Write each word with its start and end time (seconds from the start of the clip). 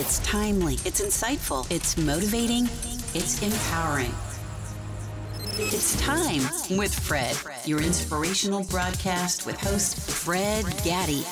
It's 0.00 0.20
timely, 0.20 0.74
it's 0.84 1.00
insightful, 1.00 1.68
it's 1.72 1.96
motivating, 1.96 2.66
it's 3.14 3.42
empowering. 3.42 4.14
It's 5.56 6.00
time 6.00 6.42
with 6.78 6.94
Fred, 6.94 7.36
your 7.64 7.82
inspirational 7.82 8.62
broadcast 8.62 9.44
with 9.44 9.56
host 9.56 9.98
Fred 10.08 10.64
Gaddy. 10.84 11.24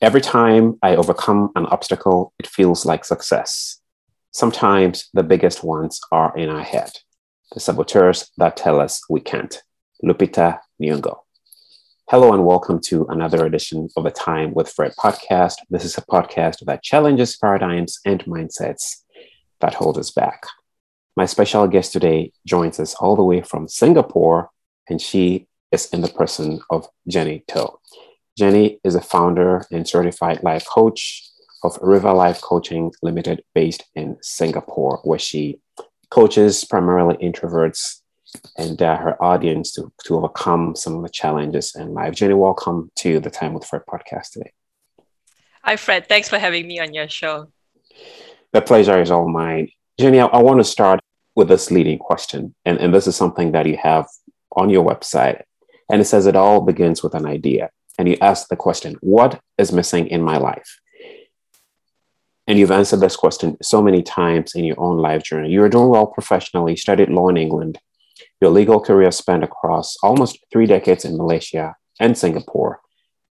Every 0.00 0.22
time 0.22 0.78
I 0.82 0.96
overcome 0.96 1.50
an 1.56 1.66
obstacle, 1.66 2.32
it 2.38 2.46
feels 2.46 2.86
like 2.86 3.04
success. 3.04 3.82
Sometimes 4.30 5.10
the 5.12 5.22
biggest 5.22 5.62
ones 5.62 6.00
are 6.10 6.34
in 6.38 6.48
our 6.48 6.62
head, 6.62 6.92
the 7.52 7.60
saboteurs 7.60 8.30
that 8.38 8.56
tell 8.56 8.80
us 8.80 9.02
we 9.10 9.20
can't. 9.20 9.62
Lupita 10.02 10.60
Nyong'o. 10.80 11.18
Hello 12.10 12.32
and 12.32 12.46
welcome 12.46 12.80
to 12.80 13.04
another 13.10 13.44
edition 13.44 13.90
of 13.94 14.02
the 14.02 14.10
Time 14.10 14.54
with 14.54 14.72
Fred 14.72 14.94
podcast. 14.98 15.56
This 15.68 15.84
is 15.84 15.98
a 15.98 16.00
podcast 16.00 16.64
that 16.64 16.82
challenges 16.82 17.36
paradigms 17.36 18.00
and 18.02 18.24
mindsets 18.24 19.02
that 19.60 19.74
hold 19.74 19.98
us 19.98 20.10
back. 20.10 20.44
My 21.18 21.26
special 21.26 21.68
guest 21.68 21.92
today 21.92 22.32
joins 22.46 22.80
us 22.80 22.94
all 22.94 23.14
the 23.14 23.22
way 23.22 23.42
from 23.42 23.68
Singapore, 23.68 24.48
and 24.88 25.02
she 25.02 25.48
is 25.70 25.90
in 25.92 26.00
the 26.00 26.08
person 26.08 26.60
of 26.70 26.88
Jenny 27.06 27.44
To. 27.48 27.72
Jenny 28.38 28.80
is 28.82 28.94
a 28.94 29.02
founder 29.02 29.66
and 29.70 29.86
certified 29.86 30.42
life 30.42 30.64
coach 30.66 31.28
of 31.62 31.78
River 31.82 32.14
Life 32.14 32.40
Coaching 32.40 32.90
Limited 33.02 33.42
based 33.54 33.84
in 33.94 34.16
Singapore, 34.22 35.00
where 35.04 35.18
she 35.18 35.60
coaches 36.08 36.64
primarily 36.64 37.16
introverts 37.16 38.00
and 38.56 38.80
uh, 38.82 38.96
her 38.96 39.22
audience 39.22 39.72
to, 39.72 39.92
to 40.04 40.16
overcome 40.16 40.76
some 40.76 40.96
of 40.96 41.02
the 41.02 41.08
challenges 41.08 41.74
in 41.74 41.94
life. 41.94 42.14
Jenny, 42.14 42.34
welcome 42.34 42.90
to 42.96 43.20
the 43.20 43.30
Time 43.30 43.54
with 43.54 43.64
Fred 43.64 43.82
podcast 43.88 44.32
today. 44.32 44.52
Hi, 45.62 45.76
Fred. 45.76 46.08
Thanks 46.08 46.28
for 46.28 46.38
having 46.38 46.66
me 46.66 46.78
on 46.80 46.94
your 46.94 47.08
show. 47.08 47.50
The 48.52 48.62
pleasure 48.62 49.00
is 49.00 49.10
all 49.10 49.28
mine. 49.28 49.68
Jenny, 49.98 50.20
I, 50.20 50.26
I 50.26 50.42
want 50.42 50.60
to 50.60 50.64
start 50.64 51.00
with 51.34 51.48
this 51.48 51.70
leading 51.70 51.98
question. 51.98 52.54
And, 52.64 52.78
and 52.78 52.94
this 52.94 53.06
is 53.06 53.16
something 53.16 53.52
that 53.52 53.66
you 53.66 53.76
have 53.76 54.06
on 54.56 54.70
your 54.70 54.84
website. 54.84 55.42
And 55.90 56.00
it 56.00 56.06
says 56.06 56.26
it 56.26 56.36
all 56.36 56.60
begins 56.60 57.02
with 57.02 57.14
an 57.14 57.26
idea. 57.26 57.70
And 57.98 58.08
you 58.08 58.16
ask 58.20 58.48
the 58.48 58.56
question, 58.56 58.96
What 59.00 59.40
is 59.56 59.72
missing 59.72 60.06
in 60.08 60.22
my 60.22 60.36
life? 60.36 60.80
And 62.46 62.58
you've 62.58 62.70
answered 62.70 63.00
this 63.00 63.16
question 63.16 63.58
so 63.60 63.82
many 63.82 64.02
times 64.02 64.54
in 64.54 64.64
your 64.64 64.80
own 64.80 64.96
life 64.96 65.22
journey. 65.22 65.50
You 65.50 65.60
were 65.60 65.68
doing 65.68 65.90
well 65.90 66.06
professionally, 66.06 66.76
studied 66.76 67.10
law 67.10 67.28
in 67.28 67.36
England, 67.36 67.78
your 68.40 68.50
legal 68.50 68.80
career 68.80 69.10
spanned 69.10 69.44
across 69.44 69.96
almost 70.02 70.38
three 70.52 70.66
decades 70.66 71.04
in 71.04 71.16
Malaysia 71.16 71.74
and 72.00 72.16
Singapore. 72.16 72.80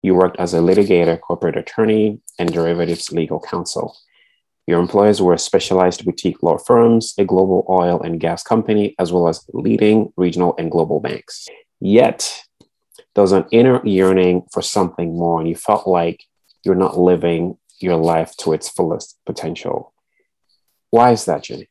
You 0.02 0.14
worked 0.14 0.38
as 0.38 0.54
a 0.54 0.58
litigator, 0.58 1.20
corporate 1.20 1.56
attorney, 1.56 2.20
and 2.38 2.52
derivatives 2.52 3.12
legal 3.12 3.40
counsel. 3.40 3.96
Your 4.66 4.80
employers 4.80 5.22
were 5.22 5.36
specialized 5.36 6.04
boutique 6.04 6.42
law 6.42 6.58
firms, 6.58 7.14
a 7.18 7.24
global 7.24 7.64
oil 7.68 8.00
and 8.02 8.20
gas 8.20 8.42
company, 8.42 8.96
as 8.98 9.12
well 9.12 9.28
as 9.28 9.44
leading 9.52 10.12
regional 10.16 10.54
and 10.58 10.70
global 10.70 11.00
banks. 11.00 11.46
Yet, 11.80 12.42
there 13.14 13.22
was 13.22 13.32
an 13.32 13.46
inner 13.52 13.80
yearning 13.86 14.42
for 14.52 14.62
something 14.62 15.16
more, 15.16 15.40
and 15.40 15.48
you 15.48 15.54
felt 15.54 15.86
like 15.86 16.24
you're 16.64 16.74
not 16.74 16.98
living 16.98 17.58
your 17.78 17.96
life 17.96 18.36
to 18.38 18.52
its 18.52 18.68
fullest 18.68 19.18
potential. 19.24 19.92
Why 20.90 21.12
is 21.12 21.26
that, 21.26 21.44
Jenny? 21.44 21.68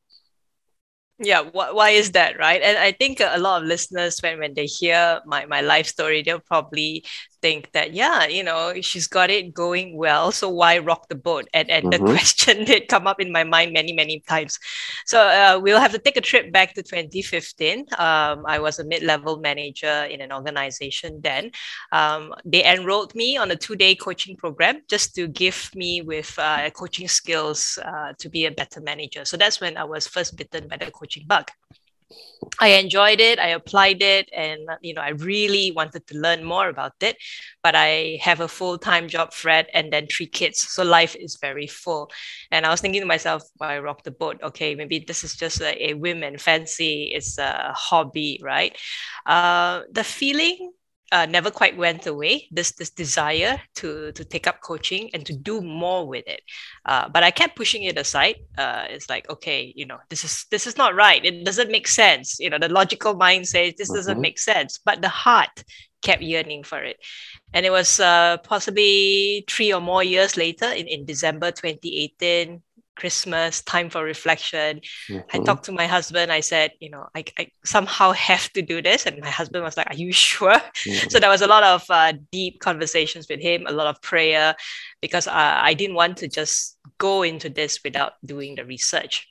Yeah 1.20 1.44
wh- 1.44 1.74
why 1.74 1.92
is 1.92 2.12
that 2.12 2.38
right? 2.40 2.62
And 2.62 2.78
i 2.78 2.92
think 2.92 3.20
a 3.22 3.38
lot 3.40 3.62
of 3.62 3.68
listeners 3.68 4.20
when, 4.22 4.40
when 4.40 4.54
they 4.54 4.66
hear 4.66 5.22
my, 5.26 5.46
my 5.46 5.62
life 5.62 5.88
story 5.88 6.22
they'll 6.22 6.40
probably 6.40 7.06
think 7.46 7.72
that 7.78 7.94
yeah 7.94 8.26
you 8.38 8.44
know 8.50 8.74
she's 8.90 9.08
got 9.18 9.30
it 9.30 9.54
going 9.54 9.88
well 9.96 10.32
so 10.32 10.50
why 10.50 10.74
rock 10.80 11.04
the 11.10 11.20
boat? 11.30 11.46
And, 11.54 11.70
and 11.70 11.84
mm-hmm. 11.92 12.06
the 12.06 12.12
question 12.12 12.66
did 12.66 12.88
come 12.88 13.06
up 13.12 13.20
in 13.26 13.32
my 13.32 13.44
mind 13.44 13.70
many 13.74 13.94
many 13.94 14.18
times. 14.34 14.54
So 15.06 15.18
uh, 15.22 15.60
we'll 15.62 15.84
have 15.86 15.94
to 15.98 16.02
take 16.06 16.18
a 16.18 16.26
trip 16.32 16.52
back 16.52 16.74
to 16.76 16.82
2015 16.82 17.86
um, 18.08 18.38
i 18.56 18.58
was 18.66 18.80
a 18.80 18.86
mid-level 18.92 19.34
manager 19.50 19.98
in 20.14 20.20
an 20.26 20.32
organization 20.32 21.12
then. 21.22 21.44
Um, 21.92 22.34
they 22.54 22.64
enrolled 22.76 23.14
me 23.22 23.38
on 23.38 23.48
a 23.52 23.58
two-day 23.66 23.94
coaching 23.96 24.36
program 24.44 24.76
just 24.94 25.08
to 25.16 25.28
give 25.28 25.60
me 25.82 26.02
with 26.02 26.32
uh, 26.40 26.70
coaching 26.72 27.08
skills 27.08 27.60
uh, 27.90 28.14
to 28.22 28.28
be 28.36 28.42
a 28.46 28.52
better 28.62 28.82
manager. 28.82 29.24
So 29.26 29.36
that's 29.42 29.58
when 29.62 29.74
i 29.78 29.86
was 29.96 30.04
first 30.16 30.32
bitten 30.40 30.64
by 30.72 30.78
the 30.78 30.90
coaching 31.00 31.26
bug 31.34 31.48
I 32.60 32.70
enjoyed 32.70 33.20
it. 33.20 33.40
I 33.40 33.50
applied 33.50 34.02
it, 34.02 34.30
and 34.34 34.62
you 34.82 34.94
know, 34.94 35.02
I 35.02 35.10
really 35.10 35.72
wanted 35.72 36.08
to 36.08 36.18
learn 36.18 36.44
more 36.44 36.70
about 36.70 36.94
it. 37.02 37.18
But 37.64 37.76
I 37.76 38.20
have 38.22 38.40
a 38.40 38.48
full 38.48 38.78
time 38.78 39.08
job, 39.08 39.34
Fred, 39.34 39.68
and 39.74 39.92
then 39.92 40.08
three 40.08 40.28
kids, 40.28 40.60
so 40.62 40.84
life 40.84 41.16
is 41.16 41.38
very 41.42 41.68
full. 41.68 42.12
And 42.52 42.66
I 42.66 42.70
was 42.70 42.82
thinking 42.82 43.02
to 43.02 43.08
myself, 43.08 43.44
"Why 43.58 43.80
rock 43.80 44.04
the 44.04 44.12
boat? 44.12 44.40
Okay, 44.44 44.76
maybe 44.76 45.00
this 45.00 45.24
is 45.24 45.36
just 45.36 45.62
a, 45.62 45.92
a 45.92 45.94
women 45.96 46.38
fancy. 46.38 47.12
It's 47.14 47.38
a 47.38 47.74
hobby, 47.76 48.40
right?" 48.44 48.78
Uh, 49.26 49.82
the 49.92 50.04
feeling 50.04 50.72
uh, 51.16 51.26
never 51.26 51.50
quite 51.50 51.78
went 51.78 52.08
away. 52.08 52.48
This 52.52 52.72
this 52.72 52.90
desire 52.90 53.62
to 53.76 54.12
to 54.12 54.24
take 54.26 54.48
up 54.48 54.60
coaching 54.60 55.10
and 55.14 55.26
to 55.26 55.34
do 55.34 55.62
more 55.62 56.06
with 56.06 56.28
it, 56.28 56.42
uh, 56.86 57.08
but 57.08 57.24
I 57.24 57.32
kept 57.32 57.56
pushing 57.56 57.84
it 57.84 57.98
aside. 57.98 58.36
Uh, 58.58 58.84
it's 58.90 59.10
like 59.10 59.30
okay, 59.30 59.72
you 59.76 59.86
know, 59.86 60.00
this 60.10 60.26
is 60.26 60.46
this 60.52 60.68
is 60.68 60.76
not 60.76 60.94
right. 60.94 61.24
It 61.24 61.46
doesn't 61.46 61.72
make 61.72 61.88
sense. 61.88 62.38
You 62.40 62.50
know, 62.50 62.60
the 62.60 62.68
logical 62.68 63.16
mind 63.16 63.48
says 63.48 63.74
this 63.78 63.88
mm-hmm. 63.88 63.96
doesn't 63.96 64.20
make 64.20 64.40
sense, 64.40 64.78
but 64.84 65.02
the 65.02 65.08
heart 65.10 65.64
kept 66.02 66.22
yearning 66.22 66.64
for 66.64 66.84
it. 66.84 66.98
And 67.54 67.66
it 67.66 67.72
was 67.72 68.00
uh, 68.00 68.38
possibly 68.44 69.46
three 69.48 69.74
or 69.74 69.82
more 69.82 70.04
years 70.04 70.36
later, 70.36 70.68
in, 70.68 70.88
in 70.88 71.06
December 71.06 71.52
2018, 71.52 72.62
Christmas, 72.96 73.62
time 73.62 73.90
for 73.90 74.04
reflection. 74.04 74.82
Mm-hmm. 75.10 75.20
I 75.34 75.44
talked 75.44 75.66
to 75.66 75.72
my 75.72 75.88
husband. 75.88 76.32
I 76.32 76.40
said, 76.40 76.72
you 76.80 76.90
know, 76.90 77.08
I, 77.16 77.26
I 77.38 77.50
somehow 77.64 78.12
have 78.14 78.52
to 78.54 78.62
do 78.62 78.82
this. 78.82 79.06
And 79.06 79.20
my 79.20 79.30
husband 79.30 79.64
was 79.64 79.78
like, 79.78 79.90
Are 79.90 79.96
you 79.96 80.12
sure? 80.28 80.56
Mm-hmm. 80.56 81.10
So 81.10 81.20
there 81.20 81.30
was 81.30 81.42
a 81.42 81.48
lot 81.48 81.64
of 81.64 81.84
uh, 81.90 82.14
deep 82.32 82.60
conversations 82.60 83.28
with 83.30 83.40
him, 83.40 83.66
a 83.68 83.72
lot 83.72 83.88
of 83.88 84.02
prayer, 84.02 84.56
because 85.02 85.28
uh, 85.28 85.32
I 85.34 85.74
didn't 85.74 85.96
want 85.96 86.18
to 86.18 86.28
just 86.28 86.78
go 86.98 87.24
into 87.24 87.50
this 87.50 87.80
without 87.84 88.14
doing 88.24 88.56
the 88.56 88.66
research. 88.66 89.28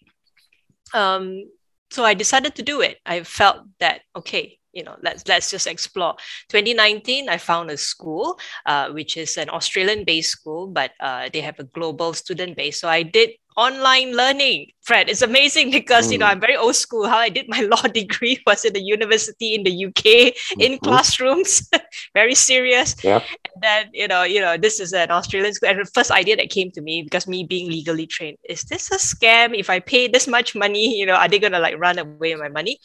Um, 0.92 1.50
so 1.90 2.04
I 2.04 2.14
decided 2.14 2.54
to 2.56 2.62
do 2.62 2.80
it. 2.80 2.98
I 3.06 3.22
felt 3.22 3.66
that, 3.78 4.02
okay, 4.16 4.58
you 4.74 4.82
know 4.82 4.96
let's 5.02 5.26
let's 5.28 5.50
just 5.50 5.66
explore 5.66 6.14
2019 6.48 7.28
i 7.28 7.38
found 7.38 7.70
a 7.70 7.76
school 7.76 8.38
uh, 8.66 8.90
which 8.90 9.16
is 9.16 9.36
an 9.36 9.48
australian 9.48 10.04
based 10.04 10.30
school 10.30 10.66
but 10.66 10.90
uh, 11.00 11.28
they 11.32 11.40
have 11.40 11.58
a 11.58 11.64
global 11.64 12.12
student 12.12 12.56
base 12.56 12.80
so 12.80 12.88
i 12.88 13.02
did 13.02 13.30
online 13.56 14.12
learning 14.14 14.73
Fred, 14.84 15.08
it's 15.08 15.22
amazing 15.22 15.70
because 15.70 16.08
mm. 16.08 16.12
you 16.12 16.18
know 16.18 16.26
mm. 16.26 16.32
I'm 16.32 16.40
very 16.40 16.56
old 16.56 16.76
school. 16.76 17.08
How 17.08 17.16
I 17.16 17.30
did 17.30 17.48
my 17.48 17.60
law 17.72 17.82
degree 17.82 18.38
was 18.46 18.64
in 18.64 18.74
the 18.74 18.82
university 18.82 19.54
in 19.54 19.64
the 19.64 19.86
UK 19.86 20.04
mm-hmm. 20.04 20.60
in 20.60 20.78
classrooms, 20.78 21.70
very 22.14 22.34
serious. 22.34 22.94
Yep. 23.02 23.22
And 23.54 23.62
then 23.62 23.90
you 23.94 24.08
know, 24.08 24.24
you 24.24 24.40
know, 24.40 24.58
this 24.58 24.80
is 24.80 24.92
an 24.92 25.10
Australian 25.10 25.54
school. 25.54 25.70
And 25.70 25.80
the 25.80 25.86
first 25.86 26.10
idea 26.10 26.36
that 26.36 26.50
came 26.50 26.70
to 26.72 26.82
me 26.82 27.02
because 27.02 27.26
me 27.26 27.44
being 27.44 27.70
legally 27.70 28.06
trained 28.06 28.36
is 28.44 28.64
this 28.64 28.90
a 28.90 28.96
scam? 28.96 29.58
If 29.58 29.70
I 29.70 29.80
pay 29.80 30.06
this 30.06 30.28
much 30.28 30.54
money, 30.54 30.98
you 30.98 31.06
know, 31.06 31.14
are 31.14 31.28
they 31.28 31.38
gonna 31.38 31.60
like 31.60 31.78
run 31.78 31.98
away 31.98 32.34
with 32.34 32.42
my 32.42 32.50
money? 32.50 32.78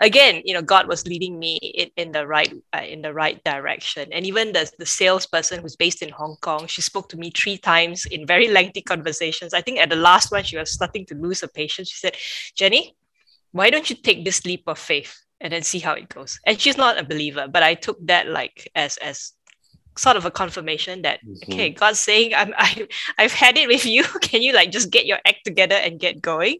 Again, 0.00 0.40
you 0.46 0.54
know, 0.54 0.62
God 0.62 0.88
was 0.88 1.06
leading 1.06 1.38
me 1.38 1.56
in, 1.56 1.90
in 1.96 2.12
the 2.12 2.26
right 2.26 2.52
uh, 2.74 2.80
in 2.80 3.02
the 3.02 3.12
right 3.12 3.44
direction. 3.44 4.08
And 4.10 4.24
even 4.24 4.52
the 4.52 4.70
the 4.78 4.86
salesperson 4.86 5.60
who's 5.60 5.76
based 5.76 6.00
in 6.00 6.08
Hong 6.08 6.36
Kong, 6.40 6.66
she 6.66 6.80
spoke 6.80 7.10
to 7.10 7.18
me 7.18 7.30
three 7.30 7.58
times 7.58 8.06
in 8.06 8.26
very 8.26 8.48
lengthy 8.48 8.80
conversations. 8.80 9.52
I 9.52 9.60
think 9.60 9.78
at 9.78 9.90
the 9.90 9.96
last 9.96 10.32
one 10.32 10.44
she 10.44 10.56
was 10.56 10.72
starting 10.72 11.04
to 11.06 11.14
lose 11.14 11.41
a 11.42 11.48
patient. 11.48 11.88
She 11.88 11.96
said, 11.96 12.16
Jenny, 12.54 12.96
why 13.52 13.70
don't 13.70 13.88
you 13.88 13.96
take 13.96 14.24
this 14.24 14.44
leap 14.44 14.64
of 14.66 14.78
faith 14.78 15.16
and 15.40 15.52
then 15.52 15.62
see 15.62 15.78
how 15.78 15.92
it 15.92 16.08
goes? 16.08 16.40
And 16.46 16.60
she's 16.60 16.76
not 16.76 16.98
a 16.98 17.04
believer, 17.04 17.46
but 17.48 17.62
I 17.62 17.74
took 17.74 18.04
that 18.06 18.28
like 18.28 18.70
as 18.74 18.96
as 18.98 19.32
sort 19.98 20.16
of 20.16 20.24
a 20.24 20.30
confirmation 20.30 21.02
that 21.02 21.20
mm-hmm. 21.20 21.52
okay, 21.52 21.68
God's 21.70 22.00
saying 22.00 22.34
I'm 22.34 22.54
I 22.58 22.88
I've 23.18 23.32
had 23.32 23.58
it 23.58 23.68
with 23.68 23.84
you. 23.84 24.04
Can 24.22 24.42
you 24.42 24.52
like 24.52 24.70
just 24.70 24.90
get 24.90 25.06
your 25.06 25.18
act 25.26 25.44
together 25.44 25.76
and 25.76 26.00
get 26.00 26.22
going? 26.22 26.58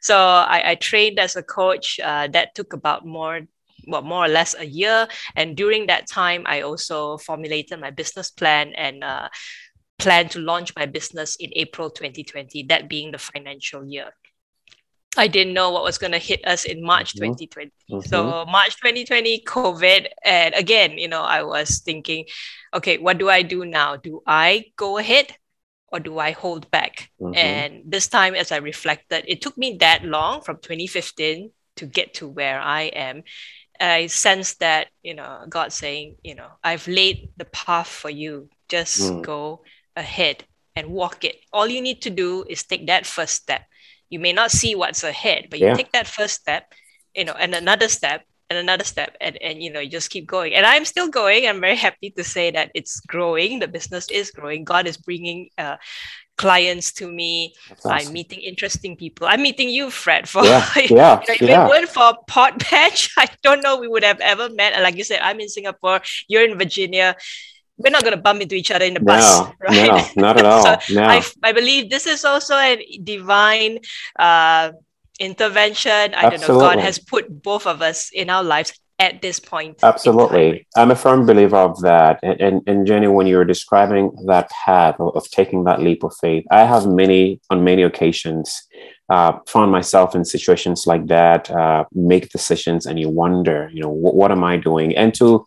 So 0.00 0.16
I, 0.16 0.70
I 0.70 0.74
trained 0.76 1.18
as 1.18 1.36
a 1.36 1.42
coach. 1.42 1.98
Uh, 2.00 2.28
that 2.28 2.54
took 2.54 2.72
about 2.72 3.06
more 3.06 3.40
well, 3.86 4.02
more 4.02 4.24
or 4.24 4.28
less 4.28 4.54
a 4.58 4.66
year. 4.66 5.08
And 5.34 5.56
during 5.56 5.86
that 5.86 6.08
time, 6.08 6.44
I 6.46 6.60
also 6.60 7.16
formulated 7.16 7.80
my 7.80 7.90
business 7.90 8.30
plan 8.30 8.72
and 8.76 9.02
uh, 9.02 9.28
plan 9.98 10.28
to 10.30 10.40
launch 10.40 10.74
my 10.76 10.86
business 10.86 11.36
in 11.36 11.50
April 11.54 11.90
2020, 11.90 12.64
that 12.64 12.88
being 12.88 13.12
the 13.12 13.18
financial 13.18 13.84
year. 13.84 14.10
I 15.18 15.26
didn't 15.26 15.52
know 15.52 15.70
what 15.70 15.82
was 15.82 15.98
going 15.98 16.12
to 16.12 16.18
hit 16.18 16.46
us 16.46 16.64
in 16.64 16.82
March 16.82 17.14
mm-hmm. 17.14 17.34
2020. 17.34 17.72
Mm-hmm. 17.90 18.08
So 18.08 18.46
March 18.46 18.76
2020, 18.76 19.42
COVID, 19.44 20.06
and 20.24 20.54
again, 20.54 20.96
you 20.96 21.08
know, 21.08 21.22
I 21.22 21.42
was 21.42 21.80
thinking, 21.80 22.26
okay, 22.72 22.98
what 22.98 23.18
do 23.18 23.28
I 23.28 23.42
do 23.42 23.64
now? 23.64 23.96
Do 23.96 24.22
I 24.26 24.66
go 24.76 24.98
ahead 24.98 25.34
or 25.88 26.00
do 26.00 26.18
I 26.18 26.30
hold 26.30 26.70
back? 26.70 27.10
Mm-hmm. 27.20 27.34
And 27.34 27.82
this 27.84 28.08
time, 28.08 28.34
as 28.34 28.52
I 28.52 28.58
reflected, 28.58 29.24
it 29.26 29.42
took 29.42 29.58
me 29.58 29.76
that 29.80 30.04
long 30.04 30.40
from 30.40 30.56
2015 30.56 31.50
to 31.76 31.86
get 31.86 32.14
to 32.14 32.28
where 32.28 32.60
I 32.60 32.82
am. 32.82 33.24
I 33.80 34.06
sense 34.06 34.54
that, 34.56 34.88
you 35.02 35.14
know, 35.14 35.44
God 35.48 35.72
saying, 35.72 36.16
you 36.22 36.34
know, 36.34 36.48
I've 36.62 36.86
laid 36.88 37.30
the 37.36 37.44
path 37.44 37.88
for 37.88 38.10
you. 38.10 38.48
Just 38.68 39.00
mm. 39.00 39.22
go 39.22 39.62
ahead 39.96 40.44
and 40.74 40.90
walk 40.90 41.24
it. 41.24 41.36
All 41.52 41.66
you 41.66 41.80
need 41.80 42.02
to 42.02 42.10
do 42.10 42.44
is 42.48 42.62
take 42.64 42.86
that 42.86 43.06
first 43.06 43.34
step. 43.34 43.62
You 44.10 44.18
may 44.18 44.32
not 44.32 44.50
see 44.50 44.74
what's 44.74 45.04
ahead, 45.04 45.48
but 45.50 45.58
you 45.58 45.66
yeah. 45.66 45.74
take 45.74 45.92
that 45.92 46.06
first 46.06 46.34
step, 46.34 46.72
you 47.14 47.24
know, 47.24 47.34
and 47.34 47.54
another 47.54 47.88
step 47.88 48.22
and 48.50 48.58
another 48.58 48.84
step 48.84 49.16
and, 49.20 49.36
and 49.42 49.62
you 49.62 49.70
know 49.70 49.80
you 49.80 49.90
just 49.90 50.10
keep 50.10 50.26
going. 50.26 50.54
And 50.54 50.64
i'm 50.64 50.84
still 50.84 51.08
going. 51.08 51.46
I'm 51.46 51.60
very 51.60 51.76
happy 51.76 52.10
to 52.10 52.24
say 52.24 52.50
that 52.50 52.70
it's 52.74 53.00
growing. 53.00 53.58
The 53.58 53.68
business 53.68 54.10
is 54.10 54.30
growing. 54.30 54.64
God 54.64 54.86
is 54.86 54.96
bringing 54.96 55.50
uh, 55.58 55.76
clients 56.36 56.92
to 56.92 57.10
me. 57.10 57.54
Awesome. 57.70 57.92
i'm 57.92 58.12
meeting 58.12 58.40
interesting 58.40 58.96
people. 58.96 59.26
I'm 59.26 59.42
meeting 59.42 59.68
you 59.68 59.90
fred 59.90 60.28
for 60.28 60.44
yeah, 60.44 60.66
yeah, 60.88 61.20
if 61.28 61.42
yeah. 61.42 61.66
it 61.66 61.68
weren't 61.68 61.88
for 61.88 62.12
PodMatch 62.28 63.10
i 63.18 63.28
don't 63.42 63.62
know 63.62 63.78
we 63.78 63.88
would 63.88 64.04
have 64.04 64.20
ever 64.20 64.48
met. 64.48 64.72
And 64.72 64.82
like 64.82 64.96
you 64.96 65.04
said 65.04 65.20
i'm 65.22 65.40
in 65.40 65.48
singapore. 65.48 66.00
You're 66.28 66.44
in 66.44 66.56
virginia 66.56 67.16
we're 67.78 67.90
not 67.90 68.02
going 68.02 68.14
to 68.14 68.20
bump 68.20 68.42
into 68.42 68.54
each 68.54 68.70
other 68.70 68.84
in 68.84 68.94
the 68.94 69.00
bus, 69.00 69.48
right? 69.60 70.14
No, 70.16 70.22
not 70.22 70.38
at 70.38 70.44
all. 70.44 70.80
so 70.80 70.94
no. 70.94 71.04
I, 71.04 71.22
I 71.42 71.52
believe 71.52 71.90
this 71.90 72.06
is 72.06 72.24
also 72.24 72.56
a 72.56 73.00
divine 73.02 73.78
uh, 74.18 74.72
intervention. 75.18 75.90
I 75.92 76.26
Absolutely. 76.26 76.38
don't 76.38 76.48
know. 76.48 76.60
God 76.60 76.78
has 76.80 76.98
put 76.98 77.42
both 77.42 77.66
of 77.66 77.80
us 77.80 78.10
in 78.12 78.30
our 78.30 78.42
lives 78.42 78.72
at 78.98 79.22
this 79.22 79.38
point. 79.38 79.78
Absolutely. 79.82 80.66
I'm 80.76 80.90
a 80.90 80.96
firm 80.96 81.24
believer 81.24 81.56
of 81.56 81.80
that. 81.82 82.18
And, 82.22 82.40
and, 82.40 82.62
and 82.66 82.86
Jenny, 82.86 83.06
when 83.06 83.28
you 83.28 83.36
were 83.36 83.44
describing 83.44 84.10
that 84.26 84.50
path 84.50 84.96
of, 84.98 85.14
of, 85.14 85.30
taking 85.30 85.64
that 85.64 85.80
leap 85.80 86.02
of 86.02 86.12
faith, 86.20 86.44
I 86.50 86.64
have 86.64 86.86
many, 86.86 87.40
on 87.48 87.62
many 87.62 87.82
occasions, 87.82 88.66
uh, 89.08 89.38
found 89.46 89.70
myself 89.70 90.16
in 90.16 90.24
situations 90.24 90.84
like 90.86 91.06
that, 91.06 91.48
uh, 91.48 91.84
make 91.92 92.30
decisions 92.30 92.86
and 92.86 92.98
you 92.98 93.08
wonder, 93.08 93.70
you 93.72 93.80
know, 93.80 93.88
what, 93.88 94.16
what 94.16 94.32
am 94.32 94.42
I 94.42 94.56
doing? 94.56 94.96
And 94.96 95.14
to, 95.14 95.46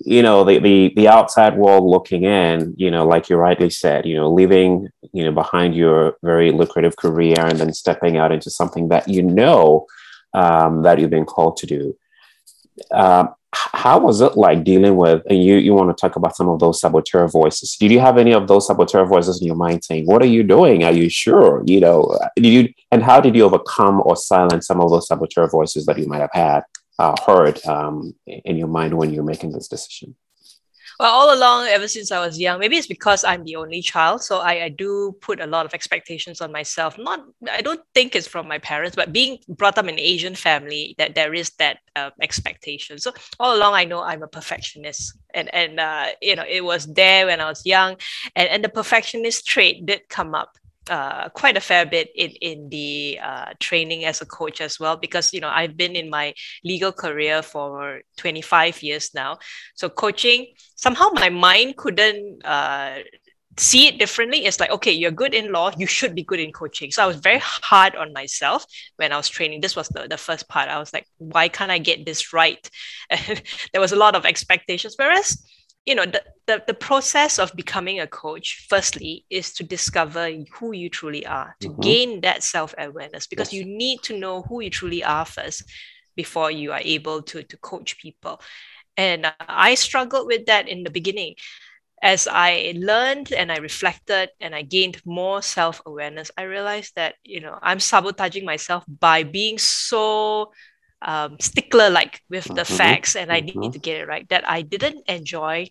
you 0.00 0.22
know 0.22 0.44
the, 0.44 0.58
the 0.58 0.92
the 0.96 1.08
outside 1.08 1.56
world 1.56 1.84
looking 1.84 2.24
in 2.24 2.74
you 2.76 2.90
know 2.90 3.06
like 3.06 3.28
you 3.28 3.36
rightly 3.36 3.70
said 3.70 4.04
you 4.04 4.14
know 4.16 4.32
leaving 4.32 4.88
you 5.12 5.24
know 5.24 5.32
behind 5.32 5.74
your 5.74 6.16
very 6.22 6.50
lucrative 6.50 6.96
career 6.96 7.36
and 7.38 7.58
then 7.58 7.72
stepping 7.72 8.16
out 8.16 8.32
into 8.32 8.50
something 8.50 8.88
that 8.88 9.08
you 9.08 9.22
know 9.22 9.86
um, 10.34 10.82
that 10.82 10.98
you've 10.98 11.10
been 11.10 11.24
called 11.24 11.56
to 11.58 11.66
do. 11.66 11.96
Um, 12.90 13.34
how 13.54 14.00
was 14.00 14.20
it 14.20 14.36
like 14.36 14.64
dealing 14.64 14.96
with 14.96 15.22
and 15.30 15.42
you 15.42 15.56
you 15.56 15.72
want 15.74 15.96
to 15.96 16.00
talk 16.00 16.16
about 16.16 16.34
some 16.34 16.48
of 16.48 16.58
those 16.58 16.80
saboteur 16.80 17.28
voices. 17.28 17.76
Did 17.78 17.92
you 17.92 18.00
have 18.00 18.18
any 18.18 18.32
of 18.32 18.48
those 18.48 18.66
saboteur 18.66 19.04
voices 19.04 19.40
in 19.40 19.46
your 19.46 19.56
mind 19.56 19.84
saying 19.84 20.06
what 20.06 20.22
are 20.22 20.26
you 20.26 20.42
doing? 20.42 20.82
Are 20.82 20.92
you 20.92 21.08
sure? 21.08 21.62
You 21.64 21.78
know 21.80 22.18
did 22.34 22.46
you 22.46 22.74
and 22.90 23.02
how 23.02 23.20
did 23.20 23.36
you 23.36 23.44
overcome 23.44 24.02
or 24.04 24.16
silence 24.16 24.66
some 24.66 24.80
of 24.80 24.90
those 24.90 25.06
saboteur 25.06 25.48
voices 25.48 25.86
that 25.86 25.98
you 25.98 26.06
might 26.08 26.20
have 26.20 26.32
had 26.32 26.62
uh, 26.98 27.14
heard 27.26 27.64
um, 27.66 28.14
in 28.26 28.56
your 28.56 28.68
mind 28.68 28.96
when 28.96 29.12
you're 29.12 29.24
making 29.24 29.52
this 29.52 29.68
decision? 29.68 30.14
Well, 31.00 31.12
all 31.12 31.36
along, 31.36 31.66
ever 31.66 31.88
since 31.88 32.12
I 32.12 32.24
was 32.24 32.38
young, 32.38 32.60
maybe 32.60 32.76
it's 32.76 32.86
because 32.86 33.24
I'm 33.24 33.44
the 33.44 33.56
only 33.56 33.82
child, 33.82 34.22
so 34.22 34.38
I, 34.38 34.64
I 34.64 34.68
do 34.68 35.16
put 35.20 35.40
a 35.40 35.46
lot 35.46 35.66
of 35.66 35.74
expectations 35.74 36.40
on 36.40 36.52
myself. 36.52 36.96
Not, 36.96 37.24
I 37.50 37.62
don't 37.62 37.80
think 37.94 38.14
it's 38.14 38.28
from 38.28 38.46
my 38.46 38.58
parents, 38.58 38.94
but 38.94 39.12
being 39.12 39.38
brought 39.48 39.76
up 39.76 39.86
in 39.86 39.94
an 39.94 39.98
Asian 39.98 40.36
family, 40.36 40.94
that 40.98 41.16
there 41.16 41.34
is 41.34 41.50
that 41.58 41.78
uh, 41.96 42.10
expectation. 42.22 42.98
So 42.98 43.12
all 43.40 43.56
along, 43.56 43.74
I 43.74 43.84
know 43.84 44.02
I'm 44.02 44.22
a 44.22 44.28
perfectionist, 44.28 45.18
and 45.34 45.52
and 45.52 45.80
uh, 45.80 46.06
you 46.22 46.36
know 46.36 46.44
it 46.48 46.64
was 46.64 46.86
there 46.86 47.26
when 47.26 47.40
I 47.40 47.48
was 47.48 47.66
young, 47.66 47.96
and 48.36 48.48
and 48.48 48.62
the 48.62 48.68
perfectionist 48.68 49.46
trait 49.46 49.86
did 49.86 50.08
come 50.08 50.32
up 50.32 50.56
uh, 50.88 51.28
quite 51.30 51.56
a 51.56 51.60
fair 51.60 51.86
bit 51.86 52.10
in 52.14 52.30
in 52.40 52.68
the 52.68 53.18
uh, 53.22 53.52
training 53.58 54.04
as 54.04 54.20
a 54.20 54.26
coach 54.26 54.60
as 54.60 54.78
well 54.78 54.96
because 54.96 55.32
you 55.32 55.40
know 55.40 55.48
I've 55.48 55.76
been 55.76 55.96
in 55.96 56.10
my 56.10 56.34
legal 56.64 56.92
career 56.92 57.42
for 57.42 58.02
25 58.18 58.82
years 58.82 59.14
now. 59.14 59.38
So 59.74 59.88
coaching 59.88 60.46
somehow 60.76 61.08
my 61.14 61.30
mind 61.30 61.76
couldn't 61.76 62.44
uh, 62.44 62.98
see 63.56 63.88
it 63.88 63.98
differently. 63.98 64.44
It's 64.44 64.60
like 64.60 64.70
okay 64.70 64.92
you're 64.92 65.10
good 65.10 65.34
in 65.34 65.52
law 65.52 65.70
you 65.76 65.86
should 65.86 66.14
be 66.14 66.22
good 66.22 66.40
in 66.40 66.52
coaching. 66.52 66.90
So 66.90 67.02
I 67.02 67.06
was 67.06 67.16
very 67.16 67.40
hard 67.40 67.96
on 67.96 68.12
myself 68.12 68.66
when 68.96 69.12
I 69.12 69.16
was 69.16 69.28
training. 69.28 69.60
This 69.60 69.76
was 69.76 69.88
the, 69.88 70.06
the 70.08 70.18
first 70.18 70.48
part. 70.48 70.68
I 70.68 70.78
was 70.78 70.92
like 70.92 71.06
why 71.18 71.48
can't 71.48 71.70
I 71.70 71.78
get 71.78 72.04
this 72.04 72.32
right? 72.32 72.68
There 73.72 73.80
was 73.80 73.92
a 73.92 73.96
lot 73.96 74.14
of 74.14 74.26
expectations. 74.26 74.94
Whereas 74.98 75.42
you 75.86 75.94
know 75.94 76.04
the, 76.06 76.22
the, 76.46 76.62
the 76.66 76.74
process 76.74 77.38
of 77.38 77.54
becoming 77.54 78.00
a 78.00 78.06
coach 78.06 78.66
firstly 78.68 79.24
is 79.30 79.52
to 79.54 79.64
discover 79.64 80.30
who 80.52 80.72
you 80.72 80.90
truly 80.90 81.26
are 81.26 81.56
to 81.60 81.68
mm-hmm. 81.68 81.80
gain 81.80 82.20
that 82.20 82.42
self-awareness 82.42 83.26
because 83.26 83.52
yes. 83.52 83.60
you 83.60 83.64
need 83.64 84.02
to 84.02 84.18
know 84.18 84.42
who 84.42 84.60
you 84.60 84.70
truly 84.70 85.02
are 85.02 85.24
first 85.24 85.64
before 86.16 86.50
you 86.50 86.72
are 86.72 86.80
able 86.82 87.22
to, 87.22 87.42
to 87.42 87.56
coach 87.58 87.98
people 87.98 88.40
and 88.96 89.32
i 89.48 89.74
struggled 89.74 90.26
with 90.26 90.46
that 90.46 90.68
in 90.68 90.84
the 90.84 90.90
beginning 90.90 91.34
as 92.02 92.28
i 92.30 92.72
learned 92.76 93.32
and 93.32 93.50
i 93.50 93.56
reflected 93.56 94.28
and 94.40 94.54
i 94.54 94.62
gained 94.62 95.00
more 95.04 95.40
self-awareness 95.42 96.30
i 96.36 96.42
realized 96.42 96.92
that 96.94 97.14
you 97.24 97.40
know 97.40 97.58
i'm 97.62 97.80
sabotaging 97.80 98.44
myself 98.44 98.84
by 98.88 99.22
being 99.22 99.58
so 99.58 100.52
um, 101.02 101.36
stickler 101.38 101.90
like 101.90 102.22
with 102.30 102.44
the 102.44 102.62
mm-hmm. 102.62 102.76
facts 102.76 103.14
and 103.14 103.30
I 103.30 103.42
mm-hmm. 103.42 103.60
need 103.60 103.72
to 103.74 103.78
get 103.78 104.00
it 104.00 104.08
right 104.08 104.26
that 104.30 104.48
I 104.48 104.62
didn't 104.62 105.04
enjoy 105.06 105.68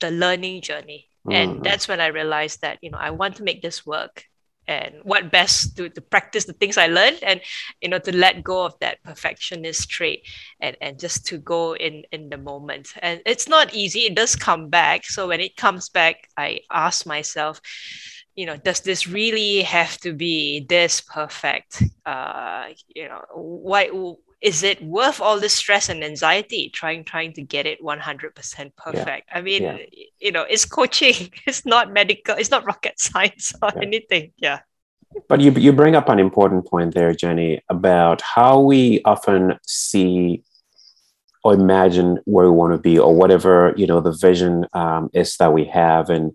the 0.00 0.10
learning 0.10 0.62
journey. 0.62 1.08
Mm-hmm. 1.26 1.32
And 1.32 1.64
that's 1.64 1.88
when 1.88 2.00
I 2.00 2.08
realized 2.08 2.62
that, 2.62 2.78
you 2.82 2.90
know, 2.90 2.98
I 2.98 3.10
want 3.10 3.36
to 3.36 3.44
make 3.44 3.62
this 3.62 3.86
work 3.86 4.24
and 4.68 4.94
what 5.02 5.32
best 5.32 5.76
to, 5.76 5.88
to 5.88 6.00
practice 6.00 6.44
the 6.44 6.52
things 6.52 6.78
I 6.78 6.86
learned 6.86 7.18
and, 7.22 7.40
you 7.80 7.88
know, 7.88 7.98
to 7.98 8.16
let 8.16 8.44
go 8.44 8.64
of 8.64 8.78
that 8.80 9.02
perfectionist 9.02 9.90
trait 9.90 10.26
and, 10.60 10.76
and 10.80 10.98
just 10.98 11.26
to 11.26 11.38
go 11.38 11.74
in, 11.74 12.04
in 12.12 12.28
the 12.28 12.38
moment. 12.38 12.92
And 13.02 13.20
it's 13.26 13.48
not 13.48 13.74
easy. 13.74 14.00
It 14.00 14.14
does 14.14 14.36
come 14.36 14.68
back. 14.68 15.04
So 15.04 15.28
when 15.28 15.40
it 15.40 15.56
comes 15.56 15.88
back, 15.88 16.28
I 16.36 16.60
ask 16.70 17.06
myself, 17.06 17.60
you 18.34 18.46
know, 18.46 18.56
does 18.56 18.80
this 18.80 19.06
really 19.06 19.62
have 19.62 19.98
to 19.98 20.12
be 20.12 20.64
this 20.68 21.00
perfect? 21.00 21.82
Uh, 22.06 22.68
you 22.88 23.08
know, 23.08 23.20
why 23.34 23.90
is 24.42 24.64
it 24.64 24.82
worth 24.82 25.20
all 25.20 25.38
this 25.38 25.54
stress 25.54 25.88
and 25.88 26.02
anxiety 26.02 26.68
trying 26.68 27.04
trying 27.04 27.32
to 27.32 27.42
get 27.42 27.64
it 27.64 27.80
100% 27.80 28.76
perfect 28.76 29.06
yeah. 29.06 29.38
i 29.38 29.40
mean 29.40 29.62
yeah. 29.62 29.78
you 30.20 30.32
know 30.32 30.42
it's 30.42 30.64
coaching 30.64 31.30
it's 31.46 31.64
not 31.64 31.92
medical 31.92 32.34
it's 32.36 32.50
not 32.50 32.66
rocket 32.66 32.98
science 32.98 33.54
or 33.62 33.70
yeah. 33.74 33.82
anything 33.82 34.32
yeah 34.36 34.60
but 35.28 35.40
you, 35.40 35.50
you 35.52 35.72
bring 35.72 35.94
up 35.94 36.08
an 36.08 36.18
important 36.18 36.66
point 36.66 36.94
there 36.94 37.14
jenny 37.14 37.62
about 37.68 38.20
how 38.20 38.60
we 38.60 39.00
often 39.04 39.58
see 39.66 40.42
or 41.44 41.54
imagine 41.54 42.18
where 42.24 42.50
we 42.50 42.56
want 42.56 42.72
to 42.72 42.78
be 42.78 42.98
or 42.98 43.14
whatever 43.14 43.72
you 43.76 43.86
know 43.86 44.00
the 44.00 44.12
vision 44.12 44.66
um, 44.74 45.10
is 45.12 45.36
that 45.36 45.52
we 45.52 45.64
have 45.64 46.10
and 46.10 46.32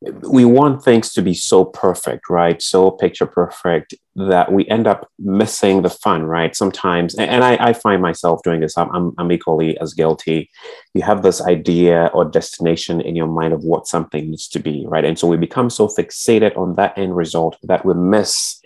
we 0.00 0.44
want 0.44 0.84
things 0.84 1.12
to 1.12 1.22
be 1.22 1.34
so 1.34 1.64
perfect, 1.64 2.30
right? 2.30 2.62
So 2.62 2.90
picture 2.92 3.26
perfect 3.26 3.94
that 4.14 4.52
we 4.52 4.66
end 4.68 4.86
up 4.86 5.10
missing 5.18 5.82
the 5.82 5.90
fun, 5.90 6.22
right? 6.24 6.54
Sometimes, 6.54 7.16
and 7.16 7.42
I, 7.42 7.56
I 7.60 7.72
find 7.72 8.00
myself 8.00 8.40
doing 8.44 8.60
this, 8.60 8.78
I'm, 8.78 9.12
I'm 9.18 9.32
equally 9.32 9.76
as 9.78 9.94
guilty. 9.94 10.50
You 10.94 11.02
have 11.02 11.22
this 11.22 11.42
idea 11.42 12.10
or 12.14 12.24
destination 12.24 13.00
in 13.00 13.16
your 13.16 13.26
mind 13.26 13.52
of 13.52 13.64
what 13.64 13.88
something 13.88 14.30
needs 14.30 14.46
to 14.48 14.60
be, 14.60 14.84
right? 14.86 15.04
And 15.04 15.18
so 15.18 15.26
we 15.26 15.36
become 15.36 15.68
so 15.68 15.88
fixated 15.88 16.56
on 16.56 16.76
that 16.76 16.96
end 16.96 17.16
result 17.16 17.56
that 17.64 17.84
we 17.84 17.94
miss 17.94 18.60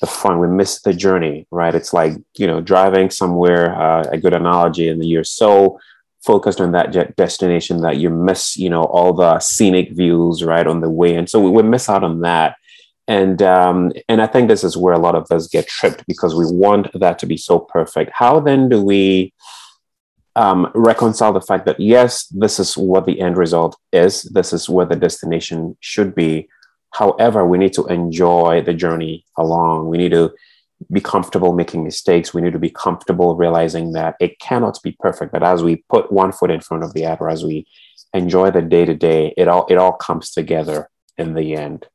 the 0.00 0.06
fun, 0.06 0.38
we 0.38 0.48
miss 0.48 0.80
the 0.82 0.92
journey, 0.94 1.46
right? 1.50 1.74
It's 1.74 1.92
like, 1.92 2.12
you 2.38 2.46
know, 2.46 2.60
driving 2.60 3.10
somewhere, 3.10 3.74
uh, 3.74 4.04
a 4.12 4.18
good 4.18 4.32
analogy, 4.32 4.88
and 4.88 5.04
you're 5.04 5.24
so 5.24 5.78
focused 6.24 6.60
on 6.60 6.72
that 6.72 7.16
destination 7.16 7.80
that 7.80 7.96
you 7.98 8.10
miss 8.10 8.56
you 8.56 8.68
know 8.68 8.82
all 8.84 9.12
the 9.12 9.38
scenic 9.38 9.92
views 9.92 10.42
right 10.44 10.66
on 10.66 10.80
the 10.80 10.90
way. 10.90 11.14
And 11.14 11.28
so 11.28 11.40
we, 11.40 11.50
we 11.50 11.62
miss 11.62 11.88
out 11.88 12.04
on 12.04 12.20
that. 12.20 12.56
And 13.06 13.40
um, 13.40 13.92
and 14.08 14.20
i 14.20 14.26
think 14.26 14.48
this 14.48 14.64
is 14.64 14.76
where 14.76 14.94
a 14.94 14.98
lot 14.98 15.14
of 15.14 15.26
us 15.30 15.48
get 15.48 15.66
tripped 15.66 16.06
because 16.06 16.34
we 16.34 16.44
want 16.46 16.88
that 16.98 17.18
to 17.20 17.26
be 17.26 17.36
so 17.36 17.58
perfect. 17.58 18.10
How 18.14 18.40
then 18.40 18.68
do 18.68 18.82
we 18.82 19.32
um, 20.36 20.70
reconcile 20.74 21.32
the 21.32 21.40
fact 21.40 21.66
that 21.66 21.80
yes 21.80 22.26
this 22.26 22.60
is 22.60 22.76
what 22.76 23.06
the 23.06 23.20
end 23.20 23.36
result 23.36 23.76
is. 23.92 24.22
This 24.22 24.52
is 24.52 24.68
where 24.68 24.86
the 24.86 24.96
destination 24.96 25.76
should 25.80 26.14
be. 26.14 26.48
However 26.92 27.46
we 27.46 27.58
need 27.58 27.72
to 27.74 27.86
enjoy 27.86 28.62
the 28.62 28.74
journey 28.74 29.24
along. 29.36 29.88
We 29.88 29.98
need 29.98 30.12
to 30.12 30.32
be 30.90 31.00
comfortable 31.00 31.52
making 31.52 31.84
mistakes. 31.84 32.32
We 32.32 32.40
need 32.40 32.52
to 32.52 32.58
be 32.58 32.70
comfortable 32.70 33.36
realizing 33.36 33.92
that 33.92 34.16
it 34.20 34.38
cannot 34.38 34.78
be 34.82 34.96
perfect. 35.00 35.32
But 35.32 35.42
as 35.42 35.62
we 35.62 35.84
put 35.88 36.12
one 36.12 36.32
foot 36.32 36.50
in 36.50 36.60
front 36.60 36.84
of 36.84 36.94
the 36.94 37.06
other, 37.06 37.28
as 37.28 37.44
we 37.44 37.66
enjoy 38.14 38.50
the 38.50 38.62
day 38.62 38.84
to 38.84 38.94
day, 38.94 39.34
it 39.36 39.48
all 39.48 39.66
it 39.68 39.76
all 39.76 39.92
comes 39.92 40.30
together 40.30 40.88
in 41.16 41.34
the 41.34 41.54
end. 41.54 41.86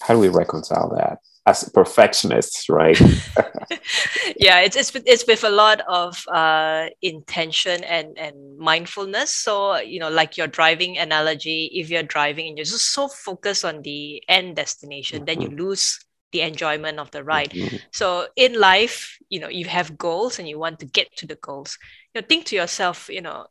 How 0.00 0.14
do 0.14 0.20
we 0.20 0.28
reconcile 0.28 0.90
that 0.96 1.18
as 1.46 1.68
perfectionists, 1.74 2.68
right? 2.68 2.98
yeah, 4.36 4.60
it's 4.60 4.76
it's 4.76 4.92
it's 5.06 5.26
with 5.26 5.44
a 5.44 5.50
lot 5.50 5.80
of 5.88 6.24
uh, 6.28 6.86
intention 7.00 7.82
and 7.84 8.16
and 8.18 8.58
mindfulness. 8.58 9.30
So 9.30 9.78
you 9.78 10.00
know, 10.00 10.10
like 10.10 10.36
your 10.36 10.46
driving 10.46 10.98
analogy, 10.98 11.70
if 11.74 11.90
you're 11.90 12.02
driving 12.02 12.48
and 12.48 12.58
you're 12.58 12.64
just 12.64 12.92
so 12.92 13.08
focused 13.08 13.64
on 13.64 13.82
the 13.82 14.22
end 14.28 14.56
destination, 14.56 15.18
mm-hmm. 15.18 15.24
then 15.26 15.40
you 15.40 15.48
mm-hmm. 15.48 15.60
lose 15.60 16.00
the 16.32 16.40
enjoyment 16.40 16.98
of 16.98 17.10
the 17.10 17.22
ride. 17.22 17.50
Mm-hmm. 17.50 17.76
So 17.92 18.26
in 18.36 18.58
life, 18.58 19.18
you 19.28 19.40
know, 19.40 19.48
you 19.48 19.66
have 19.66 19.98
goals 19.98 20.38
and 20.38 20.48
you 20.48 20.58
want 20.58 20.80
to 20.80 20.86
get 20.86 21.14
to 21.16 21.26
the 21.26 21.36
goals. 21.36 21.78
You 22.14 22.20
know, 22.20 22.26
think 22.26 22.46
to 22.46 22.56
yourself, 22.56 23.08
you 23.08 23.20
know, 23.20 23.46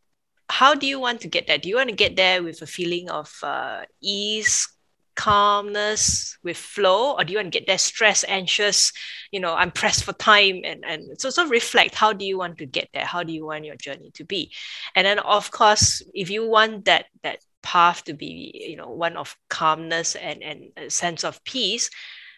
how 0.49 0.75
do 0.75 0.85
you 0.85 0.99
want 0.99 1.21
to 1.21 1.27
get 1.27 1.47
there? 1.47 1.57
Do 1.57 1.69
you 1.69 1.77
want 1.77 1.89
to 1.89 1.95
get 1.95 2.15
there 2.15 2.43
with 2.43 2.61
a 2.61 2.67
feeling 2.67 3.09
of 3.09 3.33
uh, 3.41 3.83
ease, 4.01 4.67
calmness 5.15 6.37
with 6.43 6.57
flow 6.57 7.15
or 7.17 7.23
do 7.23 7.33
you 7.33 7.37
want 7.37 7.51
to 7.51 7.59
get 7.59 7.67
there 7.67 7.77
stress 7.77 8.23
anxious 8.27 8.93
you 9.31 9.39
know 9.39 9.53
i'm 9.53 9.69
pressed 9.69 10.03
for 10.03 10.13
time 10.13 10.61
and 10.63 10.85
and 10.85 11.19
so 11.19 11.29
so 11.29 11.47
reflect 11.47 11.95
how 11.95 12.13
do 12.13 12.25
you 12.25 12.37
want 12.37 12.57
to 12.57 12.65
get 12.65 12.87
there 12.93 13.05
how 13.05 13.21
do 13.21 13.33
you 13.33 13.45
want 13.45 13.65
your 13.65 13.75
journey 13.75 14.09
to 14.11 14.23
be 14.23 14.51
and 14.95 15.05
then 15.05 15.19
of 15.19 15.51
course 15.51 16.01
if 16.13 16.29
you 16.29 16.47
want 16.47 16.85
that 16.85 17.05
that 17.23 17.39
path 17.61 18.03
to 18.05 18.13
be 18.13 18.65
you 18.69 18.77
know 18.77 18.89
one 18.89 19.17
of 19.17 19.35
calmness 19.49 20.15
and 20.15 20.41
and 20.41 20.71
a 20.77 20.89
sense 20.89 21.23
of 21.23 21.43
peace 21.43 21.89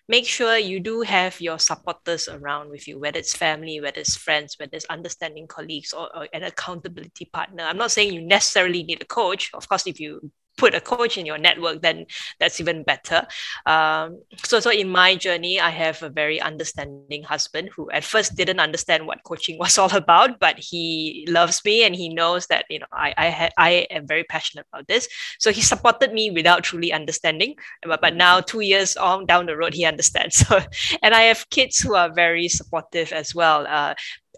make 0.09 0.25
sure 0.27 0.57
you 0.57 0.79
do 0.79 1.01
have 1.01 1.39
your 1.39 1.59
supporters 1.59 2.27
around 2.27 2.69
with 2.69 2.87
you, 2.87 2.99
whether 2.99 3.19
it's 3.19 3.35
family, 3.35 3.79
whether 3.79 3.99
it's 3.99 4.15
friends, 4.15 4.55
whether 4.59 4.75
it's 4.75 4.85
understanding 4.85 5.47
colleagues 5.47 5.93
or, 5.93 6.15
or, 6.15 6.27
an 6.33 6.43
accountability 6.43 7.25
partner. 7.25 7.63
I'm 7.63 7.77
not 7.77 7.91
saying 7.91 8.13
you 8.13 8.21
necessarily 8.21 8.83
need 8.83 9.01
a 9.01 9.05
coach. 9.05 9.51
Of 9.53 9.67
course, 9.69 9.87
if 9.87 9.99
you 9.99 10.31
put 10.57 10.75
a 10.75 10.81
coach 10.81 11.17
in 11.17 11.25
your 11.25 11.37
network, 11.37 11.81
then 11.81 12.05
that's 12.39 12.59
even 12.59 12.83
better. 12.83 13.25
Um, 13.65 14.21
so, 14.43 14.59
so 14.59 14.71
in 14.71 14.89
my 14.89 15.15
journey, 15.15 15.59
I 15.59 15.69
have 15.69 16.01
a 16.03 16.09
very 16.09 16.39
understanding 16.39 17.23
husband 17.23 17.69
who 17.75 17.89
at 17.91 18.03
first 18.03 18.35
didn't 18.35 18.59
understand 18.59 19.07
what 19.07 19.23
coaching 19.23 19.57
was 19.63 19.77
all 19.77 19.93
about, 19.95 20.39
but 20.39 20.57
he 20.59 21.25
loves 21.29 21.63
me 21.65 21.83
and 21.83 21.95
he 21.95 22.09
knows 22.09 22.47
that 22.47 22.65
you 22.69 22.79
know 22.79 22.85
I 22.91 23.13
I, 23.17 23.29
ha- 23.29 23.55
I 23.57 23.69
am 23.89 24.07
very 24.07 24.23
passionate 24.23 24.65
about 24.71 24.87
this. 24.87 25.07
So 25.39 25.51
he 25.51 25.61
supported 25.61 26.13
me 26.13 26.31
without 26.31 26.63
truly 26.63 26.91
understanding. 26.93 27.55
But, 27.83 28.01
but 28.01 28.15
now 28.15 28.41
two 28.41 28.61
years 28.61 28.97
on 28.97 29.25
down 29.25 29.45
the 29.45 29.57
road, 29.57 29.73
he 29.73 29.85
understands. 29.85 30.33
So, 30.43 30.59
and 31.01 31.13
I 31.13 31.21
have 31.23 31.49
kids 31.49 31.79
who 31.79 31.95
are 31.95 32.11
very 32.11 32.49
supportive 32.49 33.13
as 33.13 33.33
well. 33.33 33.65
Uh, 33.65 33.93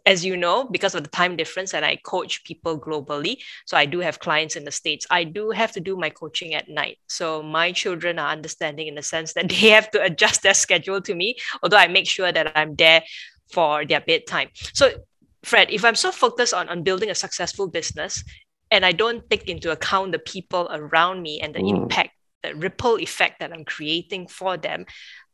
as 0.06 0.24
you 0.24 0.38
know, 0.38 0.66
because 0.66 0.94
of 0.94 1.04
the 1.04 1.10
time 1.10 1.36
difference, 1.36 1.74
and 1.74 1.84
I 1.84 1.96
coach 1.96 2.44
people 2.44 2.80
globally. 2.80 3.38
So 3.66 3.76
I 3.76 3.86
do 3.86 4.00
have 4.00 4.20
clients 4.20 4.56
in 4.56 4.64
the 4.64 4.72
States. 4.72 5.08
I 5.10 5.24
do 5.24 5.50
have 5.50 5.72
to 5.74 5.80
do 5.80 5.98
my 5.98 6.10
coaching 6.10 6.54
at 6.54 6.70
night. 6.70 7.00
So 7.08 7.42
my 7.42 7.72
children 7.72 8.20
are 8.20 8.32
understanding 8.32 8.88
in 8.88 8.96
the 8.96 9.02
sense 9.02 9.34
that 9.34 9.50
they 9.54 9.70
have 9.70 9.90
to 9.92 10.02
adjust 10.04 10.44
their 10.44 10.54
schedule 10.54 11.02
to 11.02 11.16
me, 11.16 11.36
although 11.64 11.78
I 11.78 11.88
make 11.88 12.08
sure 12.08 12.32
that 12.32 12.56
I'm 12.56 12.76
there 12.76 13.04
for 13.52 13.86
their 13.86 14.02
bedtime. 14.02 14.50
So 14.74 14.92
Fred, 15.44 15.70
if 15.70 15.86
I'm 15.86 15.96
so 15.96 16.12
focused 16.12 16.54
on, 16.54 16.70
on 16.70 16.84
building 16.84 17.10
a 17.10 17.16
successful 17.16 17.68
business 17.68 18.24
and 18.72 18.86
I 18.86 18.92
don't 18.92 19.28
take 19.30 19.48
into 19.48 19.72
account 19.72 20.12
the 20.12 20.20
people 20.20 20.68
around 20.72 21.22
me 21.22 21.40
and 21.40 21.54
the 21.54 21.60
mm. 21.60 21.84
impact, 21.84 22.12
the 22.42 22.56
ripple 22.56 22.98
effect 22.98 23.40
that 23.40 23.54
I'm 23.54 23.64
creating 23.64 24.28
for 24.28 24.58
them, 24.58 24.86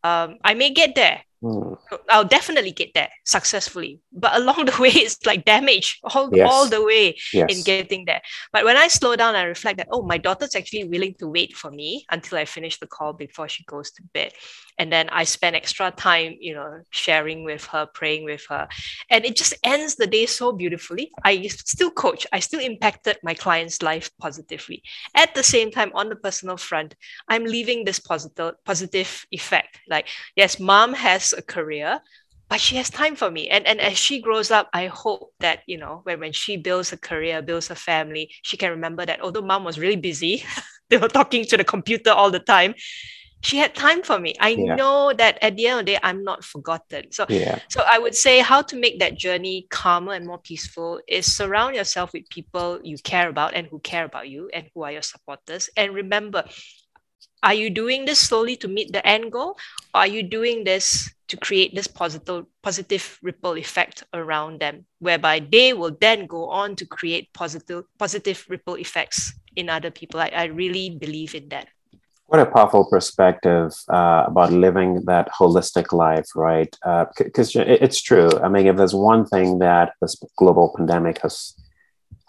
um, 0.04 0.38
I 0.44 0.54
may 0.54 0.72
get 0.72 0.96
there, 0.96 1.22
Hmm. 1.42 1.74
I'll 2.08 2.26
definitely 2.26 2.72
get 2.72 2.94
there 2.94 3.10
successfully. 3.26 4.00
But 4.14 4.36
along 4.36 4.66
the 4.66 4.76
way, 4.80 4.90
it's 4.90 5.26
like 5.26 5.44
damage 5.44 6.00
all, 6.04 6.30
yes. 6.32 6.50
all 6.50 6.70
the 6.70 6.84
way 6.84 7.18
yes. 7.34 7.48
in 7.50 7.64
getting 7.64 8.06
there. 8.06 8.22
But 8.54 8.64
when 8.64 8.78
I 8.78 8.88
slow 8.88 9.16
down, 9.16 9.36
I 9.36 9.44
reflect 9.44 9.78
that, 9.78 9.88
oh, 9.92 10.04
my 10.04 10.20
daughter's 10.20 10.56
actually 10.56 10.84
willing 10.84 11.16
to 11.16 11.28
wait 11.28 11.56
for 11.56 11.72
me 11.72 12.06
until 12.12 12.38
I 12.38 12.46
finish 12.46 12.80
the 12.80 12.86
call 12.86 13.14
before 13.14 13.50
she 13.50 13.64
goes 13.64 13.90
to 13.92 14.04
bed. 14.14 14.34
And 14.78 14.92
then 14.92 15.10
I 15.10 15.24
spend 15.24 15.56
extra 15.56 15.92
time, 15.92 16.38
you 16.40 16.54
know, 16.54 16.82
sharing 16.92 17.44
with 17.44 17.66
her, 17.68 17.88
praying 17.94 18.26
with 18.26 18.46
her. 18.50 18.68
And 19.10 19.26
it 19.26 19.36
just 19.36 19.54
ends 19.64 19.96
the 19.96 20.08
day 20.08 20.28
so 20.28 20.52
beautifully. 20.52 21.12
I 21.24 21.48
still 21.48 21.92
coach, 21.92 22.26
I 22.32 22.40
still 22.40 22.60
impacted 22.60 23.18
my 23.24 23.34
client's 23.34 23.82
life 23.82 24.12
positively. 24.20 24.84
At 25.16 25.34
the 25.34 25.44
same 25.44 25.72
time, 25.72 25.92
on 25.94 26.10
the 26.10 26.16
personal 26.16 26.58
front, 26.58 26.96
I'm 27.28 27.46
leaving 27.46 27.84
this 27.84 28.00
positive 28.00 28.56
positive 28.66 29.26
effect. 29.32 29.80
Like, 29.90 30.08
yes, 30.36 30.60
mom 30.60 30.94
has 30.94 31.31
a 31.34 31.42
career 31.42 32.00
but 32.52 32.60
she 32.60 32.76
has 32.76 32.90
time 32.90 33.16
for 33.16 33.32
me 33.32 33.48
and 33.48 33.66
and 33.66 33.80
as 33.80 33.98
she 33.98 34.22
grows 34.22 34.52
up 34.52 34.70
i 34.74 34.88
hope 34.88 35.34
that 35.40 35.62
you 35.68 35.78
know 35.78 36.02
when, 36.04 36.20
when 36.20 36.34
she 36.34 36.58
builds 36.58 36.92
a 36.92 36.98
career 36.98 37.42
builds 37.42 37.72
a 37.72 37.76
family 37.76 38.30
she 38.44 38.58
can 38.58 38.70
remember 38.70 39.06
that 39.06 39.22
although 39.22 39.42
mom 39.42 39.64
was 39.64 39.80
really 39.80 39.96
busy 39.96 40.44
they 40.90 40.98
were 40.98 41.08
talking 41.08 41.46
to 41.46 41.58
the 41.58 41.64
computer 41.64 42.12
all 42.12 42.30
the 42.30 42.40
time 42.40 42.76
she 43.44 43.58
had 43.58 43.74
time 43.74 44.04
for 44.04 44.20
me 44.20 44.36
i 44.40 44.50
yeah. 44.50 44.76
know 44.76 45.14
that 45.14 45.38
at 45.42 45.56
the 45.56 45.66
end 45.66 45.80
of 45.80 45.86
the 45.86 45.94
day 45.94 46.00
i'm 46.04 46.24
not 46.24 46.44
forgotten 46.44 47.12
so 47.12 47.26
yeah. 47.30 47.58
so 47.70 47.82
i 47.90 47.98
would 47.98 48.14
say 48.14 48.40
how 48.40 48.62
to 48.62 48.76
make 48.76 49.00
that 49.00 49.18
journey 49.18 49.66
calmer 49.70 50.14
and 50.14 50.28
more 50.28 50.38
peaceful 50.38 51.00
is 51.08 51.26
surround 51.26 51.76
yourself 51.76 52.12
with 52.14 52.28
people 52.30 52.80
you 52.84 52.98
care 53.04 53.30
about 53.30 53.54
and 53.56 53.66
who 53.68 53.80
care 53.80 54.04
about 54.04 54.30
you 54.30 54.50
and 54.54 54.68
who 54.76 54.84
are 54.84 54.92
your 54.92 55.02
supporters 55.02 55.70
and 55.78 55.94
remember 55.94 56.44
are 57.44 57.54
you 57.54 57.70
doing 57.70 58.06
this 58.06 58.20
slowly 58.20 58.56
to 58.58 58.68
meet 58.68 58.94
the 58.94 59.06
end 59.06 59.32
goal? 59.32 59.58
Or 59.94 60.02
are 60.02 60.08
you 60.08 60.24
doing 60.24 60.64
this 60.64 61.10
to 61.28 61.38
create 61.38 61.74
this 61.74 61.88
positive 61.88 62.46
positive 62.62 63.18
ripple 63.24 63.58
effect 63.58 64.04
around 64.14 64.60
them 64.60 64.86
whereby 65.00 65.40
they 65.40 65.74
will 65.74 65.96
then 66.00 66.28
go 66.28 66.50
on 66.50 66.76
to 66.76 66.86
create 66.86 67.34
positive 67.34 67.86
positive 67.98 68.46
ripple 68.50 68.76
effects 68.76 69.34
in 69.56 69.70
other 69.70 69.92
people? 69.92 70.20
I, 70.20 70.32
I 70.36 70.44
really 70.46 70.92
believe 70.92 71.34
in 71.34 71.50
that. 71.50 71.68
What 72.28 72.40
a 72.40 72.46
powerful 72.46 72.86
perspective 72.90 73.74
uh, 73.90 74.24
about 74.28 74.54
living 74.54 75.04
that 75.06 75.30
holistic 75.38 75.92
life 75.92 76.28
right? 76.36 76.74
Because 77.18 77.56
uh, 77.56 77.66
it's 77.68 78.02
true. 78.02 78.30
I 78.44 78.50
mean 78.50 78.68
if 78.68 78.78
there's 78.78 78.96
one 78.96 79.26
thing 79.26 79.60
that 79.60 79.94
this 80.00 80.16
global 80.38 80.74
pandemic 80.78 81.22
has 81.24 81.56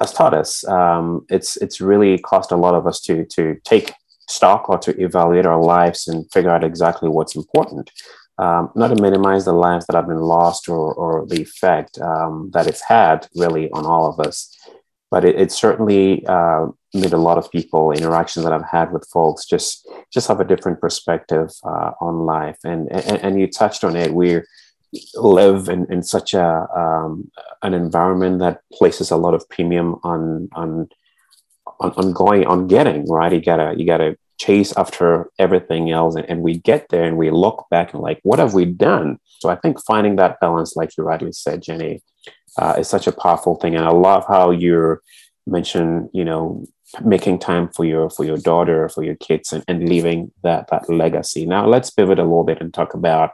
has 0.00 0.12
taught 0.12 0.34
us 0.34 0.66
um, 0.66 1.26
it's 1.28 1.56
it's 1.58 1.80
really 1.80 2.18
cost 2.18 2.50
a 2.50 2.56
lot 2.56 2.74
of 2.74 2.86
us 2.86 2.98
to 3.02 3.26
to 3.26 3.56
take 3.64 3.92
stock 4.32 4.68
or 4.68 4.78
to 4.78 5.00
evaluate 5.00 5.46
our 5.46 5.62
lives 5.62 6.08
and 6.08 6.30
figure 6.32 6.50
out 6.50 6.64
exactly 6.64 7.08
what's 7.08 7.36
important. 7.36 7.90
Um, 8.38 8.70
not 8.74 8.88
to 8.88 9.00
minimize 9.00 9.44
the 9.44 9.52
lives 9.52 9.86
that 9.86 9.96
have 9.96 10.08
been 10.08 10.26
lost 10.36 10.68
or, 10.68 10.92
or 10.94 11.26
the 11.26 11.42
effect 11.42 11.98
um, 11.98 12.50
that 12.54 12.66
it's 12.66 12.80
had 12.80 13.28
really 13.36 13.70
on 13.72 13.84
all 13.86 14.08
of 14.08 14.18
us. 14.26 14.56
But 15.10 15.24
it, 15.24 15.38
it 15.38 15.52
certainly 15.52 16.24
uh, 16.26 16.68
made 16.94 17.12
a 17.12 17.18
lot 17.18 17.38
of 17.38 17.52
people 17.52 17.92
interactions 17.92 18.44
that 18.44 18.52
I've 18.52 18.68
had 18.68 18.90
with 18.92 19.08
folks 19.12 19.44
just 19.44 19.86
just 20.12 20.28
have 20.28 20.40
a 20.40 20.44
different 20.44 20.80
perspective 20.80 21.50
uh, 21.64 21.92
on 22.00 22.26
life. 22.26 22.58
And, 22.64 22.90
and, 22.90 23.18
and 23.22 23.40
you 23.40 23.46
touched 23.46 23.84
on 23.84 23.96
it. 23.96 24.14
We 24.14 24.40
live 25.14 25.68
in, 25.68 25.90
in 25.92 26.02
such 26.02 26.34
a 26.34 26.66
um, 26.76 27.30
an 27.62 27.74
environment 27.74 28.40
that 28.40 28.60
places 28.72 29.10
a 29.10 29.16
lot 29.16 29.34
of 29.34 29.48
premium 29.48 29.96
on 30.02 30.48
on 30.52 30.88
on, 31.80 31.92
on 31.92 32.12
going 32.12 32.46
on 32.46 32.66
getting 32.66 33.08
right 33.08 33.32
you 33.32 33.40
gotta 33.40 33.74
you 33.76 33.86
gotta 33.86 34.18
chase 34.44 34.72
after 34.76 35.06
everything 35.38 35.84
else 35.90 36.14
and, 36.16 36.26
and 36.30 36.40
we 36.42 36.54
get 36.70 36.82
there 36.90 37.04
and 37.04 37.16
we 37.16 37.30
look 37.30 37.58
back 37.70 37.92
and 37.92 38.02
like 38.02 38.20
what 38.22 38.38
have 38.38 38.54
we 38.54 38.64
done? 38.64 39.08
So 39.40 39.48
i 39.54 39.56
think 39.56 39.74
finding 39.92 40.16
that 40.16 40.38
balance 40.40 40.70
like 40.80 40.90
you 40.96 41.04
rightly 41.04 41.32
said 41.32 41.62
jenny 41.66 41.94
uh, 42.60 42.74
is 42.80 42.88
such 42.88 43.06
a 43.06 43.18
powerful 43.24 43.54
thing. 43.56 43.74
And 43.76 43.84
i 43.84 43.90
love 44.08 44.24
how 44.34 44.50
you 44.64 44.98
mentioned 45.46 46.08
you 46.12 46.24
know 46.24 46.64
making 47.04 47.38
time 47.38 47.68
for 47.68 47.84
your 47.84 48.10
for 48.10 48.24
your 48.24 48.36
daughter 48.36 48.88
for 48.88 49.02
your 49.02 49.16
kids 49.16 49.52
and, 49.52 49.64
and 49.68 49.88
leaving 49.88 50.30
that 50.42 50.68
that 50.70 50.88
legacy. 50.88 51.46
Now 51.46 51.66
let's 51.66 51.90
pivot 51.90 52.18
a 52.18 52.22
little 52.22 52.44
bit 52.44 52.60
and 52.60 52.72
talk 52.72 52.94
about 52.94 53.30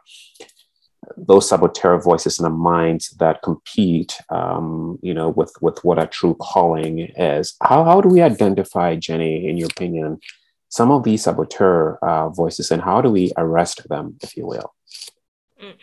those 1.17 1.49
saboteur 1.49 1.99
voices 2.01 2.39
in 2.39 2.45
the 2.45 2.51
minds 2.51 3.11
that 3.19 3.43
compete, 3.43 4.19
um, 4.31 4.99
you 5.03 5.15
know, 5.15 5.31
with 5.31 5.53
with 5.61 5.83
what 5.83 6.03
a 6.03 6.07
true 6.07 6.37
calling 6.41 7.01
is. 7.17 7.57
How 7.63 7.85
how 7.85 8.01
do 8.01 8.09
we 8.09 8.21
identify, 8.21 8.95
Jenny, 8.97 9.49
in 9.49 9.57
your 9.57 9.69
opinion, 9.69 10.21
some 10.69 10.91
of 10.91 11.03
these 11.05 11.25
saboteur 11.25 11.99
uh, 12.03 12.29
voices, 12.29 12.71
and 12.71 12.83
how 12.83 13.01
do 13.01 13.11
we 13.11 13.33
arrest 13.37 13.89
them, 13.89 14.17
if 14.23 14.37
you 14.37 14.47
will? 14.47 14.75
Mm. 15.63 15.75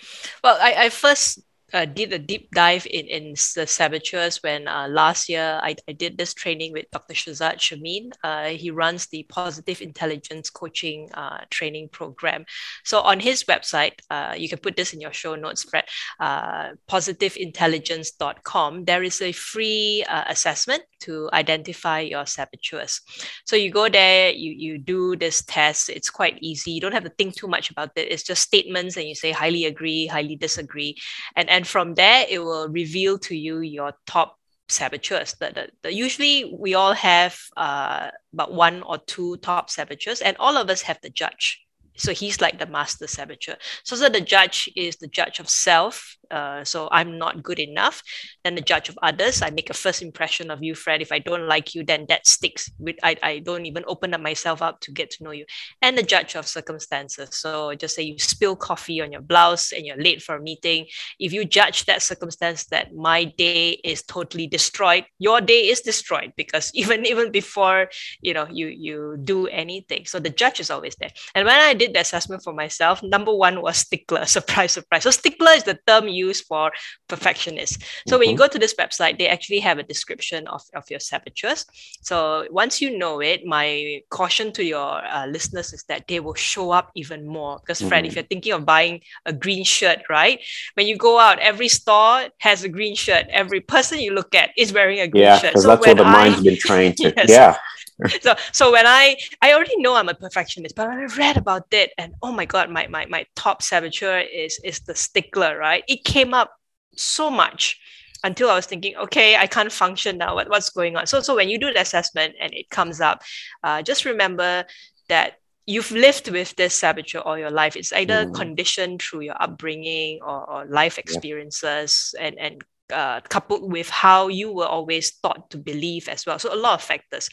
Well, 0.44 0.58
I, 0.62 0.86
I 0.86 0.89
first 0.89 1.39
uh, 1.74 1.86
did 1.86 2.13
a 2.13 2.19
deep 2.19 2.51
dive 2.51 2.86
in, 2.88 3.05
in 3.07 3.31
the 3.55 3.65
saboteurs 3.67 4.43
when 4.43 4.67
uh, 4.67 4.88
last 4.88 5.27
year 5.29 5.60
I, 5.62 5.75
I 5.88 5.93
did 5.93 6.17
this 6.17 6.34
training 6.34 6.74
with 6.74 6.89
Dr. 6.91 7.13
Shirzad 7.13 7.60
Chamine. 7.60 8.12
Uh, 8.24 8.50
he 8.50 8.72
runs 8.72 9.07
the 9.07 9.24
Positive 9.24 9.81
Intelligence 9.81 10.50
Coaching 10.50 11.10
uh, 11.13 11.39
Training 11.50 11.89
Program. 11.89 12.45
So 12.84 13.01
on 13.01 13.19
his 13.19 13.43
website, 13.45 13.93
uh, 14.10 14.36
you 14.38 14.50
can 14.50 14.60
put 14.60 14.75
this 14.75 14.93
in 14.93 15.01
your 15.01 15.13
show 15.13 15.36
notes, 15.36 15.63
Fred, 15.63 15.86
uh, 16.19 16.72
positiveintelligence.com. 16.89 18.86
There 18.86 19.03
is 19.03 19.22
a 19.22 19.31
free 19.31 20.05
assessment 20.10 20.84
to 21.01 21.29
identify 21.34 22.00
your 22.00 22.25
saboteurs. 22.25 23.01
So 23.45 23.55
you 23.55 23.72
go 23.72 23.89
there, 23.89 24.31
you, 24.31 24.51
you 24.51 24.77
do 24.77 25.15
this 25.15 25.43
test. 25.43 25.89
It's 25.89 26.10
quite 26.10 26.38
easy. 26.41 26.72
You 26.72 26.81
don't 26.81 26.93
have 26.93 27.03
to 27.03 27.10
think 27.10 27.36
too 27.36 27.48
much 27.48 27.69
about 27.69 27.91
it. 27.95 28.12
It's 28.12 28.24
just 28.24 28.41
statements 28.41 28.98
and 28.98 29.07
you 29.07 29.15
say 29.15 29.31
highly 29.31 29.65
agree, 29.65 30.07
highly 30.07 30.36
disagree. 30.36 30.95
And, 31.36 31.50
and 31.55 31.65
from 31.65 31.95
there, 31.95 32.25
it 32.29 32.39
will 32.39 32.67
reveal 32.67 33.17
to 33.19 33.35
you 33.35 33.62
your 33.62 33.93
top 34.05 34.38
saboteurs. 34.67 35.35
The, 35.39 35.51
the, 35.53 35.69
the, 35.83 35.93
usually 35.93 36.53
we 36.59 36.74
all 36.74 36.91
have 36.93 37.39
uh, 37.55 38.09
about 38.33 38.53
one 38.53 38.83
or 38.83 38.97
two 38.97 39.38
top 39.38 39.69
saboteurs 39.69 40.19
and 40.19 40.35
all 40.38 40.57
of 40.57 40.69
us 40.69 40.81
have 40.81 41.00
the 41.01 41.09
judge 41.09 41.65
so 41.97 42.13
he's 42.13 42.41
like 42.41 42.59
the 42.59 42.65
master 42.65 43.07
saboteur. 43.07 43.55
So, 43.83 43.95
so 43.95 44.09
the 44.09 44.21
judge 44.21 44.69
is 44.75 44.97
the 44.97 45.07
judge 45.07 45.39
of 45.39 45.50
self. 45.50 46.17
Uh, 46.32 46.63
so 46.63 46.88
I'm 46.91 47.17
not 47.17 47.44
good 47.44 47.60
enough. 47.60 48.01
Then 48.44 48.55
the 48.55 48.62
judge 48.62 48.89
of 48.89 48.98
others. 49.01 49.41
I 49.41 49.50
make 49.50 49.70
a 49.70 49.74
first 49.74 50.01
impression 50.01 50.51
of 50.51 50.63
you, 50.63 50.75
Fred. 50.75 51.01
If 51.01 51.12
I 51.12 51.20
don't 51.20 51.48
like 51.48 51.75
you, 51.75 51.84
then 51.84 52.05
that 52.10 52.27
sticks. 52.27 52.70
With 52.79 52.98
I, 53.03 53.17
I 53.24 53.39
don't 53.39 53.65
even 53.65 53.84
open 53.88 54.13
up 54.13 54.22
myself 54.22 54.62
up 54.62 54.79
to 54.82 54.91
get 54.91 55.12
to 55.12 55.24
know 55.24 55.32
you. 55.32 55.46
And 55.82 55.98
the 55.98 56.03
judge 56.03 56.36
of 56.36 56.48
circumstances. 56.48 57.29
So 57.32 57.74
just 57.75 57.96
say 57.96 58.03
you 58.03 58.20
spill 58.20 58.55
coffee 58.55 59.01
on 59.01 59.12
your 59.12 59.22
blouse 59.22 59.72
and 59.72 59.86
you're 59.86 60.01
late 60.01 60.22
for 60.22 60.36
a 60.36 60.41
meeting. 60.41 60.88
If 61.20 61.34
you 61.34 61.46
judge 61.46 61.86
that 61.86 62.01
circumstance 62.01 62.65
that 62.65 62.94
my 62.96 63.25
day 63.25 63.72
is 63.84 64.03
totally 64.03 64.48
destroyed, 64.48 65.05
your 65.20 65.41
day 65.41 65.70
is 65.70 65.82
destroyed 65.82 66.34
because 66.36 66.72
even 66.82 67.05
even 67.05 67.32
before 67.32 67.89
you 68.22 68.34
know 68.34 68.48
you 68.50 68.67
you 68.67 69.17
do 69.24 69.48
anything. 69.48 70.05
So 70.05 70.20
the 70.20 70.29
judge 70.29 70.60
is 70.60 70.70
always 70.70 70.96
there. 70.96 71.12
And 71.34 71.46
when 71.46 71.60
I 71.60 71.74
did 71.74 71.94
the 71.94 72.01
assessment 72.01 72.44
for 72.44 72.53
myself, 72.53 73.01
number 73.03 73.34
one 73.34 73.62
was 73.62 73.77
stickler. 73.77 74.25
Surprise, 74.36 74.74
surprise. 74.74 75.03
So 75.03 75.12
stickler 75.12 75.51
is 75.51 75.63
the 75.63 75.79
term 75.88 76.08
used 76.15 76.45
for 76.45 76.72
perfectionists. 77.07 77.77
So 78.07 78.15
mm-hmm. 78.15 78.19
when 78.19 78.29
you 78.29 78.36
mm-hmm. 78.36 78.43
go 78.43 78.48
to 78.48 78.60
this 78.60 78.74
website, 78.75 79.17
they 79.19 79.27
actually 79.27 79.60
have 79.60 79.77
a 79.77 79.84
description 79.84 80.48
of, 80.48 80.62
of 80.74 80.84
your 80.89 81.00
saboteurs. 81.00 81.65
So 82.01 82.48
once 82.50 82.81
you 82.81 82.98
know 82.98 83.19
it, 83.22 83.45
my 83.45 84.01
caution 84.10 84.51
to 84.53 84.63
your 84.63 85.05
uh, 85.05 85.27
listeners 85.27 85.74
is 85.74 85.84
that 85.89 86.07
they 86.07 86.19
will 86.19 86.34
show 86.34 86.72
up 86.72 86.91
even 86.95 87.27
more. 87.27 87.60
Because 87.60 87.81
Fred, 87.81 88.03
mm-hmm. 88.03 88.05
if 88.07 88.15
you're 88.15 88.24
thinking 88.24 88.53
of 88.53 88.65
buying 88.65 89.01
a 89.25 89.34
green 89.34 89.63
shirt, 89.63 90.00
right? 90.10 90.39
When 90.75 90.88
you 90.88 90.98
go 90.98 91.19
out, 91.19 91.39
every 91.39 91.67
store 91.67 92.29
has 92.39 92.63
a 92.63 92.69
green 92.69 92.95
shirt. 92.95 93.25
Every 93.29 93.62
person 93.62 94.00
you 94.00 94.13
look 94.13 94.34
at 94.36 94.51
is 94.57 94.74
wearing 94.74 95.00
a 95.00 95.07
green 95.07 95.24
yeah, 95.24 95.38
shirt. 95.38 95.55
Yeah, 95.55 95.62
so 95.62 95.67
that's 95.69 95.86
what 95.86 95.98
the 95.98 96.03
I, 96.03 96.12
mind's 96.12 96.43
been 96.43 96.57
trained 96.57 96.98
to. 96.98 97.13
yes. 97.17 97.29
Yeah. 97.29 97.57
so 98.21 98.35
so 98.51 98.71
when 98.71 98.85
I 98.85 99.17
I 99.41 99.53
already 99.53 99.77
know 99.77 99.95
I'm 99.95 100.09
a 100.09 100.13
perfectionist, 100.13 100.75
but 100.75 100.87
when 100.87 100.99
I 100.99 101.05
read 101.15 101.37
about 101.37 101.67
it 101.71 101.91
and 101.97 102.13
oh 102.21 102.31
my 102.31 102.45
god, 102.45 102.69
my 102.69 102.87
my 102.87 103.05
my 103.05 103.25
top 103.35 103.61
saboteur 103.61 104.19
is 104.19 104.59
is 104.63 104.81
the 104.81 104.95
stickler, 104.95 105.57
right? 105.57 105.83
It 105.87 106.03
came 106.03 106.33
up 106.33 106.51
so 106.95 107.29
much 107.29 107.79
until 108.23 108.49
I 108.49 108.55
was 108.55 108.65
thinking, 108.65 108.95
okay, 108.97 109.37
I 109.37 109.45
can't 109.45 109.71
function 109.71 110.17
now. 110.17 110.35
What, 110.35 110.49
what's 110.49 110.69
going 110.69 110.97
on? 110.97 111.07
So 111.07 111.21
so 111.21 111.35
when 111.35 111.49
you 111.49 111.57
do 111.57 111.71
the 111.71 111.81
assessment 111.81 112.35
and 112.39 112.53
it 112.53 112.69
comes 112.69 112.99
up, 112.99 113.21
uh, 113.63 113.81
just 113.81 114.03
remember 114.03 114.65
that 115.07 115.35
you've 115.65 115.91
lived 115.91 116.29
with 116.29 116.55
this 116.55 116.73
saboteur 116.73 117.21
all 117.21 117.37
your 117.37 117.51
life. 117.51 117.75
It's 117.75 117.93
either 117.93 118.25
mm. 118.25 118.33
conditioned 118.35 119.01
through 119.01 119.21
your 119.21 119.41
upbringing 119.41 120.19
or, 120.21 120.49
or 120.49 120.65
life 120.65 120.97
experiences 120.97 122.13
yeah. 122.17 122.27
and 122.27 122.39
and 122.39 122.63
uh, 122.92 123.22
coupled 123.22 123.72
with 123.72 123.89
how 123.89 124.27
you 124.27 124.51
were 124.51 124.68
always 124.68 125.18
taught 125.20 125.50
to 125.51 125.58
believe 125.58 126.08
as 126.08 126.25
well. 126.25 126.39
So 126.39 126.54
a 126.54 126.56
lot 126.56 126.75
of 126.75 126.84
factors. 126.84 127.30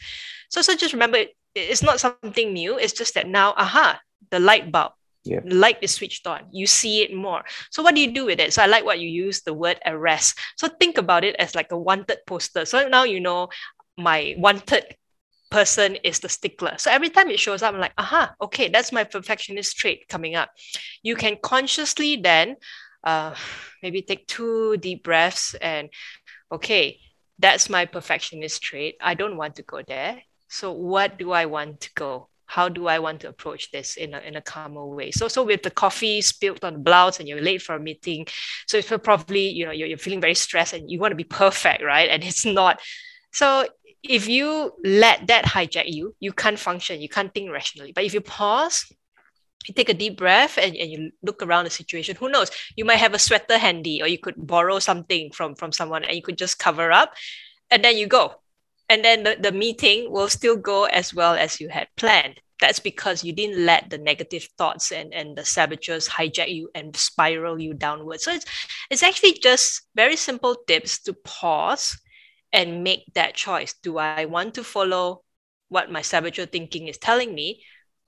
So 0.49 0.61
so 0.61 0.75
just 0.75 0.93
remember, 0.93 1.25
it's 1.55 1.83
not 1.83 1.99
something 1.99 2.53
new. 2.53 2.77
It's 2.77 2.93
just 2.93 3.13
that 3.15 3.27
now, 3.27 3.53
aha, 3.57 3.99
the 4.31 4.39
light 4.39 4.71
bulb. 4.71 4.93
Yeah. 5.25 5.39
Light 5.45 5.77
is 5.81 5.93
switched 5.93 6.27
on. 6.27 6.41
You 6.51 6.67
see 6.67 7.01
it 7.01 7.15
more. 7.15 7.43
So 7.71 7.81
what 7.81 7.95
do 7.95 8.01
you 8.01 8.11
do 8.11 8.25
with 8.25 8.41
it? 8.41 8.51
So 8.51 8.61
I 8.61 8.65
like 8.65 8.83
what 8.83 8.99
you 8.99 9.07
use 9.07 9.41
the 9.41 9.53
word 9.53 9.79
arrest. 9.85 10.37
So 10.57 10.67
think 10.67 10.97
about 10.97 11.23
it 11.23 11.35
as 11.39 11.55
like 11.55 11.71
a 11.71 11.77
wanted 11.77 12.17
poster. 12.27 12.65
So 12.65 12.89
now 12.89 13.05
you 13.05 13.21
know 13.21 13.47
my 13.97 14.35
wanted 14.37 14.83
person 15.49 15.95
is 16.03 16.19
the 16.19 16.27
stickler. 16.27 16.73
So 16.77 16.91
every 16.91 17.09
time 17.09 17.29
it 17.29 17.39
shows 17.39 17.61
up, 17.61 17.73
I'm 17.73 17.79
like, 17.79 17.93
aha, 17.97 18.33
okay, 18.41 18.67
that's 18.67 18.91
my 18.91 19.03
perfectionist 19.03 19.77
trait 19.77 20.07
coming 20.09 20.35
up. 20.35 20.49
You 21.03 21.15
can 21.15 21.37
consciously 21.41 22.17
then 22.17 22.57
uh, 23.03 23.35
maybe 23.81 24.01
take 24.01 24.27
two 24.27 24.77
deep 24.77 25.03
breaths 25.03 25.55
and 25.55 25.89
okay 26.51 26.99
that's 27.39 27.69
my 27.69 27.85
perfectionist 27.85 28.61
trait. 28.61 28.95
I 29.01 29.15
don't 29.15 29.37
want 29.37 29.55
to 29.55 29.63
go 29.63 29.81
there. 29.85 30.21
So 30.47 30.71
what 30.71 31.17
do 31.17 31.31
i 31.31 31.45
want 31.45 31.81
to 31.81 31.89
go? 31.95 32.29
How 32.45 32.69
do 32.69 32.87
i 32.87 32.99
want 32.99 33.21
to 33.21 33.29
approach 33.29 33.71
this 33.71 33.97
in 33.97 34.13
a, 34.13 34.19
in 34.19 34.35
a 34.35 34.41
calmer 34.41 34.85
way? 34.85 35.11
So 35.11 35.27
so 35.27 35.43
with 35.43 35.63
the 35.63 35.71
coffee 35.71 36.21
spilled 36.21 36.63
on 36.63 36.73
the 36.73 36.79
blouse 36.79 37.19
and 37.19 37.27
you're 37.27 37.41
late 37.41 37.61
for 37.61 37.75
a 37.75 37.79
meeting 37.79 38.27
so 38.67 38.77
it's 38.77 38.91
probably 39.03 39.49
you 39.49 39.65
know 39.65 39.71
you're, 39.71 39.87
you're 39.87 39.97
feeling 39.97 40.21
very 40.21 40.35
stressed 40.35 40.73
and 40.73 40.89
you 40.89 40.99
want 40.99 41.11
to 41.11 41.15
be 41.15 41.23
perfect 41.23 41.83
right? 41.83 42.09
And 42.09 42.23
it's 42.23 42.45
not. 42.45 42.79
So 43.31 43.67
if 44.03 44.27
you 44.27 44.73
let 44.83 45.27
that 45.27 45.45
hijack 45.45 45.85
you 45.87 46.15
you 46.19 46.33
can't 46.33 46.59
function 46.59 47.01
you 47.01 47.09
can't 47.09 47.33
think 47.33 47.51
rationally. 47.51 47.91
But 47.93 48.05
if 48.05 48.13
you 48.13 48.21
pause 48.21 48.85
you 49.67 49.73
take 49.73 49.89
a 49.89 49.93
deep 49.93 50.17
breath 50.17 50.57
and, 50.57 50.75
and 50.75 50.91
you 50.91 51.11
look 51.21 51.41
around 51.41 51.65
the 51.65 51.69
situation 51.69 52.15
who 52.15 52.29
knows? 52.29 52.51
You 52.75 52.85
might 52.85 52.97
have 52.99 53.13
a 53.13 53.19
sweater 53.19 53.57
handy 53.57 54.01
or 54.01 54.07
you 54.07 54.17
could 54.17 54.35
borrow 54.37 54.79
something 54.79 55.31
from 55.31 55.55
from 55.55 55.71
someone 55.71 56.03
and 56.03 56.15
you 56.15 56.21
could 56.21 56.37
just 56.37 56.59
cover 56.59 56.91
up 56.91 57.13
and 57.71 57.83
then 57.83 57.97
you 57.97 58.07
go. 58.07 58.35
And 58.89 59.03
then 59.03 59.23
the, 59.23 59.37
the 59.39 59.51
meeting 59.51 60.11
will 60.11 60.29
still 60.29 60.57
go 60.57 60.85
as 60.85 61.13
well 61.13 61.33
as 61.33 61.59
you 61.59 61.69
had 61.69 61.87
planned. 61.95 62.39
That's 62.59 62.79
because 62.79 63.23
you 63.23 63.33
didn't 63.33 63.65
let 63.65 63.89
the 63.89 63.97
negative 63.97 64.47
thoughts 64.57 64.91
and, 64.91 65.13
and 65.13 65.35
the 65.35 65.43
saboteurs 65.43 66.07
hijack 66.07 66.53
you 66.53 66.69
and 66.75 66.95
spiral 66.95 67.59
you 67.59 67.73
downwards. 67.73 68.23
So 68.23 68.31
it's, 68.31 68.45
it's 68.89 69.03
actually 69.03 69.33
just 69.33 69.81
very 69.95 70.15
simple 70.15 70.55
tips 70.67 71.01
to 71.03 71.13
pause 71.13 71.97
and 72.53 72.83
make 72.83 73.03
that 73.15 73.33
choice. 73.33 73.73
Do 73.73 73.97
i 73.97 74.25
want 74.25 74.53
to 74.55 74.63
follow 74.63 75.23
what 75.69 75.91
my 75.91 76.01
saboteur 76.01 76.45
thinking 76.45 76.87
is 76.87 76.99
telling 76.99 77.33
me 77.33 77.63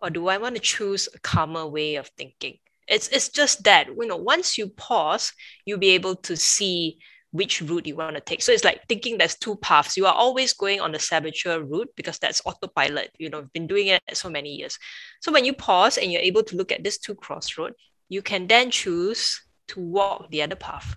or 0.06 0.12
do 0.12 0.28
I 0.28 0.38
want 0.38 0.54
to 0.56 0.62
choose 0.62 1.10
a 1.16 1.20
calmer 1.20 1.66
way 1.66 1.96
of 1.96 2.08
thinking? 2.16 2.60
It's, 2.88 3.08
it's 3.08 3.30
just 3.30 3.64
that, 3.64 3.88
you 3.88 4.06
know, 4.06 4.18
once 4.18 4.56
you 4.56 4.68
pause, 4.68 5.34
you'll 5.66 5.80
be 5.80 5.90
able 5.90 6.16
to 6.18 6.38
see 6.38 7.00
which 7.32 7.60
route 7.62 7.88
you 7.88 7.96
want 7.96 8.16
to 8.16 8.22
take. 8.22 8.44
So 8.44 8.52
it's 8.52 8.64
like 8.64 8.82
thinking 8.88 9.18
there's 9.18 9.36
two 9.36 9.56
paths. 9.56 9.98
You 9.98 10.06
are 10.06 10.14
always 10.14 10.54
going 10.54 10.80
on 10.80 10.92
the 10.92 11.00
saboteur 11.00 11.60
route 11.60 11.90
because 11.98 12.20
that's 12.20 12.40
autopilot. 12.46 13.10
You 13.18 13.32
know, 13.32 13.40
have 13.40 13.52
been 13.52 13.66
doing 13.66 13.88
it 13.88 14.04
so 14.14 14.30
many 14.30 14.50
years. 14.50 14.78
So 15.22 15.32
when 15.32 15.44
you 15.44 15.54
pause 15.54 15.98
and 15.98 16.12
you're 16.12 16.22
able 16.22 16.44
to 16.44 16.56
look 16.56 16.72
at 16.72 16.84
this 16.84 17.00
two 17.00 17.16
crossroad, 17.16 17.74
you 18.08 18.22
can 18.22 18.46
then 18.46 18.70
choose 18.70 19.42
to 19.70 19.80
walk 19.80 20.30
the 20.30 20.44
other 20.44 20.56
path. 20.56 20.96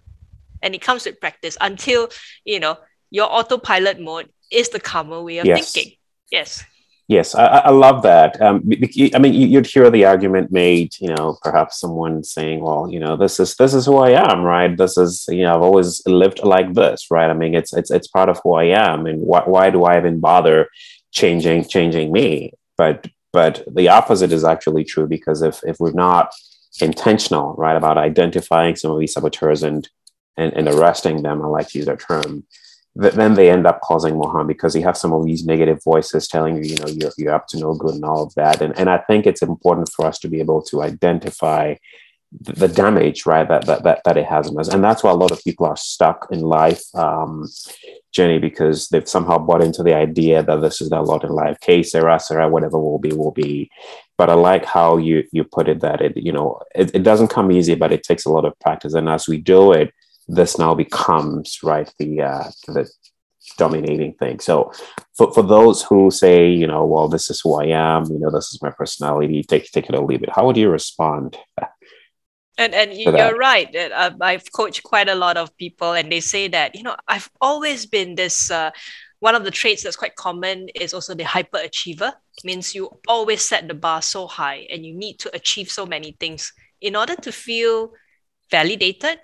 And 0.62 0.74
it 0.74 0.82
comes 0.82 1.06
with 1.06 1.18
practice 1.18 1.56
until, 1.62 2.10
you 2.44 2.60
know, 2.60 2.76
your 3.10 3.32
autopilot 3.32 3.98
mode 3.98 4.28
is 4.52 4.68
the 4.68 4.80
calmer 4.80 5.22
way 5.22 5.38
of 5.38 5.46
yes. 5.46 5.72
thinking. 5.72 5.96
Yes. 6.30 6.62
Yes, 7.08 7.34
I, 7.34 7.46
I 7.46 7.70
love 7.70 8.02
that. 8.02 8.38
Um, 8.42 8.70
I 9.14 9.18
mean, 9.18 9.32
you'd 9.32 9.66
hear 9.66 9.90
the 9.90 10.04
argument 10.04 10.52
made, 10.52 10.92
you 11.00 11.08
know, 11.08 11.38
perhaps 11.42 11.80
someone 11.80 12.22
saying, 12.22 12.60
"Well, 12.60 12.86
you 12.90 13.00
know, 13.00 13.16
this 13.16 13.40
is 13.40 13.56
this 13.56 13.72
is 13.72 13.86
who 13.86 13.96
I 13.96 14.10
am, 14.10 14.42
right? 14.42 14.76
This 14.76 14.98
is, 14.98 15.24
you 15.30 15.42
know, 15.44 15.54
I've 15.54 15.62
always 15.62 16.02
lived 16.06 16.40
like 16.44 16.74
this, 16.74 17.06
right? 17.10 17.30
I 17.30 17.32
mean, 17.32 17.54
it's 17.54 17.72
it's 17.72 17.90
it's 17.90 18.08
part 18.08 18.28
of 18.28 18.38
who 18.44 18.52
I 18.54 18.64
am, 18.64 19.06
and 19.06 19.22
why 19.22 19.42
why 19.46 19.70
do 19.70 19.84
I 19.84 19.96
even 19.96 20.20
bother 20.20 20.68
changing 21.10 21.64
changing 21.68 22.12
me?" 22.12 22.52
But 22.76 23.06
but 23.32 23.64
the 23.74 23.88
opposite 23.88 24.30
is 24.32 24.44
actually 24.44 24.84
true 24.84 25.06
because 25.08 25.40
if 25.40 25.60
if 25.64 25.76
we're 25.80 25.92
not 25.92 26.30
intentional, 26.82 27.54
right, 27.54 27.76
about 27.76 27.96
identifying 27.96 28.76
some 28.76 28.90
of 28.90 28.98
these 29.00 29.14
saboteurs 29.14 29.62
and 29.62 29.88
and, 30.36 30.52
and 30.52 30.68
arresting 30.68 31.22
them, 31.22 31.40
I 31.42 31.46
like 31.46 31.68
to 31.68 31.78
use 31.78 31.86
that 31.86 32.00
term, 32.00 32.44
then 32.94 33.34
they 33.34 33.50
end 33.50 33.66
up 33.66 33.80
causing 33.80 34.14
more 34.14 34.30
harm 34.30 34.46
because 34.46 34.74
you 34.74 34.82
have 34.82 34.96
some 34.96 35.12
of 35.12 35.24
these 35.24 35.44
negative 35.44 35.80
voices 35.84 36.26
telling 36.26 36.56
you, 36.56 36.62
you 36.62 36.76
know, 36.78 36.88
you're, 36.88 37.12
you're 37.16 37.34
up 37.34 37.46
to 37.48 37.58
no 37.58 37.74
good 37.74 37.94
and 37.94 38.04
all 38.04 38.24
of 38.24 38.34
that. 38.34 38.60
And, 38.60 38.76
and 38.78 38.90
I 38.90 38.98
think 38.98 39.26
it's 39.26 39.42
important 39.42 39.88
for 39.94 40.04
us 40.06 40.18
to 40.20 40.28
be 40.28 40.40
able 40.40 40.62
to 40.62 40.82
identify 40.82 41.76
the 42.40 42.68
damage, 42.68 43.24
right, 43.24 43.48
that, 43.48 43.66
that, 43.66 43.84
that, 43.84 44.02
that 44.04 44.16
it 44.16 44.26
has 44.26 44.48
on 44.48 44.58
us. 44.58 44.68
And 44.68 44.84
that's 44.84 45.02
why 45.02 45.10
a 45.10 45.14
lot 45.14 45.30
of 45.30 45.42
people 45.44 45.66
are 45.66 45.76
stuck 45.76 46.26
in 46.30 46.40
life, 46.40 46.82
um, 46.94 47.48
Jenny, 48.12 48.38
because 48.38 48.88
they've 48.88 49.08
somehow 49.08 49.38
bought 49.38 49.62
into 49.62 49.82
the 49.82 49.94
idea 49.94 50.42
that 50.42 50.60
this 50.60 50.80
is 50.80 50.90
their 50.90 51.02
lot 51.02 51.24
in 51.24 51.30
life. 51.30 51.58
Que 51.60 51.82
sera, 51.82 52.20
sera, 52.20 52.48
whatever 52.48 52.78
will 52.78 52.98
be, 52.98 53.12
will 53.12 53.30
be. 53.30 53.70
But 54.18 54.28
I 54.28 54.34
like 54.34 54.64
how 54.64 54.98
you, 54.98 55.24
you 55.32 55.44
put 55.44 55.68
it 55.68 55.80
that 55.80 56.00
it, 56.02 56.16
you 56.16 56.32
know, 56.32 56.60
it, 56.74 56.94
it 56.94 57.02
doesn't 57.02 57.28
come 57.28 57.52
easy, 57.52 57.76
but 57.76 57.92
it 57.92 58.02
takes 58.02 58.26
a 58.26 58.30
lot 58.30 58.44
of 58.44 58.58
practice. 58.58 58.94
And 58.94 59.08
as 59.08 59.28
we 59.28 59.38
do 59.38 59.72
it, 59.72 59.94
this 60.28 60.58
now 60.58 60.74
becomes 60.74 61.58
right 61.62 61.92
the 61.98 62.22
uh, 62.22 62.50
the 62.66 62.90
dominating 63.56 64.12
thing. 64.14 64.38
So 64.40 64.72
for, 65.16 65.32
for 65.32 65.42
those 65.42 65.82
who 65.82 66.10
say, 66.10 66.50
you 66.50 66.66
know, 66.66 66.84
well, 66.84 67.08
this 67.08 67.30
is 67.30 67.40
who 67.40 67.54
I 67.54 67.66
am, 67.66 68.04
you 68.04 68.18
know, 68.18 68.30
this 68.30 68.52
is 68.52 68.62
my 68.62 68.70
personality, 68.70 69.42
take 69.42 69.70
take 69.72 69.88
it 69.88 69.94
or 69.94 70.04
leave 70.04 70.22
it. 70.22 70.30
How 70.30 70.44
would 70.46 70.56
you 70.56 70.70
respond? 70.70 71.36
And 72.58 72.74
and 72.74 72.92
you're 72.92 73.12
that? 73.12 73.36
right. 73.36 73.74
Uh, 73.74 74.10
I've 74.20 74.52
coached 74.52 74.82
quite 74.82 75.08
a 75.08 75.14
lot 75.14 75.36
of 75.36 75.56
people, 75.56 75.92
and 75.92 76.10
they 76.10 76.20
say 76.20 76.48
that 76.48 76.74
you 76.74 76.82
know 76.82 76.96
I've 77.06 77.30
always 77.40 77.86
been 77.86 78.14
this. 78.16 78.50
Uh, 78.50 78.70
one 79.20 79.34
of 79.34 79.42
the 79.42 79.50
traits 79.50 79.82
that's 79.82 79.96
quite 79.96 80.14
common 80.14 80.68
is 80.76 80.94
also 80.94 81.12
the 81.12 81.24
hyperachiever. 81.24 82.08
It 82.08 82.44
means 82.44 82.74
you 82.74 82.88
always 83.08 83.42
set 83.42 83.66
the 83.66 83.74
bar 83.74 84.02
so 84.02 84.26
high, 84.26 84.66
and 84.70 84.84
you 84.84 84.94
need 84.94 85.18
to 85.20 85.34
achieve 85.34 85.70
so 85.70 85.86
many 85.86 86.16
things 86.18 86.52
in 86.80 86.94
order 86.96 87.16
to 87.16 87.32
feel 87.32 87.92
validated 88.50 89.18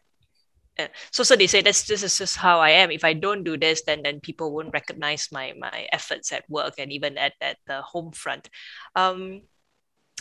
so 1.10 1.22
so 1.22 1.36
they 1.36 1.46
say 1.46 1.62
this 1.62 1.86
this 1.86 2.02
is 2.02 2.18
just 2.18 2.36
how 2.36 2.58
I 2.60 2.70
am. 2.70 2.90
If 2.90 3.04
I 3.04 3.12
don't 3.14 3.44
do 3.44 3.56
this, 3.56 3.82
then 3.82 4.02
then 4.02 4.20
people 4.20 4.52
won't 4.52 4.72
recognize 4.72 5.28
my 5.30 5.54
my 5.58 5.86
efforts 5.92 6.32
at 6.32 6.48
work 6.48 6.74
and 6.78 6.92
even 6.92 7.18
at, 7.18 7.34
at 7.40 7.58
the 7.66 7.82
home 7.82 8.12
front. 8.12 8.48
Um, 8.96 9.42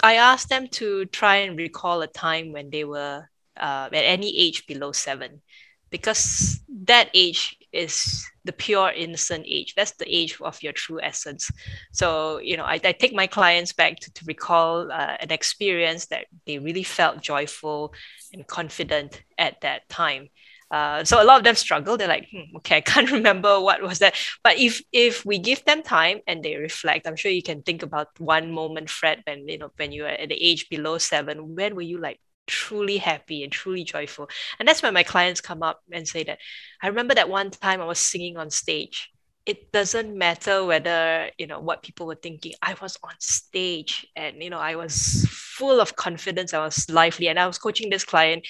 I 0.01 0.15
asked 0.15 0.49
them 0.49 0.67
to 0.79 1.05
try 1.05 1.37
and 1.37 1.57
recall 1.57 2.01
a 2.01 2.07
time 2.07 2.51
when 2.51 2.69
they 2.69 2.83
were 2.83 3.29
uh, 3.57 3.89
at 3.91 4.05
any 4.05 4.37
age 4.37 4.65
below 4.65 4.91
seven, 4.91 5.41
because 5.89 6.59
that 6.85 7.09
age 7.13 7.57
is 7.71 8.25
the 8.45 8.51
pure 8.51 8.91
innocent 8.91 9.45
age 9.47 9.73
that's 9.75 9.91
the 9.93 10.05
age 10.07 10.37
of 10.41 10.61
your 10.61 10.73
true 10.73 10.99
essence 11.01 11.49
so 11.91 12.39
you 12.39 12.57
know 12.57 12.63
i, 12.63 12.79
I 12.83 12.91
take 12.91 13.13
my 13.13 13.27
clients 13.27 13.73
back 13.73 13.99
to, 13.99 14.13
to 14.13 14.25
recall 14.25 14.91
uh, 14.91 15.17
an 15.19 15.31
experience 15.31 16.07
that 16.07 16.25
they 16.45 16.59
really 16.59 16.83
felt 16.83 17.21
joyful 17.21 17.93
and 18.33 18.45
confident 18.47 19.23
at 19.37 19.61
that 19.61 19.87
time 19.89 20.29
uh, 20.73 21.03
so 21.03 21.21
a 21.21 21.23
lot 21.23 21.37
of 21.37 21.43
them 21.43 21.53
struggle. 21.53 21.97
They're 21.97 22.07
like, 22.07 22.27
hmm, 22.31 22.57
okay, 22.57 22.77
I 22.77 22.81
can't 22.91 23.11
remember 23.11 23.59
what 23.61 23.83
was 23.83 23.99
that. 23.99 24.15
But 24.43 24.57
if 24.57 24.81
if 24.91 25.23
we 25.23 25.37
give 25.37 25.63
them 25.65 25.83
time 25.83 26.21
and 26.25 26.41
they 26.41 26.55
reflect, 26.55 27.05
I'm 27.05 27.15
sure 27.15 27.29
you 27.29 27.43
can 27.43 27.61
think 27.61 27.83
about 27.83 28.07
one 28.19 28.51
moment, 28.51 28.89
Fred, 28.89 29.21
when 29.25 29.47
you 29.47 29.59
know 29.59 29.69
when 29.75 29.91
you 29.91 30.01
were 30.03 30.09
at 30.09 30.29
the 30.29 30.43
age 30.43 30.69
below 30.69 30.97
seven. 30.97 31.53
When 31.55 31.75
were 31.75 31.83
you 31.83 31.99
like 31.99 32.19
truly 32.47 32.97
happy 32.97 33.43
and 33.43 33.51
truly 33.51 33.83
joyful? 33.83 34.29
And 34.59 34.67
that's 34.67 34.81
when 34.83 34.93
my 34.93 35.03
clients 35.03 35.41
come 35.41 35.63
up 35.63 35.81
and 35.91 36.07
say 36.07 36.23
that 36.23 36.39
I 36.81 36.87
remember 36.87 37.15
that 37.15 37.29
one 37.29 37.51
time 37.51 37.81
I 37.81 37.85
was 37.85 37.99
singing 37.99 38.37
on 38.37 38.49
stage. 38.49 39.09
It 39.45 39.71
doesn't 39.73 40.17
matter 40.17 40.63
whether 40.63 41.29
you 41.37 41.47
know 41.47 41.59
what 41.59 41.83
people 41.83 42.07
were 42.07 42.15
thinking. 42.15 42.53
I 42.61 42.75
was 42.81 42.97
on 43.03 43.13
stage 43.19 44.07
and 44.15 44.41
you 44.41 44.49
know 44.49 44.59
I 44.59 44.75
was 44.75 45.27
full 45.29 45.81
of 45.81 45.95
confidence. 45.97 46.53
I 46.53 46.63
was 46.63 46.89
lively, 46.89 47.27
and 47.27 47.37
I 47.37 47.47
was 47.47 47.57
coaching 47.57 47.89
this 47.89 48.05
client 48.05 48.47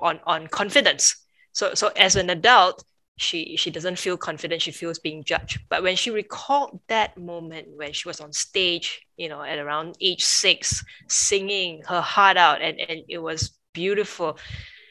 on 0.00 0.20
on 0.26 0.48
confidence 0.48 1.16
so 1.54 1.74
so 1.74 1.88
as 1.96 2.16
an 2.16 2.28
adult, 2.30 2.84
she 3.16 3.56
she 3.56 3.70
doesn't 3.70 3.98
feel 3.98 4.16
confident. 4.16 4.62
She 4.62 4.72
feels 4.72 4.98
being 4.98 5.24
judged. 5.24 5.60
But 5.68 5.82
when 5.82 5.96
she 5.96 6.10
recalled 6.10 6.80
that 6.88 7.16
moment 7.16 7.68
when 7.76 7.92
she 7.92 8.08
was 8.08 8.20
on 8.20 8.32
stage, 8.32 9.06
you 9.16 9.28
know, 9.28 9.42
at 9.42 9.58
around 9.58 9.96
age 10.00 10.24
six, 10.24 10.84
singing 11.08 11.82
her 11.86 12.00
heart 12.00 12.36
out, 12.36 12.60
and 12.60 12.78
and 12.80 13.02
it 13.08 13.18
was 13.18 13.56
beautiful. 13.72 14.38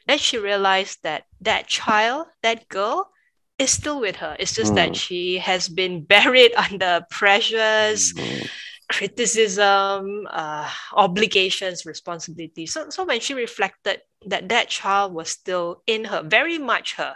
Then 0.07 0.17
she 0.17 0.37
realized 0.37 1.03
that 1.03 1.23
that 1.41 1.67
child, 1.67 2.27
that 2.43 2.67
girl, 2.69 3.11
is 3.59 3.71
still 3.71 3.99
with 3.99 4.17
her. 4.17 4.35
It's 4.39 4.55
just 4.55 4.73
mm. 4.73 4.75
that 4.75 4.95
she 4.95 5.37
has 5.37 5.67
been 5.67 6.03
buried 6.15 6.53
under 6.55 7.05
pressures. 7.09 8.13
Mm 8.13 8.49
criticism, 8.89 10.27
uh, 10.29 10.69
obligations, 10.93 11.85
responsibilities. 11.85 12.73
So, 12.73 12.89
so 12.89 13.05
when 13.05 13.19
she 13.19 13.33
reflected 13.33 14.01
that 14.27 14.49
that 14.49 14.69
child 14.69 15.13
was 15.13 15.29
still 15.29 15.81
in 15.87 16.05
her, 16.05 16.21
very 16.21 16.59
much 16.59 16.95
her, 16.95 17.15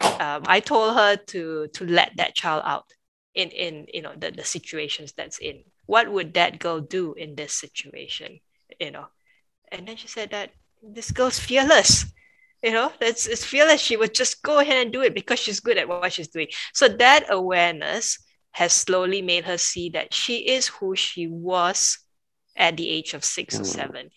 um, 0.00 0.42
I 0.46 0.60
told 0.60 0.96
her 0.96 1.16
to 1.16 1.68
to 1.68 1.86
let 1.86 2.12
that 2.16 2.34
child 2.34 2.62
out 2.64 2.86
in 3.34 3.50
in 3.50 3.86
you 3.92 4.02
know 4.02 4.12
the, 4.16 4.30
the 4.30 4.44
situations 4.44 5.12
that's 5.16 5.38
in. 5.38 5.64
What 5.86 6.10
would 6.10 6.34
that 6.34 6.58
girl 6.58 6.80
do 6.80 7.14
in 7.14 7.34
this 7.34 7.52
situation? 7.52 8.40
You 8.80 8.90
know, 8.90 9.06
and 9.70 9.86
then 9.86 9.96
she 9.96 10.08
said 10.08 10.30
that 10.30 10.50
this 10.82 11.10
girl's 11.10 11.38
fearless. 11.38 12.06
You 12.62 12.72
know, 12.72 12.92
that's 12.98 13.26
it's 13.26 13.44
fearless. 13.44 13.80
She 13.80 13.96
would 13.96 14.14
just 14.14 14.42
go 14.42 14.58
ahead 14.58 14.82
and 14.82 14.92
do 14.92 15.02
it 15.02 15.14
because 15.14 15.38
she's 15.38 15.60
good 15.60 15.76
at 15.76 15.88
what 15.88 16.12
she's 16.12 16.28
doing. 16.28 16.48
So 16.72 16.88
that 16.88 17.26
awareness 17.28 18.18
has 18.52 18.72
slowly 18.72 19.20
made 19.20 19.44
her 19.44 19.58
see 19.58 19.90
that 19.90 20.14
she 20.14 20.48
is 20.48 20.68
who 20.68 20.96
she 20.96 21.26
was 21.26 21.98
at 22.56 22.76
the 22.76 22.88
age 22.88 23.12
of 23.12 23.24
six 23.24 23.56
mm. 23.56 23.60
or 23.60 23.64
seven. 23.64 24.10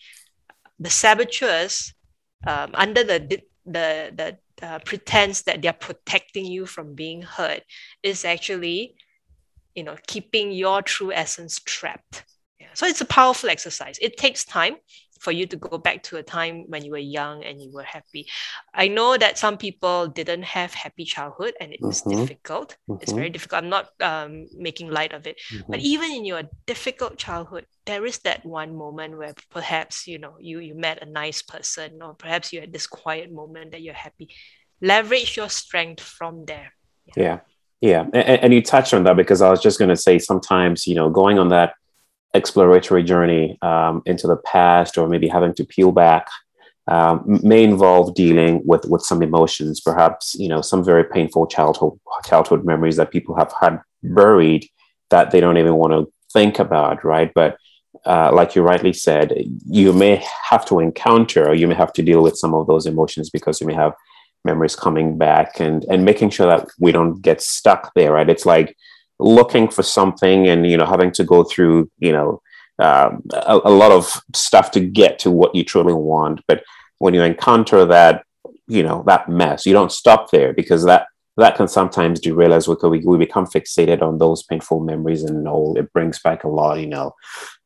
The 0.78 0.90
saboteurs, 0.90 1.92
um, 2.46 2.70
under 2.74 3.04
the 3.04 3.42
the 3.66 4.12
the 4.14 4.38
uh, 4.62 4.78
pretense 4.80 5.42
that 5.42 5.62
they're 5.62 5.72
protecting 5.72 6.46
you 6.46 6.66
from 6.66 6.94
being 6.94 7.22
hurt, 7.22 7.62
is 8.02 8.24
actually, 8.24 8.96
you 9.74 9.84
know, 9.84 9.96
keeping 10.06 10.52
your 10.52 10.82
true 10.82 11.12
essence 11.12 11.60
trapped. 11.64 12.24
Yeah. 12.60 12.66
So 12.74 12.86
it's 12.86 13.00
a 13.00 13.06
powerful 13.06 13.50
exercise. 13.50 13.98
It 14.00 14.16
takes 14.16 14.44
time 14.44 14.76
for 15.18 15.32
you 15.32 15.46
to 15.46 15.56
go 15.56 15.78
back 15.78 16.02
to 16.04 16.16
a 16.16 16.22
time 16.22 16.64
when 16.68 16.84
you 16.84 16.92
were 16.92 16.98
young 16.98 17.44
and 17.44 17.60
you 17.62 17.70
were 17.72 17.82
happy. 17.82 18.26
I 18.74 18.88
know 18.88 19.16
that 19.16 19.38
some 19.38 19.56
people 19.56 20.06
didn't 20.08 20.44
have 20.44 20.74
happy 20.74 21.04
childhood 21.04 21.54
and 21.60 21.72
it 21.72 21.80
was 21.80 22.02
mm-hmm. 22.02 22.20
difficult. 22.20 22.76
Mm-hmm. 22.88 23.02
It's 23.02 23.12
very 23.12 23.30
difficult. 23.30 23.62
I'm 23.62 23.70
not 23.70 23.88
um, 24.00 24.46
making 24.56 24.90
light 24.90 25.12
of 25.12 25.26
it. 25.26 25.40
Mm-hmm. 25.52 25.72
But 25.72 25.80
even 25.80 26.10
in 26.10 26.24
your 26.24 26.42
difficult 26.66 27.16
childhood, 27.16 27.66
there 27.86 28.04
is 28.04 28.18
that 28.20 28.44
one 28.44 28.76
moment 28.76 29.16
where 29.16 29.34
perhaps 29.50 30.06
you 30.06 30.18
know 30.18 30.34
you 30.38 30.60
you 30.60 30.74
met 30.74 31.02
a 31.02 31.06
nice 31.06 31.42
person 31.42 32.02
or 32.02 32.14
perhaps 32.14 32.52
you 32.52 32.60
had 32.60 32.72
this 32.72 32.86
quiet 32.86 33.32
moment 33.32 33.72
that 33.72 33.82
you're 33.82 33.94
happy. 33.94 34.30
Leverage 34.80 35.36
your 35.36 35.48
strength 35.48 36.02
from 36.02 36.44
there. 36.44 36.72
Yeah. 37.16 37.40
Yeah. 37.80 38.06
yeah. 38.12 38.20
And, 38.20 38.42
and 38.42 38.54
you 38.54 38.62
touched 38.62 38.94
on 38.94 39.04
that 39.04 39.16
because 39.16 39.42
I 39.42 39.50
was 39.50 39.60
just 39.60 39.78
going 39.78 39.88
to 39.88 39.96
say 39.96 40.18
sometimes, 40.18 40.86
you 40.86 40.94
know, 40.94 41.10
going 41.10 41.38
on 41.38 41.48
that 41.48 41.74
exploratory 42.34 43.02
journey 43.02 43.58
um, 43.62 44.02
into 44.06 44.26
the 44.26 44.36
past 44.36 44.98
or 44.98 45.08
maybe 45.08 45.28
having 45.28 45.54
to 45.54 45.64
peel 45.64 45.92
back 45.92 46.28
um, 46.86 47.22
may 47.42 47.64
involve 47.64 48.14
dealing 48.14 48.62
with 48.64 48.84
with 48.86 49.02
some 49.02 49.22
emotions 49.22 49.80
perhaps 49.80 50.34
you 50.38 50.48
know 50.48 50.60
some 50.60 50.84
very 50.84 51.04
painful 51.04 51.46
childhood 51.46 51.98
childhood 52.24 52.64
memories 52.64 52.96
that 52.96 53.10
people 53.10 53.36
have 53.36 53.52
had 53.60 53.80
buried 54.02 54.68
that 55.10 55.30
they 55.30 55.40
don't 55.40 55.58
even 55.58 55.74
want 55.74 55.92
to 55.92 56.12
think 56.32 56.58
about 56.58 57.04
right? 57.04 57.32
But 57.34 57.56
uh, 58.06 58.30
like 58.32 58.54
you 58.54 58.62
rightly 58.62 58.92
said 58.92 59.32
you 59.66 59.92
may 59.92 60.22
have 60.48 60.64
to 60.66 60.78
encounter 60.78 61.48
or 61.48 61.54
you 61.54 61.66
may 61.66 61.74
have 61.74 61.92
to 61.94 62.02
deal 62.02 62.22
with 62.22 62.36
some 62.36 62.54
of 62.54 62.66
those 62.66 62.86
emotions 62.86 63.30
because 63.30 63.60
you 63.60 63.66
may 63.66 63.74
have 63.74 63.94
memories 64.44 64.76
coming 64.76 65.18
back 65.18 65.58
and 65.60 65.84
and 65.90 66.04
making 66.04 66.30
sure 66.30 66.46
that 66.46 66.68
we 66.78 66.92
don't 66.92 67.20
get 67.22 67.40
stuck 67.40 67.92
there 67.94 68.12
right? 68.12 68.30
It's 68.30 68.46
like 68.46 68.76
looking 69.18 69.68
for 69.68 69.82
something 69.82 70.48
and 70.48 70.66
you 70.66 70.76
know 70.76 70.86
having 70.86 71.10
to 71.12 71.24
go 71.24 71.44
through 71.44 71.90
you 71.98 72.12
know 72.12 72.40
um, 72.78 73.22
a, 73.32 73.60
a, 73.64 73.70
lot 73.70 73.90
of 73.90 74.22
stuff 74.34 74.70
to 74.70 74.80
get 74.80 75.18
to 75.18 75.32
what 75.32 75.52
you 75.52 75.64
truly 75.64 75.94
want. 75.94 76.40
But 76.46 76.62
when 76.98 77.12
you 77.12 77.22
encounter 77.22 77.84
that 77.86 78.24
you 78.68 78.82
know 78.82 79.02
that 79.06 79.28
mess 79.28 79.66
you 79.66 79.72
don't 79.72 79.90
stop 79.90 80.30
there 80.30 80.52
because 80.52 80.84
that 80.84 81.06
that 81.38 81.56
can 81.56 81.68
sometimes 81.68 82.20
derail 82.20 82.52
us. 82.52 82.66
Because 82.66 82.90
we, 82.90 82.98
we 83.00 83.16
become 83.16 83.46
fixated 83.46 84.02
on 84.02 84.18
those 84.18 84.42
painful 84.42 84.80
memories 84.80 85.22
and 85.22 85.48
all 85.48 85.76
it 85.76 85.92
brings 85.92 86.18
back 86.20 86.44
a 86.44 86.48
lot 86.48 86.78
you 86.78 86.86
know. 86.86 87.12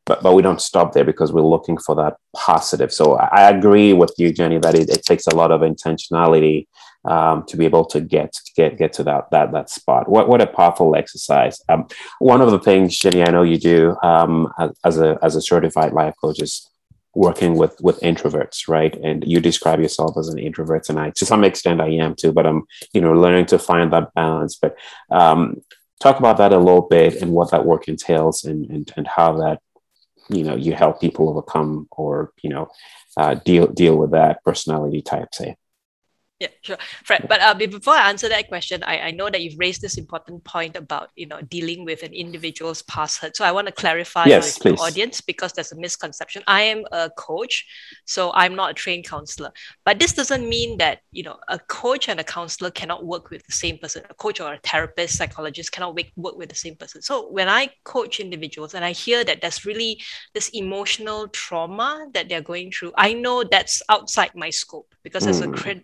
But 0.05 0.23
but 0.23 0.33
we 0.33 0.41
don't 0.41 0.61
stop 0.61 0.93
there 0.93 1.05
because 1.05 1.31
we're 1.31 1.41
looking 1.41 1.77
for 1.77 1.95
that 1.95 2.15
positive. 2.35 2.91
So 2.91 3.17
i, 3.17 3.41
I 3.41 3.49
agree 3.51 3.93
with 3.93 4.13
you 4.17 4.33
jenny 4.33 4.57
that 4.59 4.75
it, 4.75 4.89
it 4.89 5.03
takes 5.03 5.27
a 5.27 5.35
lot 5.35 5.51
of 5.51 5.61
intentionality 5.61 6.67
um, 7.05 7.45
to 7.47 7.57
be 7.57 7.65
able 7.65 7.85
to 7.85 8.01
get 8.01 8.39
get 8.55 8.77
get 8.77 8.93
to 8.93 9.03
that 9.03 9.29
that 9.31 9.51
that 9.51 9.69
spot. 9.69 10.09
What 10.09 10.27
what 10.29 10.41
a 10.41 10.47
powerful 10.47 10.95
exercise. 10.95 11.61
Um, 11.69 11.87
one 12.19 12.41
of 12.41 12.51
the 12.51 12.59
things, 12.59 12.97
Jenny, 12.97 13.23
I 13.23 13.31
know 13.31 13.43
you 13.43 13.57
do 13.57 13.95
um, 14.03 14.51
as 14.83 14.99
a 14.99 15.17
as 15.21 15.35
a 15.35 15.41
certified 15.41 15.93
life 15.93 16.15
coach 16.21 16.41
is 16.41 16.69
working 17.15 17.55
with 17.55 17.79
with 17.81 17.99
introverts, 18.01 18.67
right? 18.67 18.95
And 19.03 19.23
you 19.25 19.39
describe 19.39 19.79
yourself 19.79 20.17
as 20.17 20.29
an 20.29 20.39
introvert, 20.39 20.89
and 20.89 20.99
I 20.99 21.11
to 21.11 21.25
some 21.25 21.43
extent 21.43 21.81
I 21.81 21.89
am 21.89 22.15
too, 22.15 22.31
but 22.31 22.45
I'm 22.45 22.63
you 22.93 23.01
know 23.01 23.13
learning 23.13 23.47
to 23.47 23.59
find 23.59 23.91
that 23.93 24.13
balance. 24.13 24.55
But 24.55 24.75
um, 25.11 25.61
talk 25.99 26.19
about 26.19 26.37
that 26.37 26.53
a 26.53 26.57
little 26.57 26.87
bit 26.87 27.21
and 27.21 27.31
what 27.31 27.51
that 27.51 27.65
work 27.65 27.87
entails, 27.87 28.43
and 28.43 28.69
and 28.69 28.91
and 28.95 29.07
how 29.07 29.37
that 29.37 29.59
you 30.29 30.43
know 30.43 30.55
you 30.55 30.73
help 30.73 31.01
people 31.01 31.29
overcome 31.29 31.87
or 31.91 32.31
you 32.41 32.49
know 32.49 32.69
uh, 33.17 33.35
deal 33.35 33.67
deal 33.67 33.97
with 33.97 34.11
that 34.11 34.43
personality 34.43 35.01
type, 35.01 35.33
say. 35.33 35.55
Yeah, 36.43 36.49
sure, 36.61 36.77
Fred. 37.05 37.25
But 37.29 37.39
uh, 37.39 37.53
before 37.53 37.93
I 37.93 38.09
answer 38.09 38.27
that 38.27 38.49
question, 38.49 38.83
I, 38.83 38.99
I 38.99 39.11
know 39.11 39.29
that 39.29 39.41
you've 39.41 39.57
raised 39.57 39.81
this 39.81 39.97
important 39.97 40.43
point 40.43 40.75
about 40.75 41.07
you 41.15 41.25
know 41.25 41.39
dealing 41.41 41.85
with 41.85 42.03
an 42.03 42.13
individual's 42.13 42.81
past 42.81 43.21
hurt. 43.21 43.37
So 43.37 43.45
I 43.45 43.53
want 43.53 43.67
to 43.67 43.71
clarify 43.73 44.25
yes, 44.25 44.61
with 44.61 44.75
the 44.75 44.81
audience 44.81 45.21
because 45.21 45.53
there's 45.53 45.71
a 45.71 45.77
misconception. 45.77 46.43
I 46.45 46.63
am 46.63 46.83
a 46.91 47.09
coach, 47.11 47.65
so 48.03 48.33
I'm 48.33 48.55
not 48.55 48.71
a 48.71 48.73
trained 48.73 49.07
counselor. 49.07 49.53
But 49.85 49.99
this 49.99 50.11
doesn't 50.11 50.49
mean 50.49 50.77
that 50.79 50.99
you 51.13 51.23
know 51.23 51.37
a 51.47 51.59
coach 51.59 52.09
and 52.09 52.19
a 52.19 52.25
counselor 52.25 52.71
cannot 52.71 53.05
work 53.05 53.29
with 53.29 53.45
the 53.45 53.53
same 53.53 53.77
person. 53.77 54.03
A 54.09 54.13
coach 54.13 54.41
or 54.41 54.55
a 54.55 54.59
therapist, 54.65 55.15
psychologist 55.17 55.71
cannot 55.71 55.95
work 55.95 56.35
with 56.35 56.49
the 56.49 56.55
same 56.55 56.75
person. 56.75 57.01
So 57.01 57.31
when 57.31 57.47
I 57.47 57.69
coach 57.85 58.19
individuals 58.19 58.73
and 58.73 58.83
I 58.83 58.91
hear 58.91 59.23
that 59.23 59.39
there's 59.39 59.65
really 59.65 60.01
this 60.33 60.49
emotional 60.49 61.29
trauma 61.29 62.09
that 62.13 62.27
they're 62.27 62.41
going 62.41 62.71
through, 62.73 62.91
I 62.97 63.13
know 63.13 63.45
that's 63.45 63.81
outside 63.87 64.35
my 64.35 64.49
scope 64.49 64.93
because 65.03 65.25
mm. 65.25 65.29
as 65.29 65.41
a 65.41 65.47
hmm. 65.47 65.53
cred, 65.53 65.83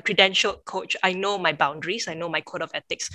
credentialed 0.00 0.64
coach, 0.64 0.96
I 1.02 1.12
know 1.12 1.38
my 1.38 1.52
boundaries, 1.52 2.08
I 2.08 2.14
know 2.14 2.28
my 2.28 2.40
code 2.40 2.62
of 2.62 2.70
ethics. 2.74 3.10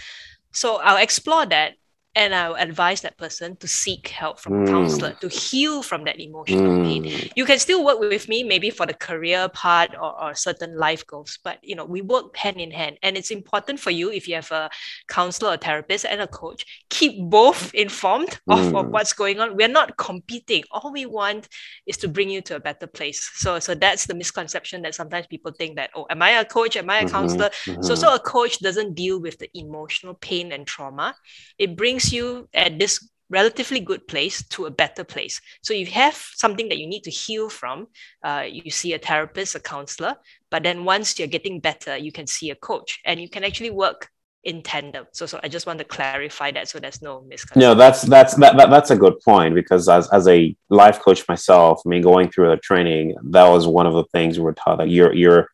So 0.52 0.78
I'll 0.78 1.02
explore 1.02 1.46
that 1.48 1.74
and 2.16 2.34
I'll 2.34 2.56
advise 2.56 3.02
that 3.02 3.18
person 3.18 3.58
to 3.58 3.68
seek 3.68 4.08
help 4.08 4.40
from 4.40 4.54
mm. 4.54 4.64
a 4.64 4.72
counselor 4.72 5.12
to 5.20 5.28
heal 5.28 5.84
from 5.84 6.06
that 6.06 6.20
emotional 6.20 6.78
mm. 6.78 6.84
pain. 6.84 7.30
You 7.36 7.44
can 7.44 7.60
still 7.60 7.84
work 7.84 8.00
with 8.00 8.30
me, 8.30 8.44
maybe 8.44 8.70
for 8.70 8.86
the 8.86 8.94
career 8.94 9.50
part 9.50 9.92
or, 9.96 10.24
or 10.24 10.34
certain 10.34 10.78
life 10.78 11.06
goals, 11.06 11.38
but 11.44 11.60
you 11.62 11.76
know, 11.76 11.84
we 11.84 12.02
work 12.02 12.36
hand 12.38 12.62
in 12.62 12.72
hand. 12.72 12.98
And 13.04 13.18
it's 13.18 13.32
important 13.32 13.82
for 13.82 13.92
you 13.92 14.12
if 14.12 14.28
you 14.28 14.36
have 14.36 14.52
a 14.52 14.70
counselor, 15.10 15.56
a 15.56 15.58
therapist, 15.58 16.06
and 16.06 16.22
a 16.22 16.28
coach, 16.28 16.85
keep 16.98 17.14
both 17.42 17.74
informed 17.74 18.34
mm. 18.50 18.54
of, 18.56 18.76
of, 18.76 18.86
what's 18.94 19.14
going 19.14 19.40
on. 19.40 19.58
We're 19.58 19.76
not 19.82 19.98
competing. 19.98 20.64
All 20.72 20.92
we 20.92 21.06
want 21.06 21.48
is 21.86 21.98
to 21.98 22.08
bring 22.08 22.30
you 22.30 22.42
to 22.48 22.56
a 22.56 22.60
better 22.60 22.88
place. 22.88 23.20
So, 23.44 23.60
so 23.60 23.76
that's 23.76 24.06
the 24.06 24.16
misconception 24.16 24.84
that 24.84 24.96
sometimes 24.96 25.28
people 25.28 25.52
think 25.52 25.76
that, 25.76 25.90
oh, 25.96 26.06
am 26.10 26.22
I 26.22 26.32
a 26.42 26.46
coach? 26.46 26.78
Am 26.78 26.90
I 26.90 27.00
a 27.00 27.02
mm-hmm. 27.02 27.16
counselor? 27.16 27.50
Mm-hmm. 27.50 27.82
So, 27.82 27.96
so 27.96 28.14
a 28.14 28.20
coach 28.20 28.60
doesn't 28.60 28.94
deal 28.94 29.20
with 29.20 29.38
the 29.40 29.50
emotional 29.54 30.14
pain 30.14 30.52
and 30.52 30.66
trauma. 30.66 31.16
It 31.58 31.76
brings 31.76 31.96
brings 31.96 32.12
you 32.12 32.50
at 32.54 32.80
this 32.80 33.10
relatively 33.30 33.80
good 33.80 34.08
place 34.08 34.44
to 34.50 34.66
a 34.66 34.72
better 34.72 35.04
place. 35.04 35.42
So 35.64 35.74
you 35.74 35.86
have 35.88 36.16
something 36.16 36.70
that 36.70 36.78
you 36.78 36.88
need 36.88 37.04
to 37.04 37.12
heal 37.12 37.50
from. 37.50 37.88
Uh, 38.24 38.46
you 38.48 38.70
see 38.70 38.94
a 38.94 39.00
therapist, 39.00 39.56
a 39.56 39.60
counselor, 39.60 40.16
but 40.52 40.64
then 40.64 40.86
once 40.86 41.18
you're 41.18 41.28
getting 41.28 41.60
better, 41.60 41.98
you 41.98 42.12
can 42.12 42.28
see 42.28 42.52
a 42.52 42.56
coach 42.56 43.00
and 43.06 43.20
you 43.20 43.30
can 43.30 43.44
actually 43.44 43.72
work 43.72 44.10
in 44.46 44.62
tandem. 44.62 45.08
So, 45.12 45.26
so 45.26 45.40
I 45.44 45.48
just 45.48 45.66
want 45.66 45.80
to 45.80 45.86
clarify 45.86 46.52
that 46.52 46.70
so 46.70 46.80
there's 46.80 47.02
no 47.02 47.22
misconception. 47.22 47.60
No, 47.60 47.74
that's 47.74 48.04
that's 48.04 48.36
that, 48.36 48.56
that, 48.58 48.70
that's 48.70 48.92
a 48.92 48.96
good 48.96 49.20
point 49.22 49.56
because 49.56 49.90
as 49.90 50.08
as 50.14 50.28
a 50.28 50.56
life 50.70 51.00
coach 51.00 51.28
myself, 51.28 51.82
I 51.86 51.90
mean, 51.90 52.04
going 52.04 52.30
through 52.30 52.50
the 52.50 52.58
training, 52.58 53.16
that 53.32 53.48
was 53.48 53.68
one 53.68 53.88
of 53.88 53.94
the 53.94 54.06
things 54.06 54.38
we 54.38 54.46
were 54.46 54.54
taught 54.54 54.78
that 54.78 54.90
you're 54.90 55.14
you're 55.14 55.50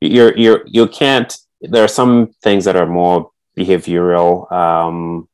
you're 0.00 0.36
you're 0.36 0.62
you 0.66 0.86
can't. 0.88 1.34
There 1.60 1.84
are 1.84 1.88
some 1.88 2.34
things 2.42 2.64
that 2.64 2.74
are 2.74 2.86
more 2.86 3.30
behavioral 3.56 4.50
um, 4.50 5.28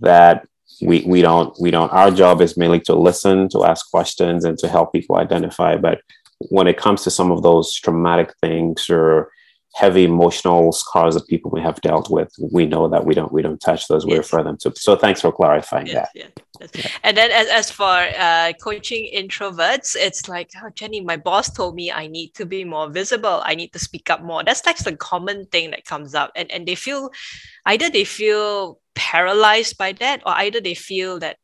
that 0.00 0.46
we 0.80 1.02
we 1.06 1.22
don't 1.22 1.54
we 1.60 1.72
don't. 1.72 1.92
Our 1.92 2.12
job 2.12 2.40
is 2.40 2.56
mainly 2.56 2.80
to 2.80 2.94
listen, 2.94 3.48
to 3.50 3.64
ask 3.64 3.90
questions, 3.90 4.44
and 4.44 4.56
to 4.58 4.68
help 4.68 4.92
people 4.92 5.16
identify. 5.16 5.76
But 5.76 6.00
when 6.38 6.68
it 6.68 6.76
comes 6.76 7.02
to 7.02 7.10
some 7.10 7.32
of 7.32 7.42
those 7.42 7.74
traumatic 7.74 8.32
things 8.40 8.88
or 8.88 9.30
heavy 9.74 10.04
emotional 10.04 10.70
scars 10.70 11.14
that 11.14 11.26
people 11.26 11.50
may 11.50 11.60
have 11.60 11.80
dealt 11.80 12.08
with, 12.08 12.32
we 12.52 12.64
know 12.64 12.88
that 12.88 13.04
we 13.04 13.14
don't 13.14 13.32
we 13.32 13.42
don't 13.42 13.60
touch 13.60 13.88
those. 13.88 14.04
Yes. 14.04 14.10
We 14.10 14.18
refer 14.18 14.42
them 14.42 14.56
to. 14.58 14.72
So 14.76 14.96
thanks 14.96 15.20
for 15.20 15.32
clarifying 15.32 15.86
yes, 15.86 16.08
that. 16.14 16.32
Yes. 16.60 16.70
Yeah. 16.74 16.86
And 17.02 17.16
then 17.16 17.30
as, 17.32 17.48
as 17.48 17.70
for 17.70 17.84
uh, 17.84 18.52
coaching 18.62 19.10
introverts, 19.14 19.96
it's 19.96 20.28
like, 20.28 20.50
oh, 20.62 20.70
Jenny, 20.74 21.00
my 21.00 21.16
boss 21.16 21.52
told 21.52 21.74
me 21.74 21.90
I 21.90 22.06
need 22.06 22.34
to 22.34 22.46
be 22.46 22.64
more 22.64 22.88
visible. 22.88 23.42
I 23.44 23.56
need 23.56 23.72
to 23.72 23.78
speak 23.80 24.10
up 24.10 24.22
more. 24.22 24.44
That's 24.44 24.64
like 24.64 24.78
the 24.78 24.96
common 24.96 25.46
thing 25.46 25.72
that 25.72 25.84
comes 25.84 26.14
up. 26.14 26.30
And, 26.36 26.50
and 26.52 26.66
they 26.66 26.76
feel 26.76 27.10
either 27.66 27.90
they 27.90 28.04
feel 28.04 28.80
paralyzed 28.94 29.76
by 29.76 29.92
that 29.92 30.22
or 30.24 30.32
either 30.32 30.60
they 30.60 30.74
feel 30.74 31.18
that 31.18 31.36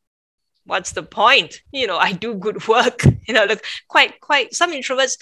what's 0.66 0.92
the 0.92 1.02
point 1.02 1.62
you 1.72 1.86
know 1.86 1.96
i 1.96 2.12
do 2.12 2.34
good 2.34 2.68
work 2.68 3.02
you 3.26 3.34
know 3.34 3.44
like 3.44 3.64
quite 3.88 4.20
quite 4.20 4.54
some 4.54 4.72
introverts 4.72 5.16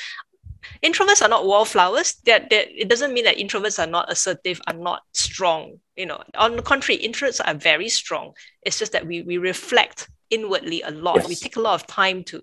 introverts 0.83 1.23
are 1.23 1.29
not 1.29 1.47
wallflowers 1.47 2.15
that 2.25 2.51
that 2.51 2.69
it 2.71 2.89
doesn't 2.89 3.13
mean 3.13 3.25
that 3.25 3.37
introverts 3.37 3.79
are 3.79 3.91
not 3.91 4.11
assertive 4.11 4.61
are 4.67 4.75
not 4.75 5.03
strong 5.13 5.79
you 5.97 6.07
know 6.07 6.23
on 6.37 6.57
the 6.57 6.63
contrary 6.63 7.01
introverts 7.01 7.41
are 7.45 7.55
very 7.55 7.89
strong 7.89 8.33
it's 8.63 8.79
just 8.79 8.93
that 8.93 9.07
we 9.07 9.23
we 9.23 9.39
reflect 9.39 10.09
inwardly 10.31 10.83
a 10.83 10.91
lot 10.91 11.17
yes. 11.17 11.29
we 11.29 11.35
take 11.35 11.57
a 11.57 11.61
lot 11.61 11.75
of 11.75 11.87
time 11.87 12.23
to 12.23 12.41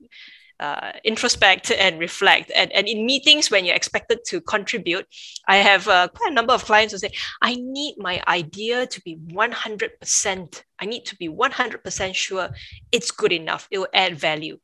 uh, 0.59 0.93
introspect 1.03 1.71
and 1.71 1.99
reflect. 1.99 2.51
And, 2.55 2.71
and 2.71 2.87
in 2.87 3.05
meetings, 3.05 3.51
when 3.51 3.65
you're 3.65 3.75
expected 3.75 4.19
to 4.27 4.41
contribute, 4.41 5.05
I 5.47 5.57
have 5.57 5.87
uh, 5.87 6.07
quite 6.07 6.31
a 6.31 6.33
number 6.33 6.53
of 6.53 6.63
clients 6.63 6.93
who 6.93 6.97
say, 6.97 7.11
I 7.41 7.55
need 7.55 7.95
my 7.97 8.23
idea 8.27 8.87
to 8.87 9.01
be 9.01 9.17
100%. 9.17 10.63
I 10.79 10.85
need 10.85 11.05
to 11.05 11.15
be 11.17 11.29
100% 11.29 12.15
sure 12.15 12.49
it's 12.91 13.11
good 13.11 13.33
enough. 13.33 13.67
It 13.71 13.79
will 13.79 13.87
add 13.93 14.17
value. 14.17 14.59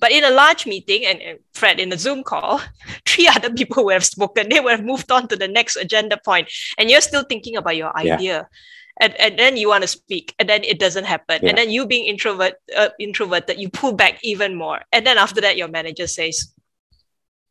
But 0.00 0.12
in 0.12 0.24
a 0.24 0.30
large 0.30 0.66
meeting, 0.66 1.04
and, 1.04 1.20
and 1.20 1.38
Fred, 1.52 1.80
in 1.80 1.92
a 1.92 1.98
Zoom 1.98 2.22
call, 2.22 2.60
three 3.06 3.28
other 3.34 3.52
people 3.52 3.84
would 3.84 3.94
have 3.94 4.04
spoken. 4.04 4.48
They 4.48 4.60
would 4.60 4.72
have 4.72 4.84
moved 4.84 5.10
on 5.10 5.28
to 5.28 5.36
the 5.36 5.48
next 5.48 5.76
agenda 5.76 6.18
point, 6.24 6.48
and 6.78 6.90
you're 6.90 7.00
still 7.00 7.24
thinking 7.24 7.56
about 7.56 7.76
your 7.76 7.96
idea. 7.96 8.18
Yeah. 8.20 8.42
And, 9.00 9.14
and 9.20 9.38
then 9.38 9.56
you 9.56 9.68
want 9.68 9.82
to 9.82 9.88
speak, 9.88 10.34
and 10.40 10.48
then 10.48 10.64
it 10.64 10.80
doesn't 10.80 11.04
happen. 11.04 11.38
Yeah. 11.42 11.50
And 11.50 11.58
then 11.58 11.70
you 11.70 11.86
being 11.86 12.06
introvert, 12.06 12.54
uh, 12.76 12.88
introverted, 12.98 13.60
you 13.60 13.68
pull 13.70 13.92
back 13.92 14.18
even 14.24 14.56
more. 14.56 14.80
And 14.92 15.06
then 15.06 15.18
after 15.18 15.40
that, 15.40 15.56
your 15.56 15.68
manager 15.68 16.08
says, 16.08 16.52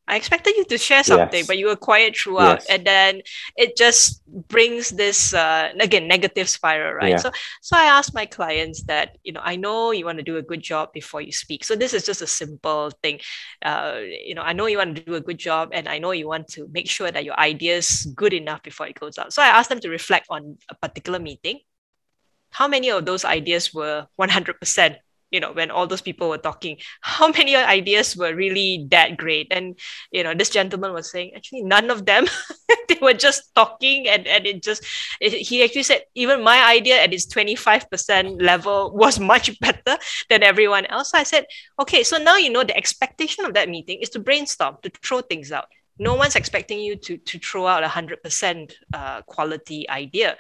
I 0.08 0.16
expected 0.16 0.56
you 0.56 0.64
to 0.66 0.78
share 0.78 1.04
something, 1.04 1.40
yes. 1.40 1.48
but 1.48 1.58
you 1.58 1.68
were 1.68 1.76
quiet 1.76 2.16
throughout, 2.16 2.60
yes. 2.60 2.66
and 2.70 2.86
then 2.86 3.22
it 3.58 3.76
just 3.76 4.24
brings 4.48 4.90
this 4.90 5.34
uh, 5.34 5.74
again 5.80 6.08
negative 6.08 6.48
spiral, 6.48 6.94
right? 6.94 7.12
Yeah. 7.12 7.18
So, 7.18 7.32
so 7.62 7.78
I 7.78 7.84
ask 7.84 8.14
my 8.14 8.26
clients 8.26 8.84
that 8.84 9.18
you 9.24 9.34
know 9.34 9.42
I 9.44 9.58
know 9.58 9.92
you 9.92 10.06
want 10.06 10.18
to 10.20 10.24
do 10.24 10.38
a 10.38 10.42
good 10.42 10.62
job 10.62 10.94
before 10.94 11.20
you 11.20 11.34
speak. 11.34 11.66
So 11.66 11.76
this 11.76 11.94
is 11.94 12.06
just 12.06 12.22
a 12.22 12.28
simple 12.28 12.92
thing. 13.04 13.20
Uh, 13.62 14.00
you 14.04 14.34
know, 14.34 14.44
I 14.44 14.54
know 14.54 14.68
you 14.68 14.78
want 14.78 14.96
to 14.96 15.04
do 15.04 15.16
a 15.16 15.22
good 15.22 15.38
job, 15.38 15.70
and 15.74 15.90
I 15.90 16.00
know 16.00 16.12
you 16.12 16.28
want 16.28 16.48
to 16.56 16.70
make 16.72 16.90
sure 16.90 17.12
that 17.12 17.26
your 17.26 17.38
idea 17.38 17.78
is 17.78 18.08
good 18.16 18.34
enough 18.34 18.64
before 18.64 18.88
it 18.88 19.00
goes 19.00 19.18
out. 19.18 19.34
So 19.34 19.42
I 19.42 19.48
ask 19.48 19.70
them 19.70 19.82
to 19.82 19.90
reflect 19.90 20.28
on 20.30 20.58
a 20.70 20.76
particular 20.76 21.20
meeting. 21.20 21.60
How 22.50 22.68
many 22.68 22.90
of 22.92 23.06
those 23.06 23.26
ideas 23.26 23.74
were 23.74 24.08
100% 24.20 24.96
you 25.32 25.40
know 25.40 25.52
when 25.52 25.72
all 25.72 25.88
those 25.88 26.02
people 26.02 26.30
were 26.30 26.38
talking 26.38 26.78
how 27.02 27.28
many 27.30 27.56
ideas 27.56 28.16
were 28.16 28.36
really 28.36 28.88
that 28.92 29.18
great? 29.18 29.48
And 29.52 29.78
you 30.12 30.24
know 30.24 30.34
this 30.34 30.50
gentleman 30.50 30.94
was 30.94 31.12
saying 31.12 31.34
actually 31.36 31.64
none 31.64 31.90
of 31.90 32.06
them. 32.06 32.26
They 32.88 33.00
were 33.02 33.14
just 33.14 33.54
talking 33.54 34.08
and, 34.08 34.26
and 34.28 34.48
it 34.48 34.64
just 34.64 34.86
it, 35.20 35.34
he 35.34 35.62
actually 35.64 35.84
said 35.84 36.04
even 36.16 36.42
my 36.42 36.64
idea 36.64 37.02
at 37.02 37.14
its 37.14 37.26
25% 37.26 38.42
level 38.42 38.96
was 38.96 39.20
much 39.20 39.60
better 39.60 39.98
than 40.30 40.42
everyone 40.42 40.86
else. 40.86 41.12
So 41.12 41.18
i 41.18 41.24
said 41.24 41.46
okay 41.80 42.04
so 42.04 42.18
now 42.18 42.38
you 42.38 42.50
know 42.50 42.64
the 42.64 42.76
expectation 42.76 43.44
of 43.44 43.54
that 43.56 43.68
meeting 43.68 44.00
is 44.02 44.10
to 44.12 44.20
brainstorm 44.20 44.78
to 44.84 44.90
throw 45.04 45.22
things 45.22 45.52
out. 45.52 45.68
No 46.00 46.16
one's 46.16 46.36
expecting 46.36 46.80
you 46.80 46.96
to 46.96 47.18
to 47.18 47.40
throw 47.40 47.68
out 47.68 47.84
a 47.84 47.88
100% 47.88 48.72
uh, 48.94 49.22
quality 49.24 49.90
idea. 49.90 50.38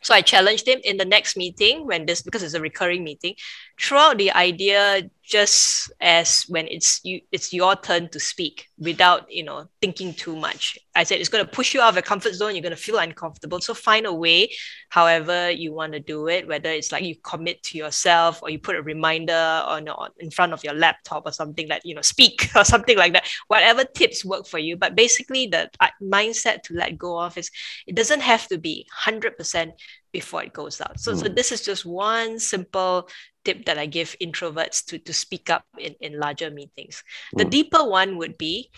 So 0.00 0.14
I 0.14 0.22
challenged 0.22 0.66
him 0.68 0.80
in 0.84 0.96
the 0.96 1.04
next 1.04 1.36
meeting 1.36 1.86
when 1.86 2.06
this 2.06 2.22
because 2.22 2.42
it's 2.42 2.54
a 2.54 2.60
recurring 2.60 3.02
meeting, 3.02 3.34
throw 3.80 3.98
out 3.98 4.18
the 4.18 4.32
idea 4.32 5.08
just 5.28 5.92
as 6.00 6.44
when 6.48 6.66
it's 6.68 7.04
you 7.04 7.20
it's 7.30 7.52
your 7.52 7.76
turn 7.76 8.08
to 8.08 8.18
speak 8.18 8.66
without 8.78 9.30
you 9.30 9.44
know 9.44 9.66
thinking 9.82 10.14
too 10.14 10.34
much. 10.34 10.78
I 10.96 11.04
said 11.04 11.20
it's 11.20 11.28
going 11.28 11.44
to 11.44 11.50
push 11.50 11.74
you 11.74 11.82
out 11.82 11.90
of 11.90 11.94
your 11.96 12.02
comfort 12.02 12.34
zone. 12.34 12.54
You're 12.54 12.62
going 12.62 12.74
to 12.74 12.82
feel 12.82 12.98
uncomfortable. 12.98 13.60
So 13.60 13.74
find 13.74 14.06
a 14.06 14.12
way 14.12 14.50
however 14.88 15.50
you 15.50 15.72
want 15.74 15.92
to 15.92 16.00
do 16.00 16.28
it 16.28 16.48
whether 16.48 16.70
it's 16.70 16.90
like 16.90 17.04
you 17.04 17.14
commit 17.22 17.62
to 17.62 17.76
yourself 17.76 18.42
or 18.42 18.48
you 18.48 18.58
put 18.58 18.74
a 18.74 18.82
reminder 18.82 19.32
on, 19.34 19.86
on 19.88 20.10
in 20.18 20.30
front 20.30 20.54
of 20.54 20.64
your 20.64 20.72
laptop 20.72 21.24
or 21.26 21.32
something 21.32 21.68
like 21.68 21.82
you 21.84 21.94
know 21.94 22.00
speak 22.00 22.48
or 22.56 22.64
something 22.64 22.96
like 22.96 23.12
that. 23.12 23.28
Whatever 23.48 23.84
tips 23.84 24.24
work 24.24 24.46
for 24.46 24.58
you. 24.58 24.76
But 24.76 24.96
basically 24.96 25.46
the 25.46 25.70
uh, 25.78 25.88
mindset 26.02 26.62
to 26.64 26.74
let 26.74 26.96
go 26.96 27.20
of 27.20 27.36
is 27.36 27.50
it 27.86 27.94
doesn't 27.94 28.20
have 28.20 28.48
to 28.48 28.56
be 28.56 28.86
100% 29.04 29.72
before 30.12 30.42
it 30.42 30.52
goes 30.52 30.80
out 30.80 30.98
so 30.98 31.12
mm. 31.12 31.20
so 31.20 31.28
hmm. 31.28 31.34
this 31.34 31.52
is 31.52 31.64
just 31.64 31.84
one 31.84 32.38
simple 32.38 33.08
tip 33.48 33.64
that 33.64 33.78
I 33.78 33.86
give 33.86 34.14
introverts 34.20 34.84
to, 34.86 34.98
to 34.98 35.12
speak 35.14 35.48
up 35.48 35.64
in, 35.78 35.94
in 36.00 36.20
larger 36.20 36.50
meetings. 36.50 37.02
The 37.32 37.46
mm. 37.46 37.50
deeper 37.50 37.82
one 37.82 38.18
would 38.18 38.36
be 38.36 38.70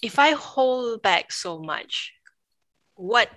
if 0.00 0.18
I 0.18 0.32
hold 0.32 1.02
back 1.02 1.30
so 1.30 1.58
much, 1.58 2.12
what 2.94 3.28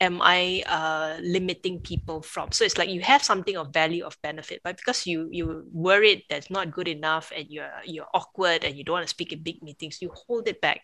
am 0.00 0.20
I 0.22 0.62
uh, 0.66 1.20
limiting 1.20 1.80
people 1.80 2.22
from? 2.22 2.52
So 2.52 2.64
it's 2.64 2.78
like 2.78 2.88
you 2.88 3.00
have 3.00 3.22
something 3.22 3.56
of 3.56 3.72
value 3.72 4.04
of 4.04 4.16
benefit, 4.22 4.60
but 4.64 4.76
because 4.76 5.06
you 5.06 5.28
you 5.30 5.64
worried 5.72 6.24
that's 6.28 6.50
not 6.50 6.72
good 6.72 6.88
enough 6.88 7.32
and 7.36 7.46
you're 7.48 7.72
you're 7.84 8.08
awkward 8.14 8.64
and 8.64 8.76
you 8.76 8.84
don't 8.84 9.00
want 9.00 9.06
to 9.06 9.16
speak 9.16 9.32
in 9.32 9.42
big 9.42 9.62
meetings, 9.62 10.00
you 10.00 10.10
hold 10.12 10.48
it 10.48 10.60
back. 10.60 10.80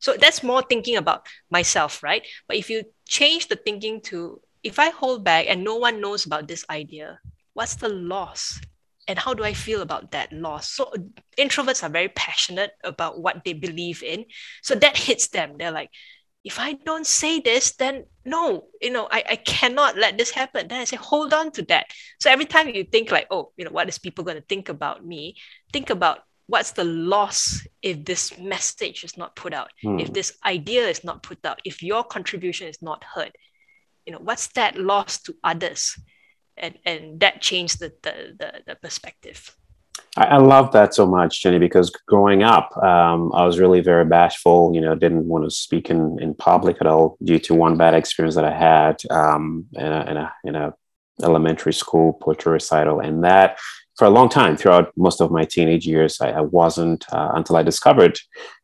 So 0.00 0.16
that's 0.16 0.42
more 0.42 0.62
thinking 0.62 0.96
about 0.96 1.28
myself, 1.50 2.02
right? 2.02 2.26
But 2.48 2.56
if 2.56 2.70
you 2.70 2.84
change 3.06 3.48
the 3.48 3.56
thinking 3.56 4.00
to 4.08 4.40
if 4.62 4.78
I 4.78 4.90
hold 4.90 5.24
back 5.24 5.46
and 5.48 5.64
no 5.64 5.76
one 5.76 6.00
knows 6.00 6.26
about 6.26 6.48
this 6.48 6.64
idea, 6.70 7.18
what's 7.54 7.76
the 7.76 7.88
loss? 7.88 8.60
And 9.08 9.18
how 9.18 9.34
do 9.34 9.42
i 9.42 9.52
feel 9.52 9.82
about 9.82 10.12
that 10.12 10.32
loss? 10.32 10.70
So 10.70 10.92
introverts 11.36 11.82
are 11.82 11.88
very 11.88 12.08
passionate 12.08 12.72
about 12.84 13.20
what 13.20 13.42
they 13.44 13.54
believe 13.54 14.02
in. 14.02 14.26
So 14.62 14.74
that 14.76 14.96
hits 14.96 15.28
them. 15.28 15.56
They're 15.58 15.72
like 15.72 15.90
if 16.42 16.58
i 16.58 16.72
don't 16.72 17.06
say 17.06 17.38
this 17.38 17.72
then 17.72 18.02
no 18.24 18.64
you 18.80 18.90
know 18.90 19.06
i, 19.10 19.22
I 19.28 19.36
cannot 19.36 19.98
let 19.98 20.16
this 20.16 20.30
happen. 20.30 20.68
Then 20.68 20.80
i 20.80 20.84
say 20.84 20.96
hold 20.96 21.34
on 21.34 21.50
to 21.52 21.62
that. 21.62 21.86
So 22.20 22.30
every 22.30 22.46
time 22.46 22.68
you 22.68 22.84
think 22.84 23.10
like 23.10 23.26
oh 23.30 23.52
you 23.56 23.64
know 23.64 23.72
what 23.72 23.88
is 23.88 23.98
people 23.98 24.24
going 24.24 24.36
to 24.36 24.46
think 24.48 24.68
about 24.68 25.04
me? 25.04 25.36
Think 25.72 25.90
about 25.90 26.20
what's 26.46 26.72
the 26.72 26.84
loss 26.84 27.66
if 27.82 28.04
this 28.04 28.36
message 28.38 29.04
is 29.04 29.16
not 29.16 29.36
put 29.36 29.54
out 29.54 29.70
hmm. 29.82 29.98
if 29.98 30.12
this 30.12 30.36
idea 30.44 30.86
is 30.86 31.04
not 31.04 31.22
put 31.22 31.44
out 31.44 31.60
if 31.64 31.82
your 31.82 32.02
contribution 32.02 32.66
is 32.66 32.82
not 32.82 33.04
heard 33.04 33.32
you 34.10 34.16
know 34.16 34.22
what's 34.24 34.48
that 34.48 34.76
loss 34.76 35.22
to 35.22 35.32
others 35.44 35.96
and 36.56 36.74
and 36.84 37.20
that 37.20 37.40
changed 37.40 37.78
the 37.78 37.92
the, 38.02 38.34
the, 38.40 38.50
the 38.66 38.74
perspective 38.74 39.56
I, 40.16 40.38
love 40.38 40.72
that 40.72 40.94
so 40.94 41.06
much, 41.06 41.42
Jenny, 41.42 41.58
because 41.58 41.90
growing 42.08 42.42
up, 42.42 42.76
um, 42.78 43.32
I 43.32 43.44
was 43.44 43.60
really 43.60 43.80
very 43.80 44.04
bashful. 44.04 44.72
You 44.74 44.80
know, 44.80 44.94
didn't 44.94 45.26
want 45.26 45.44
to 45.44 45.50
speak 45.50 45.88
in, 45.88 46.18
in 46.20 46.34
public 46.34 46.78
at 46.80 46.86
all 46.86 47.16
due 47.22 47.38
to 47.40 47.54
one 47.54 47.76
bad 47.76 47.94
experience 47.94 48.34
that 48.34 48.44
I 48.44 48.56
had 48.56 48.96
um, 49.10 49.66
in, 49.74 49.86
a, 49.86 50.10
in, 50.10 50.16
a, 50.16 50.32
in 50.44 50.56
a 50.56 50.74
elementary 51.22 51.72
school 51.72 52.14
poetry 52.14 52.52
recital, 52.52 52.98
and 53.00 53.22
that 53.24 53.58
for 53.96 54.06
a 54.06 54.10
long 54.10 54.28
time 54.28 54.56
throughout 54.56 54.90
most 54.96 55.20
of 55.20 55.30
my 55.30 55.44
teenage 55.44 55.86
years, 55.86 56.20
I, 56.20 56.30
I 56.30 56.40
wasn't 56.40 57.04
uh, 57.12 57.32
until 57.34 57.56
I 57.56 57.62
discovered 57.62 58.18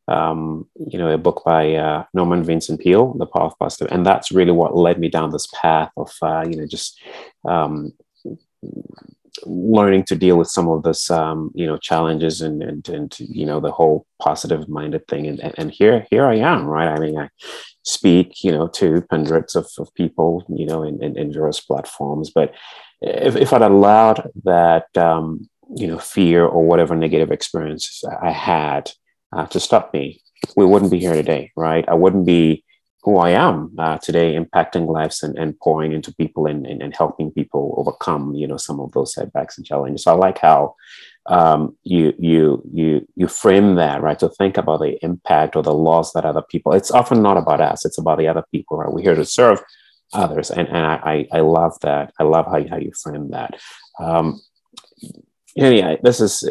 um, 0.09 0.69
you 0.77 0.99
know, 0.99 1.11
a 1.11 1.19
book 1.19 1.43
by 1.45 1.75
uh, 1.75 2.05
Norman 2.15 2.45
Vincent 2.45 2.81
Peale, 2.81 3.15
The 3.15 3.27
Power 3.27 3.47
of 3.47 3.59
Positive, 3.59 3.89
and 3.91 4.07
that's 4.07 4.31
really 4.31 4.53
what 4.53 4.77
led 4.77 4.99
me 4.99 5.09
down 5.09 5.31
this 5.31 5.49
path 5.55 5.91
of, 5.97 6.13
uh, 6.23 6.45
you 6.49 6.57
know, 6.57 6.67
just 6.67 7.01
um, 7.49 7.93
learning 9.45 10.05
to 10.05 10.15
deal 10.15 10.39
with 10.39 10.49
some 10.49 10.69
of 10.69 10.83
this, 10.83 11.11
um, 11.11 11.51
you 11.55 11.67
know, 11.67 11.77
challenges 11.77 12.41
and, 12.41 12.63
and, 12.63 12.89
and, 12.89 13.19
you 13.21 13.45
know, 13.45 13.61
the 13.61 13.71
whole 13.71 14.07
positive 14.21 14.69
minded 14.69 15.07
thing. 15.09 15.27
And, 15.27 15.55
and 15.59 15.71
here, 15.71 16.07
here 16.11 16.27
I 16.27 16.37
am, 16.37 16.65
right? 16.65 16.89
I 16.89 16.99
mean, 16.99 17.19
I 17.19 17.29
speak, 17.83 18.43
you 18.43 18.51
know, 18.51 18.67
to 18.69 19.05
hundreds 19.11 19.55
of, 19.55 19.67
of 19.79 19.93
people, 19.95 20.45
you 20.49 20.67
know, 20.67 20.83
in, 20.83 21.03
in, 21.03 21.19
in 21.19 21.33
various 21.33 21.61
platforms, 21.61 22.31
but 22.31 22.55
if, 23.03 23.37
if 23.37 23.53
I'd 23.53 23.63
allowed 23.63 24.31
that, 24.45 24.97
um, 24.97 25.49
you 25.75 25.87
know, 25.87 25.99
fear 25.99 26.47
or 26.47 26.65
whatever 26.65 26.95
negative 26.97 27.31
experience 27.31 28.03
I 28.23 28.31
had 28.31 28.91
uh, 29.33 29.47
to 29.47 29.61
stop 29.61 29.93
me, 29.93 30.21
we 30.57 30.67
wouldn't 30.67 30.91
be 30.91 30.99
here 30.99 31.15
today, 31.15 31.53
right? 31.57 31.85
I 31.89 31.95
wouldn't 31.95 32.27
be 32.27 32.65
who 33.07 33.19
I 33.19 33.31
am 33.31 33.73
uh, 33.79 33.99
today, 33.99 34.35
impacting 34.35 34.89
lives 34.89 35.23
and, 35.23 35.39
and 35.39 35.59
pouring 35.61 35.93
into 35.93 36.13
people 36.15 36.47
and, 36.47 36.67
and, 36.67 36.83
and, 36.83 36.95
helping 36.95 37.31
people 37.31 37.73
overcome, 37.77 38.35
you 38.35 38.49
know, 38.49 38.57
some 38.57 38.81
of 38.81 38.91
those 38.91 39.15
setbacks 39.15 39.57
and 39.57 39.65
challenges. 39.65 40.03
So 40.03 40.13
I 40.13 40.17
like 40.17 40.39
how 40.39 40.75
um, 41.27 41.77
you 41.85 42.13
you 42.19 42.63
you 42.73 43.07
you 43.15 43.29
frame 43.29 43.77
that 43.77 44.03
right 44.03 44.19
to 44.19 44.29
think 44.29 44.57
about 44.57 44.81
the 44.81 44.99
impact 45.05 45.55
or 45.55 45.63
the 45.63 45.73
loss 45.73 46.13
that 46.13 46.25
other 46.25 46.43
people. 46.43 46.73
It's 46.73 46.91
often 46.91 47.23
not 47.23 47.37
about 47.37 47.61
us; 47.61 47.85
it's 47.85 47.99
about 47.99 48.19
the 48.19 48.27
other 48.27 48.45
people. 48.53 48.77
Right? 48.77 48.93
We're 48.93 49.03
here 49.03 49.15
to 49.15 49.25
serve 49.25 49.61
others, 50.13 50.51
and 50.51 50.67
and 50.69 50.79
I 50.79 51.29
I 51.33 51.41
love 51.41 51.79
that. 51.83 52.13
I 52.19 52.25
love 52.25 52.47
how 52.47 52.57
you, 52.57 52.69
how 52.69 52.79
you 52.79 52.93
frame 53.01 53.31
that. 53.31 53.55
Um, 54.01 54.41
yeah, 55.55 55.97
this 56.03 56.21
is 56.21 56.43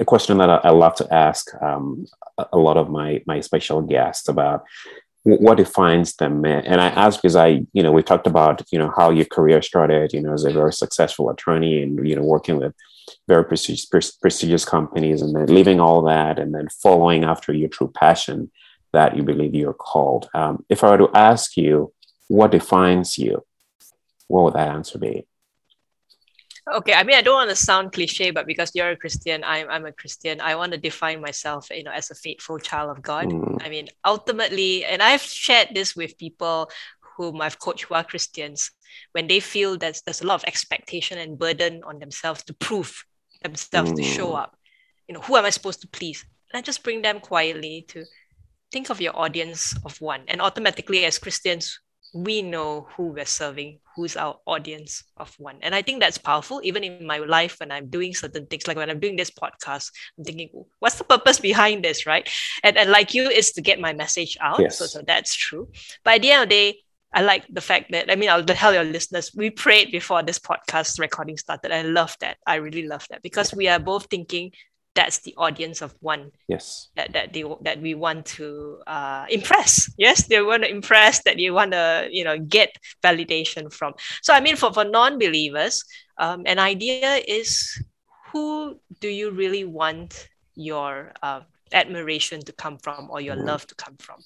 a 0.00 0.04
question 0.04 0.38
that 0.38 0.50
I, 0.50 0.56
I 0.64 0.70
love 0.70 0.94
to 0.96 1.14
ask 1.14 1.52
um, 1.62 2.06
a 2.52 2.58
lot 2.58 2.76
of 2.76 2.90
my 2.90 3.22
my 3.26 3.40
special 3.40 3.82
guests 3.82 4.28
about 4.28 4.64
what 5.22 5.58
defines 5.58 6.16
them 6.16 6.46
and 6.46 6.80
i 6.80 6.86
ask 6.88 7.20
because 7.20 7.36
i 7.36 7.62
you 7.74 7.82
know 7.82 7.92
we 7.92 8.02
talked 8.02 8.26
about 8.26 8.62
you 8.72 8.78
know 8.78 8.90
how 8.96 9.10
your 9.10 9.26
career 9.26 9.60
started 9.60 10.14
you 10.14 10.20
know 10.22 10.32
as 10.32 10.44
a 10.44 10.50
very 10.50 10.72
successful 10.72 11.28
attorney 11.28 11.82
and 11.82 12.08
you 12.08 12.16
know 12.16 12.22
working 12.22 12.56
with 12.56 12.74
very 13.28 13.44
prestigious, 13.44 14.12
prestigious 14.12 14.64
companies 14.64 15.20
and 15.20 15.34
then 15.36 15.46
leaving 15.54 15.78
all 15.78 16.00
that 16.02 16.38
and 16.38 16.54
then 16.54 16.68
following 16.82 17.24
after 17.24 17.52
your 17.52 17.68
true 17.68 17.92
passion 17.94 18.50
that 18.92 19.16
you 19.16 19.22
believe 19.22 19.54
you're 19.54 19.72
called. 19.74 20.28
Um, 20.32 20.64
if 20.70 20.82
i 20.82 20.90
were 20.90 21.06
to 21.06 21.10
ask 21.14 21.56
you 21.56 21.92
what 22.28 22.50
defines 22.50 23.18
you 23.18 23.44
what 24.28 24.44
would 24.44 24.54
that 24.54 24.68
answer 24.68 24.98
be 24.98 25.26
okay 26.72 26.92
i 26.94 27.02
mean 27.02 27.16
i 27.16 27.22
don't 27.22 27.34
want 27.34 27.50
to 27.50 27.56
sound 27.56 27.92
cliche 27.92 28.30
but 28.30 28.46
because 28.46 28.72
you're 28.74 28.90
a 28.90 28.96
christian 28.96 29.42
i'm, 29.44 29.68
I'm 29.70 29.86
a 29.86 29.92
christian 29.92 30.40
i 30.40 30.54
want 30.54 30.72
to 30.72 30.78
define 30.78 31.20
myself 31.20 31.68
you 31.70 31.82
know 31.82 31.90
as 31.90 32.10
a 32.10 32.14
faithful 32.14 32.58
child 32.58 32.90
of 32.90 33.02
god 33.02 33.26
mm. 33.26 33.64
i 33.64 33.68
mean 33.68 33.88
ultimately 34.04 34.84
and 34.84 35.02
i've 35.02 35.22
shared 35.22 35.68
this 35.74 35.96
with 35.96 36.18
people 36.18 36.70
whom 37.16 37.40
i've 37.40 37.58
coached 37.58 37.84
who 37.84 37.94
are 37.94 38.04
christians 38.04 38.70
when 39.12 39.26
they 39.26 39.40
feel 39.40 39.76
that 39.78 40.00
there's 40.04 40.22
a 40.22 40.26
lot 40.26 40.34
of 40.34 40.44
expectation 40.44 41.18
and 41.18 41.38
burden 41.38 41.82
on 41.84 41.98
themselves 41.98 42.42
to 42.44 42.54
prove 42.54 43.04
themselves 43.42 43.92
mm. 43.92 43.96
to 43.96 44.02
show 44.02 44.28
mm. 44.28 44.42
up 44.42 44.56
you 45.08 45.14
know 45.14 45.20
who 45.20 45.36
am 45.36 45.44
i 45.44 45.50
supposed 45.50 45.80
to 45.80 45.88
please 45.88 46.24
and 46.52 46.58
i 46.58 46.62
just 46.62 46.82
bring 46.82 47.02
them 47.02 47.20
quietly 47.20 47.84
to 47.88 48.04
think 48.70 48.90
of 48.90 49.00
your 49.00 49.16
audience 49.18 49.74
of 49.84 50.00
one 50.00 50.22
and 50.28 50.40
automatically 50.40 51.04
as 51.04 51.18
christians 51.18 51.80
we 52.12 52.42
know 52.42 52.88
who 52.96 53.08
we're 53.08 53.24
serving, 53.24 53.78
who's 53.94 54.16
our 54.16 54.38
audience 54.46 55.04
of 55.16 55.34
one. 55.38 55.58
And 55.62 55.74
I 55.74 55.82
think 55.82 56.00
that's 56.00 56.18
powerful. 56.18 56.60
Even 56.64 56.82
in 56.82 57.06
my 57.06 57.18
life, 57.18 57.56
when 57.60 57.70
I'm 57.70 57.88
doing 57.88 58.14
certain 58.14 58.46
things, 58.46 58.66
like 58.66 58.76
when 58.76 58.90
I'm 58.90 59.00
doing 59.00 59.16
this 59.16 59.30
podcast, 59.30 59.90
I'm 60.18 60.24
thinking, 60.24 60.50
what's 60.80 60.96
the 60.96 61.04
purpose 61.04 61.38
behind 61.38 61.84
this, 61.84 62.06
right? 62.06 62.28
And, 62.64 62.76
and 62.76 62.90
like 62.90 63.14
you, 63.14 63.28
is 63.28 63.52
to 63.52 63.60
get 63.60 63.80
my 63.80 63.92
message 63.92 64.36
out. 64.40 64.58
Yes. 64.58 64.78
So, 64.78 64.86
so 64.86 65.02
that's 65.06 65.34
true. 65.34 65.68
But 66.04 66.14
at 66.14 66.22
the 66.22 66.30
end 66.32 66.42
of 66.42 66.48
the 66.48 66.54
day, 66.54 66.78
I 67.12 67.22
like 67.22 67.44
the 67.48 67.60
fact 67.60 67.90
that, 67.90 68.10
I 68.10 68.14
mean, 68.14 68.30
I'll 68.30 68.44
tell 68.44 68.72
your 68.72 68.84
listeners, 68.84 69.32
we 69.34 69.50
prayed 69.50 69.90
before 69.90 70.22
this 70.22 70.38
podcast 70.38 71.00
recording 71.00 71.36
started. 71.36 71.72
I 71.72 71.82
love 71.82 72.16
that. 72.20 72.36
I 72.46 72.56
really 72.56 72.86
love 72.86 73.04
that 73.10 73.22
because 73.22 73.52
we 73.52 73.66
are 73.66 73.80
both 73.80 74.06
thinking 74.06 74.52
that's 74.94 75.20
the 75.20 75.34
audience 75.36 75.82
of 75.82 75.94
one 76.00 76.30
yes. 76.48 76.88
that 76.96 77.12
that 77.12 77.32
they 77.32 77.44
that 77.62 77.80
we 77.80 77.94
want 77.94 78.26
to 78.26 78.78
uh, 78.86 79.26
impress. 79.30 79.92
Yes 79.96 80.26
they 80.26 80.42
want 80.42 80.64
to 80.64 80.70
impress 80.70 81.22
that 81.24 81.38
you 81.38 81.54
want 81.54 81.72
to 81.72 82.08
you 82.10 82.24
know 82.24 82.38
get 82.38 82.76
validation 83.02 83.72
from. 83.72 83.94
So 84.22 84.34
i 84.34 84.40
mean 84.40 84.56
for 84.56 84.72
for 84.72 84.84
non-believers 84.84 85.84
um, 86.18 86.42
an 86.46 86.58
idea 86.58 87.16
is 87.26 87.82
who 88.32 88.78
do 89.00 89.08
you 89.08 89.30
really 89.30 89.64
want 89.64 90.28
your 90.54 91.12
uh, 91.22 91.40
admiration 91.72 92.40
to 92.42 92.52
come 92.52 92.78
from 92.78 93.08
or 93.10 93.20
your 93.20 93.36
mm. 93.36 93.46
love 93.46 93.66
to 93.66 93.74
come 93.74 93.96
from? 93.98 94.20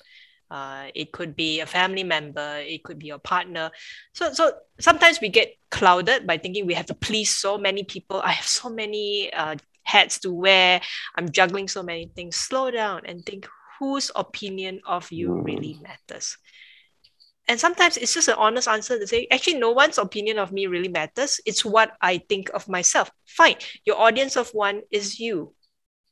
Uh, 0.51 0.87
it 0.95 1.11
could 1.11 1.35
be 1.35 1.61
a 1.61 1.67
family 1.67 2.05
member 2.05 2.59
it 2.59 2.85
could 2.85 2.99
be 2.99 3.07
your 3.07 3.19
partner. 3.19 3.71
So 4.13 4.33
so 4.33 4.53
sometimes 4.79 5.21
we 5.21 5.29
get 5.29 5.57
clouded 5.71 6.27
by 6.27 6.39
thinking 6.39 6.67
we 6.67 6.75
have 6.75 6.87
to 6.87 6.95
please 6.95 7.35
so 7.35 7.59
many 7.59 7.83
people. 7.85 8.21
I 8.23 8.33
have 8.33 8.47
so 8.47 8.69
many 8.69 9.33
uh, 9.33 9.57
hats 9.85 10.19
to 10.21 10.33
wear. 10.33 10.81
I'm 11.17 11.31
juggling 11.31 11.69
so 11.69 11.83
many 11.83 12.11
things. 12.15 12.37
Slow 12.37 12.71
down 12.71 13.03
and 13.05 13.25
think 13.25 13.49
whose 13.79 14.11
opinion 14.15 14.81
of 14.87 15.11
you 15.13 15.29
mm. 15.29 15.45
really 15.45 15.79
matters. 15.83 16.37
And 17.47 17.61
sometimes 17.61 17.99
it's 17.99 18.15
just 18.15 18.29
an 18.29 18.37
honest 18.39 18.69
answer 18.69 18.99
to 18.99 19.07
say, 19.07 19.27
actually, 19.31 19.59
no 19.59 19.73
one's 19.73 19.99
opinion 19.99 20.39
of 20.39 20.51
me 20.51 20.67
really 20.67 20.89
matters. 20.89 21.41
It's 21.45 21.65
what 21.65 21.93
I 22.01 22.19
think 22.29 22.51
of 22.55 22.69
myself. 22.69 23.11
Fine. 23.27 23.57
Your 23.85 24.01
audience 24.01 24.37
of 24.37 24.49
one 24.51 24.81
is 24.91 25.21
you. 25.21 25.53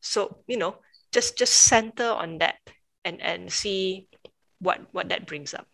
So, 0.01 0.43
you 0.47 0.59
know, 0.59 0.77
just 1.11 1.39
just 1.39 1.55
center 1.55 2.11
on 2.11 2.39
that 2.39 2.57
and 3.05 3.21
and 3.23 3.51
see 3.51 4.09
what 4.61 4.81
what 4.93 5.09
that 5.09 5.27
brings 5.27 5.55
up. 5.55 5.67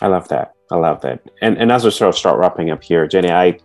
I 0.00 0.08
love 0.08 0.26
that. 0.28 0.52
I 0.72 0.76
love 0.76 1.00
that. 1.02 1.20
And 1.42 1.58
and 1.58 1.70
as 1.70 1.84
we 1.84 1.90
sort 1.90 2.08
of 2.08 2.18
start 2.18 2.38
wrapping 2.38 2.70
up 2.70 2.82
here, 2.82 3.06
Jenny, 3.06 3.30
I 3.30 3.58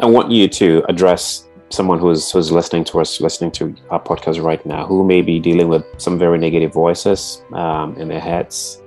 I 0.00 0.06
want 0.06 0.32
you 0.32 0.48
to 0.48 0.82
address 0.88 1.46
someone 1.70 1.98
who's 1.98 2.30
who's 2.30 2.52
listening 2.52 2.84
to 2.84 3.00
us, 3.00 3.20
listening 3.20 3.50
to 3.52 3.74
our 3.90 4.02
podcast 4.02 4.42
right 4.42 4.64
now, 4.66 4.86
who 4.86 5.04
may 5.04 5.22
be 5.22 5.38
dealing 5.38 5.68
with 5.68 5.84
some 5.98 6.18
very 6.18 6.38
negative 6.38 6.72
voices 6.72 7.42
um, 7.52 7.96
in 7.96 8.08
their 8.08 8.20
heads, 8.20 8.82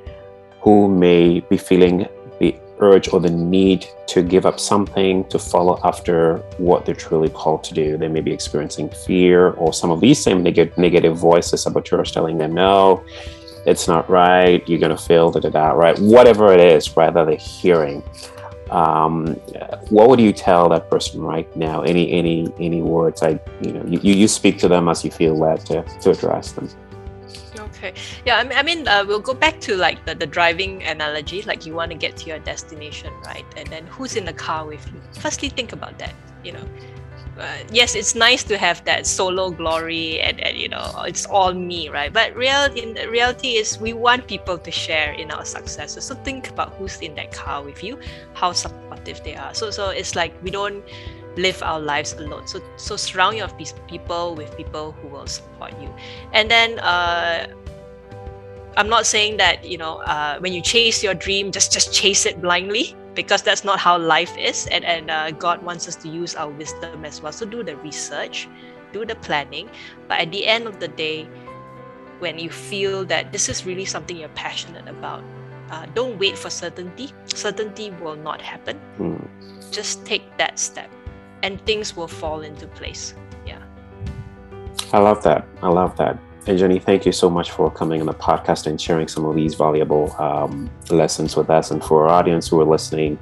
who 0.62 0.88
may 0.88 1.40
be 1.42 1.58
feeling 1.58 2.08
the 2.40 2.56
urge 2.80 3.08
or 3.14 3.20
the 3.20 3.30
need 3.30 3.86
to 4.08 4.22
give 4.22 4.46
up 4.46 4.60
something 4.60 5.24
to 5.30 5.40
follow 5.40 5.80
after 5.84 6.38
what 6.58 6.86
they're 6.86 6.96
truly 6.96 7.30
called 7.30 7.64
to 7.64 7.74
do. 7.74 7.98
They 7.98 8.10
may 8.10 8.22
be 8.22 8.34
experiencing 8.34 8.90
fear 8.90 9.52
or 9.52 9.72
some 9.74 9.90
of 9.90 10.02
these 10.02 10.22
same 10.22 10.44
neg- 10.44 10.78
negative 10.78 11.18
voices 11.18 11.66
about 11.66 11.90
yours 11.90 12.12
telling 12.12 12.38
them, 12.38 12.54
no, 12.54 13.04
it's 13.66 13.88
not 13.88 14.10
right, 14.10 14.68
you're 14.68 14.80
going 14.80 14.96
to 14.96 15.02
fail, 15.02 15.32
da 15.32 15.40
da 15.40 15.50
da, 15.50 15.70
right? 15.72 15.98
Whatever 16.00 16.52
it 16.52 16.60
is, 16.60 16.98
right, 16.98 17.14
that 17.14 17.26
they're 17.26 17.38
hearing 17.38 18.04
um, 18.74 19.28
what 19.90 20.10
would 20.10 20.20
you 20.20 20.34
tell 20.34 20.68
that 20.70 20.90
person 20.90 21.22
right 21.22 21.48
now? 21.56 21.84
Any 21.84 22.12
any 22.12 22.52
any 22.60 22.82
words? 22.82 23.22
I 23.22 23.40
you 23.62 23.72
know 23.72 23.84
you, 23.86 24.00
you 24.02 24.28
speak 24.28 24.58
to 24.60 24.68
them 24.68 24.90
as 24.90 25.06
you 25.06 25.12
feel 25.12 25.38
led 25.38 25.66
to 25.68 25.84
to 26.02 26.12
address 26.12 26.54
them. 26.54 26.68
Okay. 27.60 27.94
Yeah. 28.26 28.38
I 28.38 28.44
mean, 28.44 28.58
I 28.58 28.64
mean, 28.64 28.88
uh, 28.88 29.04
we'll 29.08 29.20
go 29.20 29.34
back 29.34 29.60
to 29.62 29.76
like 29.76 30.06
the, 30.06 30.16
the 30.16 30.26
driving 30.26 30.84
analogy. 30.84 31.42
Like 31.44 31.66
you 31.66 31.74
want 31.74 31.92
to 31.92 31.98
get 31.98 32.18
to 32.18 32.28
your 32.28 32.40
destination, 32.40 33.14
right? 33.26 33.46
And 33.58 33.68
then 33.68 33.86
who's 33.88 34.16
in 34.16 34.26
the 34.26 34.34
car 34.34 34.66
with 34.66 34.86
you? 34.88 35.02
Firstly, 35.20 35.50
think 35.50 35.74
about 35.74 36.00
that. 36.00 36.14
You 36.44 36.54
know, 36.54 36.66
uh, 37.40 37.58
yes, 37.72 37.96
it's 37.96 38.14
nice 38.14 38.44
to 38.44 38.58
have 38.58 38.84
that 38.86 39.08
solo 39.08 39.50
glory 39.50 40.22
and, 40.22 40.40
and 40.42 40.58
you 40.58 40.70
know 40.70 41.04
it's 41.08 41.26
all 41.26 41.54
me, 41.54 41.90
right? 41.90 42.14
But 42.14 42.36
real 42.36 42.66
in 42.76 42.94
reality 43.10 43.56
is 43.56 43.80
we 43.80 43.94
want 43.94 44.28
people 44.28 44.58
to 44.58 44.72
share 44.72 45.14
in 45.14 45.32
our 45.32 45.46
successes. 45.46 46.06
So 46.06 46.16
think 46.16 46.50
about 46.50 46.74
who's 46.76 47.00
in 47.02 47.16
that 47.16 47.32
car 47.32 47.64
with 47.64 47.84
you, 47.84 47.98
how 48.34 48.52
supportive 48.52 49.24
they 49.24 49.36
are. 49.36 49.54
So 49.54 49.72
so 49.72 49.90
it's 49.90 50.16
like 50.16 50.34
we 50.44 50.52
don't 50.52 50.84
live 51.36 51.64
our 51.64 51.80
lives 51.80 52.14
alone. 52.14 52.48
So 52.48 52.62
so 52.78 52.96
surround 52.96 53.38
your 53.38 53.50
people 53.88 54.36
with 54.36 54.56
people 54.56 54.92
who 55.02 55.08
will 55.08 55.28
support 55.28 55.74
you, 55.82 55.94
and 56.34 56.50
then. 56.50 56.80
Uh, 56.80 57.48
I'm 58.76 58.90
not 58.90 59.06
saying 59.06 59.38
that 59.38 59.64
you 59.64 59.78
know 59.78 59.98
uh, 59.98 60.40
when 60.40 60.52
you 60.52 60.60
chase 60.60 61.04
your 61.04 61.14
dream, 61.14 61.52
just 61.52 61.72
just 61.72 61.94
chase 61.94 62.26
it 62.26 62.42
blindly 62.42 62.96
because 63.14 63.42
that's 63.42 63.64
not 63.64 63.80
how 63.80 63.98
life 63.98 64.36
is 64.38 64.68
and, 64.68 64.84
and 64.86 65.12
uh, 65.12 65.32
god 65.32 65.62
wants 65.64 65.88
us 65.88 65.96
to 65.96 66.10
use 66.10 66.36
our 66.36 66.50
wisdom 66.50 67.06
as 67.06 67.22
well. 67.22 67.32
So 67.32 67.46
do 67.46 67.64
the 67.64 67.76
research 67.78 68.48
do 68.92 69.06
the 69.06 69.16
planning. 69.16 69.70
But 70.08 70.20
at 70.20 70.32
the 70.32 70.46
end 70.46 70.68
of 70.68 70.80
the 70.80 70.88
day 70.88 71.28
when 72.20 72.38
you 72.38 72.50
feel 72.50 73.04
that 73.06 73.32
this 73.32 73.50
is 73.50 73.66
really 73.66 73.86
something 73.86 74.16
you're 74.16 74.30
passionate 74.30 74.88
about 74.88 75.24
uh, 75.72 75.88
don't 75.96 76.20
wait 76.20 76.38
for 76.38 76.52
certainty. 76.52 77.12
Certainty 77.26 77.90
will 78.02 78.16
not 78.16 78.42
happen. 78.42 78.80
Mm. 79.00 79.28
just 79.72 80.06
take 80.06 80.22
that 80.38 80.60
step 80.60 80.90
and 81.42 81.60
things 81.66 81.96
will 81.96 82.08
fall 82.08 82.42
into 82.42 82.68
place. 82.68 83.16
Yeah. 83.46 83.64
I 84.92 85.00
love 85.00 85.24
that. 85.24 85.48
I 85.64 85.70
love 85.70 85.98
that 85.98 86.20
and 86.46 86.58
Jenny, 86.58 86.80
thank 86.80 87.06
you 87.06 87.12
so 87.12 87.30
much 87.30 87.52
for 87.52 87.72
coming 87.72 88.02
on 88.02 88.08
the 88.08 88.14
podcast 88.14 88.68
and 88.68 88.80
sharing 88.80 89.08
some 89.08 89.26
of 89.26 89.36
these 89.36 89.56
valuable 89.56 90.14
um, 90.22 90.70
lessons 90.90 91.36
with 91.36 91.50
us. 91.50 91.72
And 91.72 91.84
for 91.84 92.08
our 92.08 92.10
audience 92.10 92.50
who 92.50 92.60
are 92.60 92.66
listening, 92.66 93.18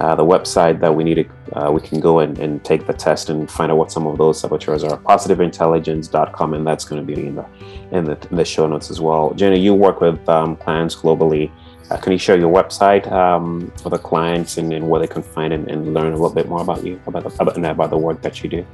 uh, 0.00 0.14
the 0.14 0.24
website 0.24 0.80
that 0.80 0.94
we 0.94 1.04
need 1.04 1.14
to, 1.14 1.58
uh, 1.58 1.70
we 1.70 1.80
can 1.80 2.00
go 2.00 2.20
and, 2.20 2.38
and 2.38 2.64
take 2.64 2.86
the 2.86 2.92
test 2.92 3.28
and 3.28 3.50
find 3.50 3.70
out 3.70 3.76
what 3.76 3.92
some 3.92 4.06
of 4.06 4.16
those 4.16 4.40
saboteurs 4.40 4.82
are. 4.84 4.98
Positiveintelligence.com, 4.98 6.54
and 6.54 6.66
that's 6.66 6.84
going 6.84 7.06
to 7.06 7.14
be 7.14 7.26
in 7.26 7.36
the 7.36 7.46
in 7.90 8.04
the, 8.04 8.18
in 8.30 8.36
the 8.36 8.44
show 8.44 8.66
notes 8.66 8.90
as 8.90 9.00
well. 9.00 9.34
Jenny, 9.34 9.60
you 9.60 9.74
work 9.74 10.00
with 10.00 10.26
um, 10.28 10.56
clients 10.56 10.96
globally. 10.96 11.50
Uh, 11.90 11.98
can 11.98 12.12
you 12.12 12.18
share 12.18 12.38
your 12.38 12.52
website 12.52 13.10
um, 13.12 13.70
for 13.82 13.90
the 13.90 13.98
clients 13.98 14.56
and, 14.56 14.72
and, 14.72 14.88
where 14.88 14.98
they 14.98 15.06
can 15.06 15.22
find 15.22 15.52
and, 15.52 15.70
and, 15.70 15.92
learn 15.92 16.12
a 16.12 16.16
little 16.16 16.32
bit 16.32 16.48
more 16.48 16.62
about 16.62 16.82
you 16.82 16.98
about 17.06 17.24
the, 17.24 17.42
about, 17.42 17.58
about 17.58 17.90
the 17.90 17.98
work 17.98 18.22
that 18.22 18.42
you 18.42 18.48
do? 18.48 18.66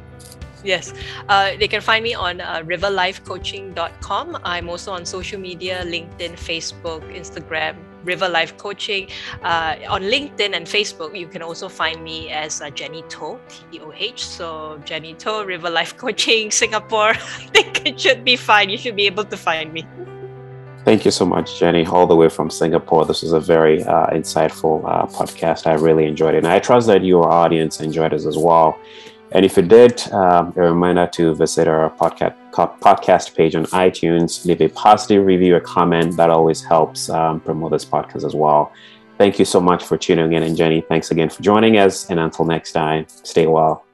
Yes. 0.64 0.92
Uh, 1.28 1.52
they 1.58 1.68
can 1.68 1.80
find 1.80 2.02
me 2.02 2.14
on 2.14 2.40
uh, 2.40 2.62
riverlifecoaching.com. 2.64 4.38
I'm 4.44 4.68
also 4.68 4.92
on 4.92 5.04
social 5.06 5.40
media 5.40 5.84
LinkedIn, 5.84 6.32
Facebook, 6.32 7.02
Instagram, 7.14 7.76
River 8.04 8.28
Life 8.28 8.56
Coaching. 8.56 9.08
Uh, 9.42 9.76
on 9.88 10.02
LinkedIn 10.02 10.54
and 10.54 10.66
Facebook, 10.66 11.18
you 11.18 11.28
can 11.28 11.42
also 11.42 11.68
find 11.68 12.02
me 12.02 12.30
as 12.30 12.60
uh, 12.60 12.70
Jenny 12.70 13.02
Toh, 13.08 13.38
T 13.48 13.80
O 13.80 13.92
H. 13.94 14.24
So, 14.26 14.80
Jenny 14.84 15.14
Toh, 15.14 15.44
River 15.44 15.70
Life 15.70 15.96
Coaching, 15.96 16.50
Singapore. 16.62 17.10
I 17.10 17.48
think 17.52 17.86
it 17.86 18.00
should 18.00 18.24
be 18.24 18.36
fine. 18.36 18.70
You 18.70 18.78
should 18.78 18.96
be 18.96 19.06
able 19.06 19.24
to 19.24 19.36
find 19.36 19.72
me. 19.72 19.86
Thank 20.84 21.04
you 21.04 21.10
so 21.10 21.26
much, 21.26 21.58
Jenny, 21.58 21.84
all 21.84 22.06
the 22.06 22.16
way 22.16 22.30
from 22.30 22.48
Singapore. 22.48 23.04
This 23.04 23.22
was 23.22 23.32
a 23.32 23.40
very 23.40 23.84
uh, 23.84 24.06
insightful 24.06 24.82
uh, 24.86 25.04
podcast. 25.06 25.66
I 25.66 25.74
really 25.74 26.06
enjoyed 26.06 26.34
it. 26.34 26.38
And 26.38 26.46
I 26.46 26.60
trust 26.60 26.86
that 26.86 27.04
your 27.04 27.28
audience 27.28 27.80
enjoyed 27.80 28.14
it 28.14 28.24
as 28.24 28.38
well. 28.38 28.78
And 29.32 29.44
if 29.44 29.56
you 29.56 29.62
did, 29.62 30.10
um, 30.12 30.54
a 30.56 30.62
reminder 30.62 31.06
to 31.12 31.34
visit 31.34 31.68
our 31.68 31.90
podcast, 31.90 32.34
podcast 32.52 33.34
page 33.34 33.54
on 33.54 33.66
iTunes, 33.66 34.44
leave 34.46 34.60
a 34.62 34.68
positive 34.68 35.24
review, 35.26 35.56
a 35.56 35.60
comment. 35.60 36.16
That 36.16 36.30
always 36.30 36.64
helps 36.64 37.10
um, 37.10 37.40
promote 37.40 37.72
this 37.72 37.84
podcast 37.84 38.24
as 38.24 38.34
well. 38.34 38.72
Thank 39.18 39.38
you 39.38 39.44
so 39.44 39.60
much 39.60 39.84
for 39.84 39.98
tuning 39.98 40.32
in. 40.32 40.42
And 40.44 40.56
Jenny, 40.56 40.80
thanks 40.80 41.10
again 41.10 41.28
for 41.28 41.42
joining 41.42 41.76
us. 41.76 42.08
And 42.08 42.20
until 42.20 42.44
next 42.44 42.72
time, 42.72 43.06
stay 43.08 43.46
well. 43.46 43.84